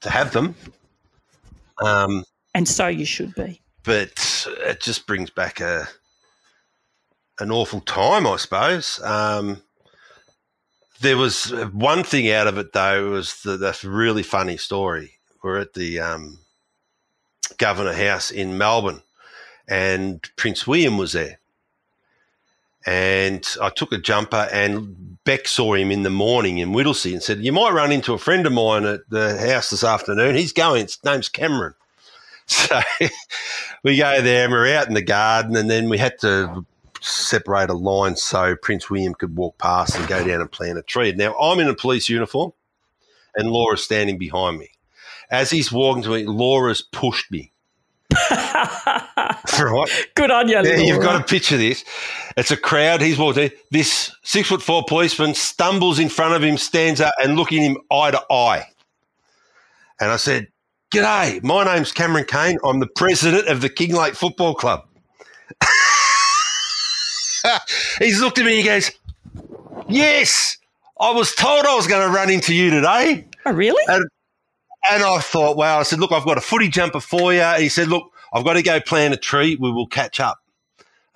to 0.00 0.10
have 0.10 0.32
them, 0.32 0.54
um, 1.82 2.24
And 2.54 2.66
so 2.66 2.86
you 2.86 3.04
should 3.04 3.34
be. 3.34 3.60
but 3.84 4.46
it 4.62 4.80
just 4.80 5.06
brings 5.06 5.30
back 5.30 5.60
a 5.60 5.86
an 7.38 7.50
awful 7.50 7.80
time, 7.82 8.26
I 8.26 8.36
suppose. 8.36 8.98
Um, 9.02 9.62
there 11.00 11.18
was 11.18 11.50
one 11.72 12.02
thing 12.02 12.30
out 12.30 12.46
of 12.46 12.56
it 12.56 12.72
though 12.72 13.08
It 13.08 13.10
was 13.10 13.42
the, 13.42 13.58
the 13.58 13.78
really 13.84 14.22
funny 14.22 14.56
story. 14.56 15.12
We're 15.42 15.58
at 15.58 15.74
the 15.74 16.00
um, 16.00 16.38
Governor 17.58 17.92
House 17.92 18.30
in 18.30 18.56
Melbourne, 18.58 19.02
and 19.68 20.28
Prince 20.36 20.66
William 20.66 20.98
was 20.98 21.12
there. 21.12 21.38
And 22.84 23.44
I 23.60 23.70
took 23.70 23.92
a 23.92 23.98
jumper, 23.98 24.48
and 24.52 25.18
Beck 25.24 25.48
saw 25.48 25.74
him 25.74 25.90
in 25.90 26.04
the 26.04 26.10
morning 26.10 26.58
in 26.58 26.72
Whittlesea 26.72 27.14
and 27.14 27.22
said, 27.22 27.40
"You 27.40 27.52
might 27.52 27.72
run 27.72 27.90
into 27.90 28.14
a 28.14 28.18
friend 28.18 28.46
of 28.46 28.52
mine 28.52 28.84
at 28.84 29.00
the 29.10 29.36
house 29.38 29.70
this 29.70 29.82
afternoon. 29.82 30.36
He's 30.36 30.52
going. 30.52 30.82
His 30.82 30.98
name's 31.04 31.28
Cameron." 31.28 31.74
So 32.48 32.80
we 33.82 33.96
go 33.96 34.22
there, 34.22 34.44
and 34.44 34.52
we're 34.52 34.72
out 34.76 34.86
in 34.86 34.94
the 34.94 35.02
garden, 35.02 35.56
and 35.56 35.68
then 35.68 35.88
we 35.88 35.98
had 35.98 36.16
to 36.20 36.64
separate 37.00 37.70
a 37.70 37.74
line 37.74 38.16
so 38.16 38.56
Prince 38.56 38.88
William 38.88 39.14
could 39.14 39.36
walk 39.36 39.58
past 39.58 39.96
and 39.96 40.08
go 40.08 40.24
down 40.24 40.40
and 40.40 40.50
plant 40.50 40.78
a 40.78 40.82
tree. 40.82 41.12
Now 41.12 41.36
I'm 41.38 41.58
in 41.58 41.68
a 41.68 41.74
police 41.74 42.08
uniform, 42.08 42.52
and 43.34 43.50
Laura's 43.50 43.82
standing 43.82 44.18
behind 44.18 44.58
me. 44.58 44.70
As 45.30 45.50
he's 45.50 45.72
walking 45.72 46.04
to 46.04 46.10
me, 46.10 46.24
Laura's 46.24 46.82
pushed 46.82 47.30
me. 47.30 47.52
right? 49.58 50.06
Good 50.14 50.30
on 50.30 50.48
you, 50.48 50.62
Yeah, 50.62 50.76
you've 50.76 51.02
got 51.02 51.18
to 51.18 51.24
picture 51.24 51.56
this. 51.56 51.84
It's 52.36 52.50
a 52.50 52.56
crowd. 52.56 53.00
He's 53.00 53.18
walking. 53.18 53.50
This 53.70 54.14
six 54.22 54.48
foot 54.48 54.62
four 54.62 54.84
policeman 54.86 55.34
stumbles 55.34 55.98
in 55.98 56.08
front 56.08 56.34
of 56.34 56.42
him, 56.42 56.56
stands 56.56 57.00
up, 57.00 57.14
and 57.22 57.36
looking 57.36 57.62
him 57.62 57.78
eye 57.90 58.10
to 58.12 58.22
eye. 58.30 58.66
And 60.00 60.10
I 60.10 60.16
said, 60.16 60.48
"G'day, 60.92 61.42
my 61.42 61.64
name's 61.64 61.92
Cameron 61.92 62.26
Caine. 62.26 62.58
I'm 62.64 62.80
the 62.80 62.86
president 62.86 63.48
of 63.48 63.60
the 63.60 63.70
Kinglake 63.70 64.16
Football 64.16 64.54
Club." 64.54 64.86
He's 67.98 68.20
looked 68.20 68.38
at 68.38 68.44
me. 68.44 68.52
And 68.52 68.60
he 68.60 68.64
goes, 68.64 68.90
"Yes, 69.88 70.58
I 71.00 71.10
was 71.10 71.34
told 71.34 71.66
I 71.66 71.74
was 71.74 71.86
going 71.86 72.06
to 72.06 72.14
run 72.14 72.30
into 72.30 72.54
you 72.54 72.70
today." 72.70 73.26
Oh, 73.46 73.52
really? 73.52 73.82
And, 73.88 74.04
and 74.90 75.02
I 75.02 75.18
thought, 75.20 75.56
wow, 75.56 75.78
I 75.78 75.82
said, 75.82 76.00
look, 76.00 76.12
I've 76.12 76.24
got 76.24 76.38
a 76.38 76.42
footy 76.42 76.68
jumper 76.68 77.00
for 77.00 77.32
you. 77.32 77.44
He 77.58 77.68
said, 77.68 77.88
look, 77.88 78.12
I've 78.32 78.44
got 78.44 78.54
to 78.54 78.62
go 78.62 78.80
plant 78.80 79.14
a 79.14 79.16
tree. 79.16 79.56
We 79.58 79.70
will 79.70 79.86
catch 79.86 80.20
up. 80.20 80.38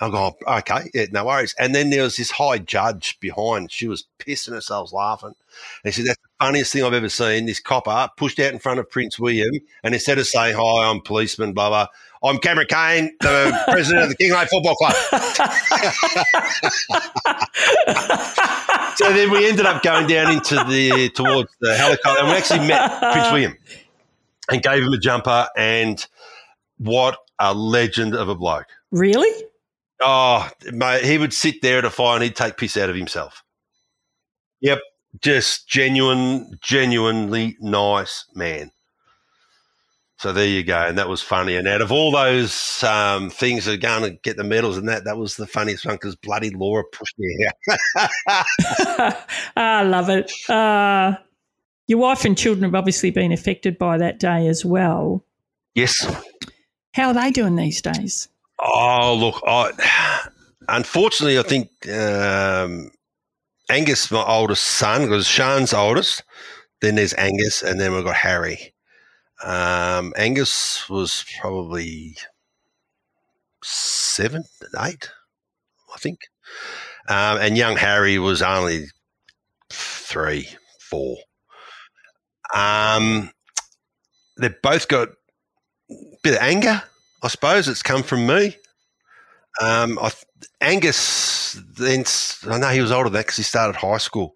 I'm 0.03 0.11
going, 0.13 0.33
oh, 0.47 0.59
okay, 0.59 0.91
yeah, 0.95 1.07
no 1.13 1.27
worries. 1.27 1.55
And 1.59 1.75
then 1.75 1.91
there 1.91 2.03
was 2.03 2.17
this 2.17 2.31
high 2.31 2.57
judge 2.57 3.21
behind. 3.21 3.71
She 3.71 3.87
was 3.87 4.07
pissing 4.19 4.53
herself 4.53 4.95
laughing. 4.95 5.35
And 5.85 5.93
she 5.93 6.01
said, 6.01 6.09
that's 6.09 6.23
the 6.23 6.45
funniest 6.45 6.73
thing 6.73 6.85
I've 6.85 6.95
ever 6.95 7.11
seen. 7.11 7.45
This 7.45 7.61
copper 7.61 8.09
pushed 8.17 8.41
out 8.41 8.53
in 8.53 8.59
front 8.59 8.81
of 8.81 8.89
Prince 8.89 9.19
William. 9.19 9.51
And 9.85 9.93
instead 9.93 10.19
of 10.19 10.27
saying, 10.27 10.57
hi, 10.57 10.91
I'm 10.91 11.03
policeman, 11.03 11.53
blah, 11.53 11.69
blah, 11.69 11.89
I'm 12.23 12.39
Cameron 12.39 12.67
Caine, 12.69 13.17
the 13.21 13.59
president 13.69 14.05
of 14.05 14.11
the 14.11 14.17
Kinglake 14.17 14.49
Football 14.49 14.75
Club. 14.75 14.95
so 18.97 19.13
then 19.13 19.31
we 19.31 19.49
ended 19.49 19.65
up 19.65 19.83
going 19.83 20.07
down 20.07 20.31
into 20.33 20.57
the 20.57 21.11
towards 21.15 21.51
the 21.61 21.75
helicopter, 21.75 22.21
and 22.21 22.29
we 22.29 22.35
actually 22.35 22.67
met 22.69 23.01
Prince 23.01 23.33
William 23.33 23.57
and 24.51 24.63
gave 24.63 24.83
him 24.83 24.93
a 24.93 24.99
jumper. 24.99 25.49
And 25.57 26.07
what 26.77 27.17
a 27.39 27.55
legend 27.55 28.15
of 28.15 28.29
a 28.29 28.35
bloke! 28.35 28.69
really? 28.91 29.47
Oh, 30.03 30.49
mate, 30.73 31.05
he 31.05 31.19
would 31.19 31.33
sit 31.33 31.61
there 31.61 31.79
at 31.79 31.85
a 31.85 31.91
fire 31.91 32.17
and 32.17 32.25
he'd 32.25 32.37
take 32.37 32.57
piss 32.57 32.77
out 32.77 32.89
of 32.89 32.97
himself. 32.97 33.45
Yep, 34.61 34.81
just 35.21 35.69
genuine, 35.69 36.59
genuinely 36.63 37.57
nice 37.61 38.25
man. 38.35 38.73
So 40.21 40.35
there 40.35 40.47
you 40.47 40.63
go, 40.63 40.77
and 40.77 40.99
that 40.99 41.09
was 41.09 41.23
funny. 41.23 41.57
And 41.57 41.67
out 41.67 41.81
of 41.81 41.91
all 41.91 42.13
those 42.13 42.85
um, 42.85 43.31
things 43.31 43.65
that 43.65 43.73
are 43.73 43.77
going 43.79 44.03
to 44.03 44.11
get 44.19 44.37
the 44.37 44.45
medals 44.45 44.77
and 44.77 44.87
that, 44.87 45.05
that 45.05 45.17
was 45.17 45.37
the 45.37 45.47
funniest 45.47 45.87
one 45.87 45.95
because 45.95 46.15
bloody 46.15 46.51
Laura 46.51 46.85
pushed 46.93 47.19
me 47.19 47.49
out. 47.49 49.17
I 49.57 49.83
love 49.83 50.11
it. 50.11 50.31
Uh, 50.47 51.17
your 51.87 52.01
wife 52.01 52.27
and 52.27 52.37
children 52.37 52.65
have 52.65 52.75
obviously 52.75 53.11
been 53.11 53.33
affected 53.33 53.79
by 53.79 53.97
that 53.97 54.21
day 54.21 54.47
as 54.47 54.63
well. 54.63 55.25
yes. 55.75 56.07
How 56.93 57.09
are 57.09 57.15
they 57.15 57.31
doing 57.31 57.57
these 57.57 57.81
days? 57.81 58.29
Oh, 58.59 59.15
look, 59.15 59.43
I, 59.47 60.29
unfortunately, 60.69 61.39
I 61.39 61.43
think 61.45 61.71
um, 61.89 62.91
Angus, 63.71 64.11
my 64.11 64.23
oldest 64.23 64.65
son, 64.65 65.05
because 65.05 65.27
Sean's 65.27 65.73
oldest, 65.73 66.25
then 66.83 66.97
there's 66.97 67.15
Angus, 67.15 67.63
and 67.63 67.81
then 67.81 67.95
we've 67.95 68.05
got 68.05 68.17
Harry. 68.17 68.75
Um, 69.45 70.13
Angus 70.17 70.89
was 70.89 71.25
probably 71.41 72.17
seven, 73.63 74.45
eight, 74.83 75.11
I 75.95 75.99
think. 75.99 76.29
Um, 77.09 77.39
and 77.39 77.57
young 77.57 77.77
Harry 77.77 78.19
was 78.19 78.43
only 78.43 78.87
three, 79.71 80.49
four. 80.79 81.17
Um, 82.55 83.31
they've 84.39 84.61
both 84.63 84.89
got 84.89 85.09
a 85.91 85.95
bit 86.23 86.35
of 86.35 86.41
anger, 86.41 86.83
I 87.23 87.29
suppose. 87.29 87.69
It's 87.69 87.83
come 87.83 88.03
from 88.03 88.27
me. 88.27 88.57
Um, 89.61 89.99
I, 90.01 90.11
Angus, 90.61 91.61
then 91.77 92.05
I 92.49 92.59
know 92.59 92.69
he 92.69 92.81
was 92.81 92.93
older 92.93 93.05
than 93.09 93.15
that 93.15 93.27
because 93.27 93.37
he 93.37 93.43
started 93.43 93.77
high 93.77 93.99
school, 93.99 94.33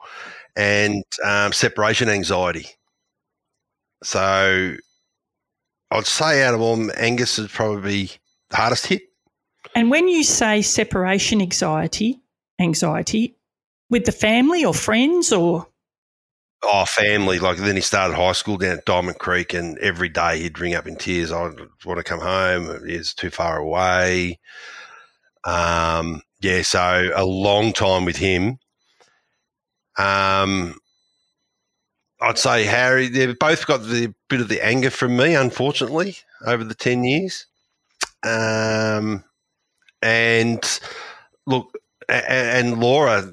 and 0.56 1.04
um, 1.24 1.52
separation 1.52 2.08
anxiety. 2.08 2.66
So 4.02 4.76
I'd 5.94 6.06
say 6.06 6.42
out 6.42 6.54
of 6.54 6.60
all, 6.60 6.76
them, 6.76 6.90
Angus 6.96 7.38
is 7.38 7.50
probably 7.50 8.10
the 8.50 8.56
hardest 8.56 8.86
hit. 8.88 9.02
And 9.76 9.90
when 9.90 10.08
you 10.08 10.24
say 10.24 10.60
separation 10.60 11.40
anxiety, 11.40 12.20
anxiety 12.60 13.36
with 13.90 14.04
the 14.04 14.12
family 14.12 14.64
or 14.64 14.74
friends 14.74 15.32
or 15.32 15.68
Oh, 16.66 16.84
family. 16.86 17.38
Like 17.38 17.58
then 17.58 17.74
he 17.76 17.82
started 17.82 18.16
high 18.16 18.32
school 18.32 18.56
down 18.56 18.78
at 18.78 18.86
Diamond 18.86 19.18
Creek, 19.18 19.52
and 19.52 19.78
every 19.78 20.08
day 20.08 20.40
he'd 20.40 20.58
ring 20.58 20.74
up 20.74 20.86
in 20.86 20.96
tears. 20.96 21.30
I 21.30 21.42
want 21.84 21.98
to 21.98 22.02
come 22.02 22.20
home. 22.20 22.80
It's 22.86 23.12
too 23.12 23.28
far 23.30 23.58
away. 23.58 24.40
Um, 25.44 26.22
yeah, 26.40 26.62
so 26.62 27.10
a 27.14 27.24
long 27.24 27.74
time 27.74 28.06
with 28.06 28.16
him. 28.16 28.58
Um, 29.98 30.78
I'd 32.24 32.38
say 32.38 32.64
Harry. 32.64 33.08
They've 33.08 33.38
both 33.38 33.66
got 33.66 33.82
the 33.82 34.12
bit 34.28 34.40
of 34.40 34.48
the 34.48 34.64
anger 34.64 34.90
from 34.90 35.16
me, 35.16 35.34
unfortunately, 35.34 36.16
over 36.46 36.64
the 36.64 36.74
ten 36.74 37.04
years. 37.04 37.46
Um, 38.22 39.24
and 40.02 40.80
look, 41.46 41.72
a- 42.08 42.12
a- 42.14 42.58
and 42.58 42.80
Laura, 42.80 43.30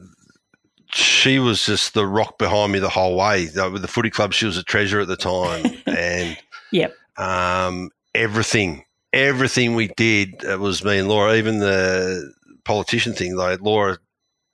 she 0.93 1.39
was 1.39 1.65
just 1.65 1.93
the 1.93 2.05
rock 2.05 2.37
behind 2.37 2.71
me 2.73 2.79
the 2.79 2.89
whole 2.89 3.15
way. 3.15 3.45
With 3.55 3.81
the 3.81 3.87
footy 3.87 4.09
club, 4.09 4.33
she 4.33 4.45
was 4.45 4.57
a 4.57 4.63
treasure 4.63 4.99
at 4.99 5.07
the 5.07 5.15
time, 5.17 5.65
and 5.85 6.37
Yep. 6.71 6.93
um, 7.17 7.89
everything, 8.13 8.83
everything 9.13 9.75
we 9.75 9.87
did 9.89 10.43
it 10.43 10.59
was 10.59 10.83
me 10.83 10.97
and 10.99 11.07
Laura. 11.07 11.35
Even 11.35 11.59
the 11.59 12.33
politician 12.65 13.13
thing, 13.13 13.35
like 13.35 13.61
Laura 13.61 13.97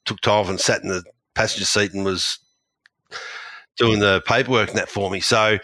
took 0.06 0.22
time 0.22 0.34
off 0.42 0.50
and 0.50 0.60
sat 0.60 0.84
in 0.84 0.90
the 0.90 1.04
passenger 1.34 1.66
seat 1.66 1.94
and 1.94 2.06
was 2.06 2.40
doing 3.78 4.00
the 4.00 4.22
paperwork 4.26 4.70
and 4.70 4.78
that 4.78 4.90
for 4.90 5.10
me. 5.10 5.20
So 5.20 5.58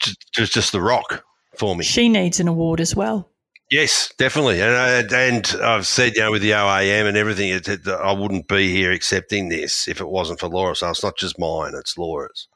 ju- 0.00 0.12
just 0.32 0.52
just 0.54 0.72
the 0.72 0.80
rock 0.80 1.24
for 1.58 1.74
me. 1.76 1.84
she 1.84 2.08
needs 2.08 2.40
an 2.40 2.48
award 2.48 2.80
as 2.80 2.94
well. 2.94 3.30
Yes, 3.70 4.10
definitely, 4.16 4.62
and 4.62 4.74
I, 4.74 5.24
and 5.26 5.54
I've 5.62 5.86
said 5.86 6.14
you 6.14 6.22
know 6.22 6.30
with 6.30 6.40
the 6.40 6.52
OAM 6.52 7.06
and 7.06 7.18
everything, 7.18 7.50
it, 7.50 7.68
it, 7.68 7.86
I 7.86 8.12
wouldn't 8.12 8.48
be 8.48 8.72
here 8.72 8.92
accepting 8.92 9.50
this 9.50 9.86
if 9.86 10.00
it 10.00 10.08
wasn't 10.08 10.40
for 10.40 10.48
Laura. 10.48 10.74
So 10.74 10.88
it's 10.88 11.02
not 11.02 11.18
just 11.18 11.38
mine; 11.38 11.72
it's 11.74 11.98
Laura's. 11.98 12.48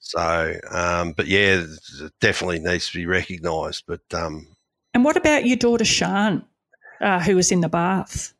So, 0.00 0.54
um, 0.70 1.12
but 1.12 1.26
yeah, 1.26 1.64
it 1.64 2.12
definitely 2.20 2.60
needs 2.60 2.90
to 2.90 2.98
be 2.98 3.06
recognised. 3.06 3.84
But 3.88 4.02
um, 4.12 4.46
And 4.94 5.02
what 5.04 5.16
about 5.16 5.46
your 5.46 5.56
daughter 5.56 5.84
Shan, 5.84 6.44
uh, 7.00 7.18
who 7.20 7.34
was 7.34 7.50
in 7.50 7.60
the 7.60 7.68
bath? 7.68 8.32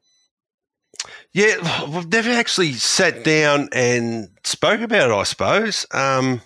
Yeah, 1.32 1.84
we've 1.86 2.08
never 2.08 2.30
actually 2.30 2.72
sat 2.72 3.24
down 3.24 3.68
and 3.72 4.28
spoke 4.44 4.80
about 4.80 5.10
it. 5.10 5.14
I 5.14 5.22
suppose 5.24 5.86
um, 5.92 6.40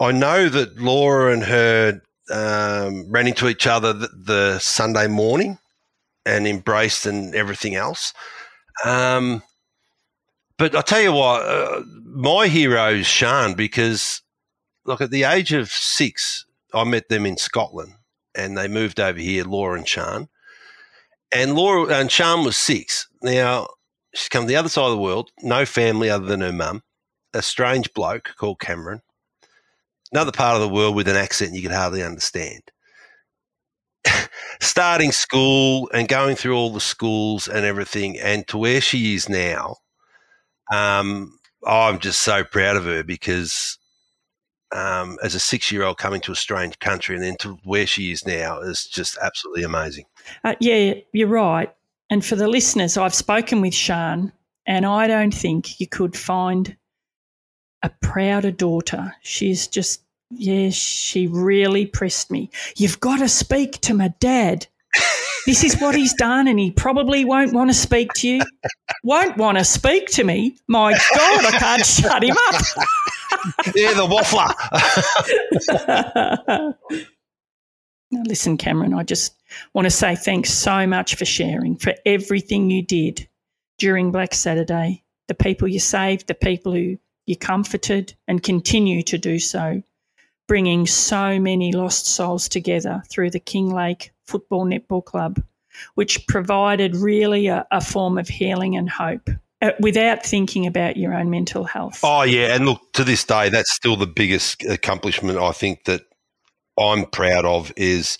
I 0.00 0.12
know 0.12 0.48
that 0.48 0.78
Laura 0.78 1.32
and 1.32 1.44
her 1.44 2.00
um, 2.30 3.10
ran 3.10 3.26
into 3.26 3.48
each 3.48 3.66
other 3.66 3.92
the, 3.92 4.08
the, 4.08 4.58
Sunday 4.58 5.06
morning 5.06 5.58
and 6.26 6.46
embraced 6.46 7.06
and 7.06 7.34
everything 7.34 7.74
else. 7.74 8.12
Um, 8.84 9.42
but 10.58 10.74
I 10.74 10.82
tell 10.82 11.00
you 11.00 11.12
what, 11.12 11.42
uh, 11.42 11.82
my 12.04 12.48
hero 12.48 12.90
is 12.90 13.06
Sean 13.06 13.54
because, 13.54 14.22
look, 14.84 15.00
at 15.00 15.10
the 15.10 15.24
age 15.24 15.52
of 15.52 15.70
six, 15.70 16.44
I 16.74 16.84
met 16.84 17.08
them 17.08 17.24
in 17.24 17.36
Scotland 17.36 17.94
and 18.34 18.56
they 18.56 18.68
moved 18.68 19.00
over 19.00 19.18
here, 19.18 19.44
Laura 19.44 19.78
and 19.78 19.88
Sean. 19.88 20.28
And 21.32 21.54
Laura 21.54 21.94
and 21.94 22.10
Sean 22.10 22.44
was 22.44 22.56
six. 22.56 23.08
Now, 23.22 23.68
she's 24.14 24.28
come 24.28 24.44
to 24.44 24.48
the 24.48 24.56
other 24.56 24.68
side 24.68 24.84
of 24.84 24.92
the 24.92 24.98
world, 24.98 25.30
no 25.42 25.66
family 25.66 26.08
other 26.10 26.26
than 26.26 26.40
her 26.40 26.52
mum, 26.52 26.82
a 27.34 27.42
strange 27.42 27.92
bloke 27.92 28.34
called 28.36 28.60
Cameron, 28.60 29.02
another 30.12 30.32
part 30.32 30.56
of 30.56 30.62
the 30.62 30.68
world 30.68 30.96
with 30.96 31.08
an 31.08 31.16
accent 31.16 31.54
you 31.54 31.62
could 31.62 31.70
hardly 31.70 32.02
understand. 32.02 32.62
Starting 34.60 35.12
school 35.12 35.90
and 35.92 36.08
going 36.08 36.36
through 36.36 36.56
all 36.56 36.72
the 36.72 36.80
schools 36.80 37.48
and 37.48 37.66
everything, 37.66 38.18
and 38.18 38.46
to 38.48 38.56
where 38.56 38.80
she 38.80 39.14
is 39.14 39.28
now, 39.28 39.76
um, 40.72 41.38
I'm 41.66 41.98
just 41.98 42.20
so 42.20 42.44
proud 42.44 42.76
of 42.76 42.84
her 42.84 43.02
because 43.02 43.78
um, 44.72 45.18
as 45.22 45.34
a 45.34 45.40
six 45.40 45.72
year 45.72 45.82
old 45.82 45.98
coming 45.98 46.20
to 46.22 46.32
a 46.32 46.36
strange 46.36 46.78
country 46.78 47.16
and 47.16 47.24
then 47.24 47.36
to 47.38 47.58
where 47.64 47.86
she 47.86 48.10
is 48.10 48.26
now 48.26 48.60
is 48.60 48.84
just 48.84 49.18
absolutely 49.22 49.62
amazing. 49.62 50.04
Uh, 50.44 50.54
yeah, 50.60 50.94
you're 51.12 51.28
right. 51.28 51.72
And 52.10 52.24
for 52.24 52.36
the 52.36 52.48
listeners, 52.48 52.96
I've 52.96 53.14
spoken 53.14 53.60
with 53.60 53.74
Sean, 53.74 54.32
and 54.66 54.86
I 54.86 55.06
don't 55.06 55.34
think 55.34 55.80
you 55.80 55.86
could 55.86 56.16
find 56.16 56.76
a 57.82 57.90
prouder 58.00 58.50
daughter. 58.50 59.14
She's 59.22 59.66
just, 59.66 60.02
yeah, 60.30 60.70
she 60.70 61.26
really 61.26 61.86
pressed 61.86 62.30
me. 62.30 62.50
You've 62.76 63.00
got 63.00 63.18
to 63.18 63.28
speak 63.28 63.80
to 63.82 63.94
my 63.94 64.08
dad 64.20 64.66
this 65.46 65.64
is 65.64 65.80
what 65.80 65.94
he's 65.94 66.12
done, 66.12 66.46
and 66.46 66.58
he 66.58 66.70
probably 66.70 67.24
won't 67.24 67.54
want 67.54 67.70
to 67.70 67.74
speak 67.74 68.12
to 68.16 68.28
you. 68.28 68.42
Won't 69.02 69.38
want 69.38 69.56
to 69.56 69.64
speak 69.64 70.08
to 70.08 70.24
me. 70.24 70.58
My 70.66 70.92
God, 70.92 71.44
I 71.46 71.50
can't 71.58 71.86
shut 71.86 72.22
him 72.22 72.36
up. 72.48 72.54
yeah, 73.74 73.94
the 73.94 74.06
waffler. 74.06 74.52
now, 78.10 78.22
listen, 78.24 78.56
Cameron, 78.56 78.94
I 78.94 79.02
just 79.02 79.34
want 79.74 79.86
to 79.86 79.90
say 79.90 80.14
thanks 80.14 80.50
so 80.50 80.86
much 80.86 81.14
for 81.14 81.24
sharing, 81.24 81.76
for 81.76 81.94
everything 82.06 82.70
you 82.70 82.82
did 82.82 83.28
during 83.78 84.10
Black 84.10 84.34
Saturday, 84.34 85.04
the 85.26 85.34
people 85.34 85.68
you 85.68 85.78
saved, 85.78 86.26
the 86.26 86.34
people 86.34 86.72
who 86.72 86.96
you 87.26 87.36
comforted, 87.36 88.14
and 88.26 88.42
continue 88.42 89.02
to 89.02 89.18
do 89.18 89.38
so, 89.38 89.82
bringing 90.46 90.86
so 90.86 91.38
many 91.38 91.72
lost 91.72 92.06
souls 92.06 92.48
together 92.48 93.02
through 93.10 93.30
the 93.30 93.40
Kinglake 93.40 94.10
Football 94.24 94.64
Netball 94.64 95.04
Club, 95.04 95.42
which 95.94 96.26
provided 96.26 96.96
really 96.96 97.48
a, 97.48 97.66
a 97.70 97.80
form 97.82 98.16
of 98.16 98.28
healing 98.28 98.74
and 98.74 98.88
hope 98.88 99.28
uh, 99.60 99.72
without 99.80 100.24
thinking 100.24 100.66
about 100.66 100.96
your 100.96 101.12
own 101.12 101.28
mental 101.28 101.64
health. 101.64 102.00
Oh, 102.02 102.22
yeah. 102.22 102.54
And 102.54 102.64
look, 102.64 102.92
to 102.94 103.04
this 103.04 103.24
day, 103.24 103.50
that's 103.50 103.72
still 103.72 103.96
the 103.96 104.06
biggest 104.06 104.64
accomplishment 104.64 105.38
I 105.38 105.52
think 105.52 105.84
that 105.84 106.02
I'm 106.78 107.06
proud 107.06 107.44
of 107.44 107.72
is 107.76 108.18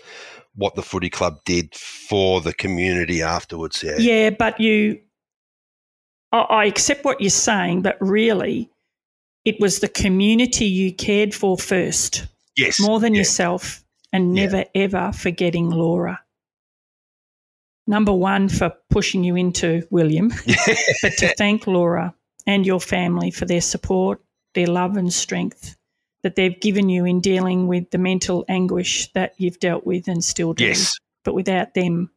what 0.54 0.74
the 0.74 0.82
footy 0.82 1.08
club 1.08 1.38
did 1.44 1.74
for 1.74 2.40
the 2.40 2.52
community 2.52 3.22
afterwards. 3.22 3.82
Yeah. 3.82 3.96
Yeah, 3.98 4.30
but 4.30 4.58
you, 4.60 5.00
I, 6.32 6.40
I 6.40 6.64
accept 6.64 7.04
what 7.04 7.20
you're 7.20 7.30
saying, 7.30 7.82
but 7.82 7.96
really, 8.00 8.68
it 9.44 9.60
was 9.60 9.78
the 9.78 9.88
community 9.88 10.66
you 10.66 10.92
cared 10.92 11.34
for 11.34 11.56
first. 11.56 12.26
Yes. 12.56 12.80
More 12.80 12.98
than 12.98 13.14
yeah. 13.14 13.20
yourself 13.20 13.84
and 14.12 14.34
never 14.34 14.58
yeah. 14.58 14.82
ever 14.82 15.12
forgetting 15.12 15.70
Laura. 15.70 16.20
Number 17.86 18.12
one, 18.12 18.48
for 18.48 18.72
pushing 18.90 19.24
you 19.24 19.36
into 19.36 19.86
William, 19.90 20.28
but 21.02 21.12
to 21.18 21.34
thank 21.38 21.66
Laura 21.66 22.14
and 22.46 22.66
your 22.66 22.80
family 22.80 23.30
for 23.30 23.46
their 23.46 23.62
support, 23.62 24.20
their 24.54 24.66
love 24.66 24.96
and 24.96 25.12
strength 25.12 25.77
that 26.28 26.36
they've 26.36 26.60
given 26.60 26.90
you 26.90 27.06
in 27.06 27.22
dealing 27.22 27.68
with 27.68 27.88
the 27.90 27.96
mental 27.96 28.44
anguish 28.50 29.10
that 29.12 29.32
you've 29.38 29.58
dealt 29.60 29.86
with 29.86 30.08
and 30.08 30.22
still 30.22 30.52
do. 30.52 30.66
Yes. 30.66 30.92
But 31.24 31.32
without 31.32 31.72
them, 31.72 32.10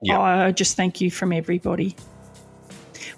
yep. 0.00 0.18
I 0.18 0.52
just 0.52 0.74
thank 0.74 1.02
you 1.02 1.10
from 1.10 1.30
everybody. 1.30 1.96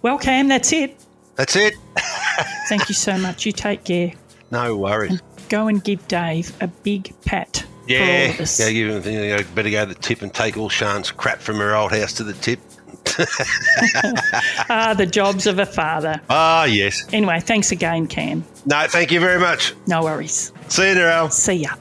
Well, 0.02 0.18
Cam, 0.18 0.48
that's 0.48 0.72
it. 0.72 0.98
That's 1.36 1.54
it. 1.54 1.74
thank 2.68 2.88
you 2.88 2.96
so 2.96 3.16
much. 3.16 3.46
You 3.46 3.52
take 3.52 3.84
care. 3.84 4.12
No 4.50 4.76
worries. 4.76 5.12
And 5.12 5.22
go 5.48 5.68
and 5.68 5.84
give 5.84 6.08
Dave 6.08 6.52
a 6.60 6.66
big 6.66 7.14
pat. 7.24 7.64
Yeah, 7.86 8.34
yeah. 8.36 8.68
Him, 8.68 9.04
you 9.04 9.36
know, 9.36 9.44
better 9.54 9.70
go 9.70 9.86
to 9.86 9.94
the 9.94 10.00
tip 10.00 10.22
and 10.22 10.34
take 10.34 10.56
all 10.56 10.68
Sean's 10.68 11.12
crap 11.12 11.38
from 11.38 11.58
her 11.58 11.76
old 11.76 11.92
house 11.92 12.12
to 12.14 12.24
the 12.24 12.32
tip. 12.32 12.58
ah, 14.68 14.94
the 14.98 15.06
jobs 15.06 15.46
of 15.46 15.60
a 15.60 15.66
father. 15.66 16.20
Ah, 16.28 16.64
yes. 16.64 17.06
Anyway, 17.12 17.38
thanks 17.38 17.70
again, 17.70 18.08
Cam. 18.08 18.44
No, 18.68 18.84
thank 18.88 19.12
you 19.12 19.20
very 19.20 19.38
much. 19.38 19.74
No 19.86 20.02
worries. 20.02 20.52
See 20.66 20.88
you, 20.88 20.96
Narelle. 20.96 21.30
See 21.30 21.54
ya. 21.54 21.76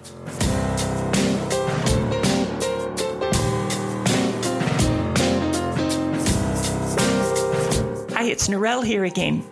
Hey, 8.15 8.29
it's 8.29 8.47
Narelle 8.47 8.85
here 8.85 9.03
again. 9.03 9.43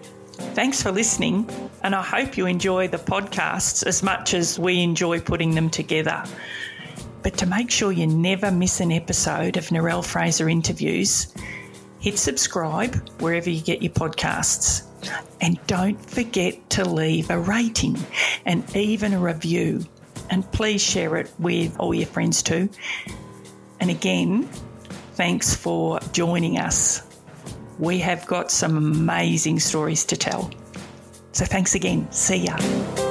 Thanks 0.53 0.83
for 0.83 0.91
listening, 0.91 1.49
and 1.81 1.95
I 1.95 2.03
hope 2.03 2.37
you 2.37 2.45
enjoy 2.45 2.87
the 2.87 2.97
podcasts 2.97 3.83
as 3.83 4.03
much 4.03 4.35
as 4.35 4.59
we 4.59 4.83
enjoy 4.83 5.19
putting 5.19 5.55
them 5.55 5.71
together. 5.71 6.23
But 7.23 7.35
to 7.37 7.47
make 7.47 7.71
sure 7.71 7.91
you 7.91 8.05
never 8.05 8.51
miss 8.51 8.79
an 8.79 8.91
episode 8.91 9.57
of 9.57 9.69
Narelle 9.69 10.05
Fraser 10.05 10.49
interviews, 10.49 11.33
hit 12.03 12.19
subscribe 12.19 12.95
wherever 13.19 13.49
you 13.49 13.61
get 13.61 13.81
your 13.81 13.93
podcasts. 13.93 14.83
And 15.41 15.59
don't 15.65 15.99
forget 16.09 16.69
to 16.71 16.85
leave 16.87 17.31
a 17.31 17.39
rating 17.39 17.97
and 18.45 18.63
even 18.75 19.13
a 19.13 19.19
review. 19.19 19.85
And 20.29 20.49
please 20.51 20.81
share 20.81 21.15
it 21.15 21.31
with 21.39 21.79
all 21.79 21.95
your 21.95 22.07
friends 22.07 22.43
too. 22.43 22.69
And 23.79 23.89
again, 23.89 24.43
thanks 25.15 25.55
for 25.55 25.99
joining 26.11 26.59
us 26.59 27.01
we 27.79 27.99
have 27.99 28.25
got 28.25 28.51
some 28.51 28.77
amazing 28.77 29.59
stories 29.59 30.05
to 30.05 30.17
tell. 30.17 30.49
So 31.31 31.45
thanks 31.45 31.75
again. 31.75 32.11
See 32.11 32.37
ya. 32.37 33.02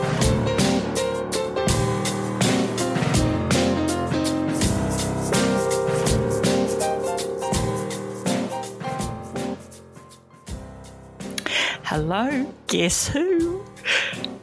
Hello, 11.94 12.50
guess 12.68 13.06
who? 13.06 13.62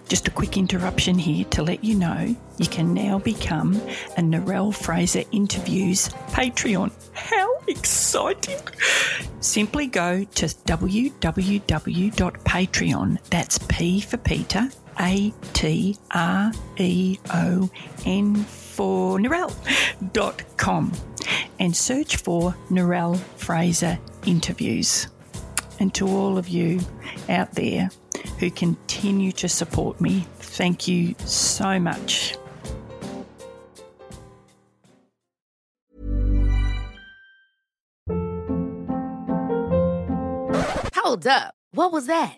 Just 0.07 0.27
a 0.27 0.31
quick 0.31 0.55
interruption 0.55 1.17
here 1.17 1.45
to 1.45 1.63
let 1.63 1.83
you 1.83 1.95
know 1.95 2.35
you 2.59 2.67
can 2.67 2.93
now 2.93 3.17
become 3.17 3.73
a 4.17 4.21
Narelle 4.21 4.71
Fraser 4.71 5.23
Interviews 5.31 6.09
Patreon. 6.29 6.91
How 7.13 7.59
exciting! 7.67 8.59
Simply 9.39 9.87
go 9.87 10.25
to 10.25 10.45
www.patreon, 10.45 11.17
that's 13.31 13.57
P 13.57 13.99
for 13.99 14.17
Peter, 14.17 14.69
A 14.99 15.33
T 15.53 15.97
R 16.11 16.51
E 16.77 17.17
O 17.33 17.67
N 18.05 18.35
for 18.35 19.17
Narelle.com 19.17 20.91
and 21.59 21.75
search 21.75 22.17
for 22.17 22.53
Narelle 22.69 23.17
Fraser 23.17 23.97
Interviews. 24.27 25.07
And 25.79 25.93
to 25.95 26.07
all 26.07 26.37
of 26.37 26.49
you 26.49 26.81
out 27.29 27.53
there 27.53 27.89
who 28.39 28.51
continue 28.51 29.31
to 29.33 29.47
support 29.47 30.01
me, 30.01 30.27
thank 30.39 30.87
you 30.87 31.15
so 31.19 31.79
much. 31.79 32.35
Hold 40.95 41.25
up. 41.25 41.55
What 41.71 41.91
was 41.91 42.07
that? 42.07 42.37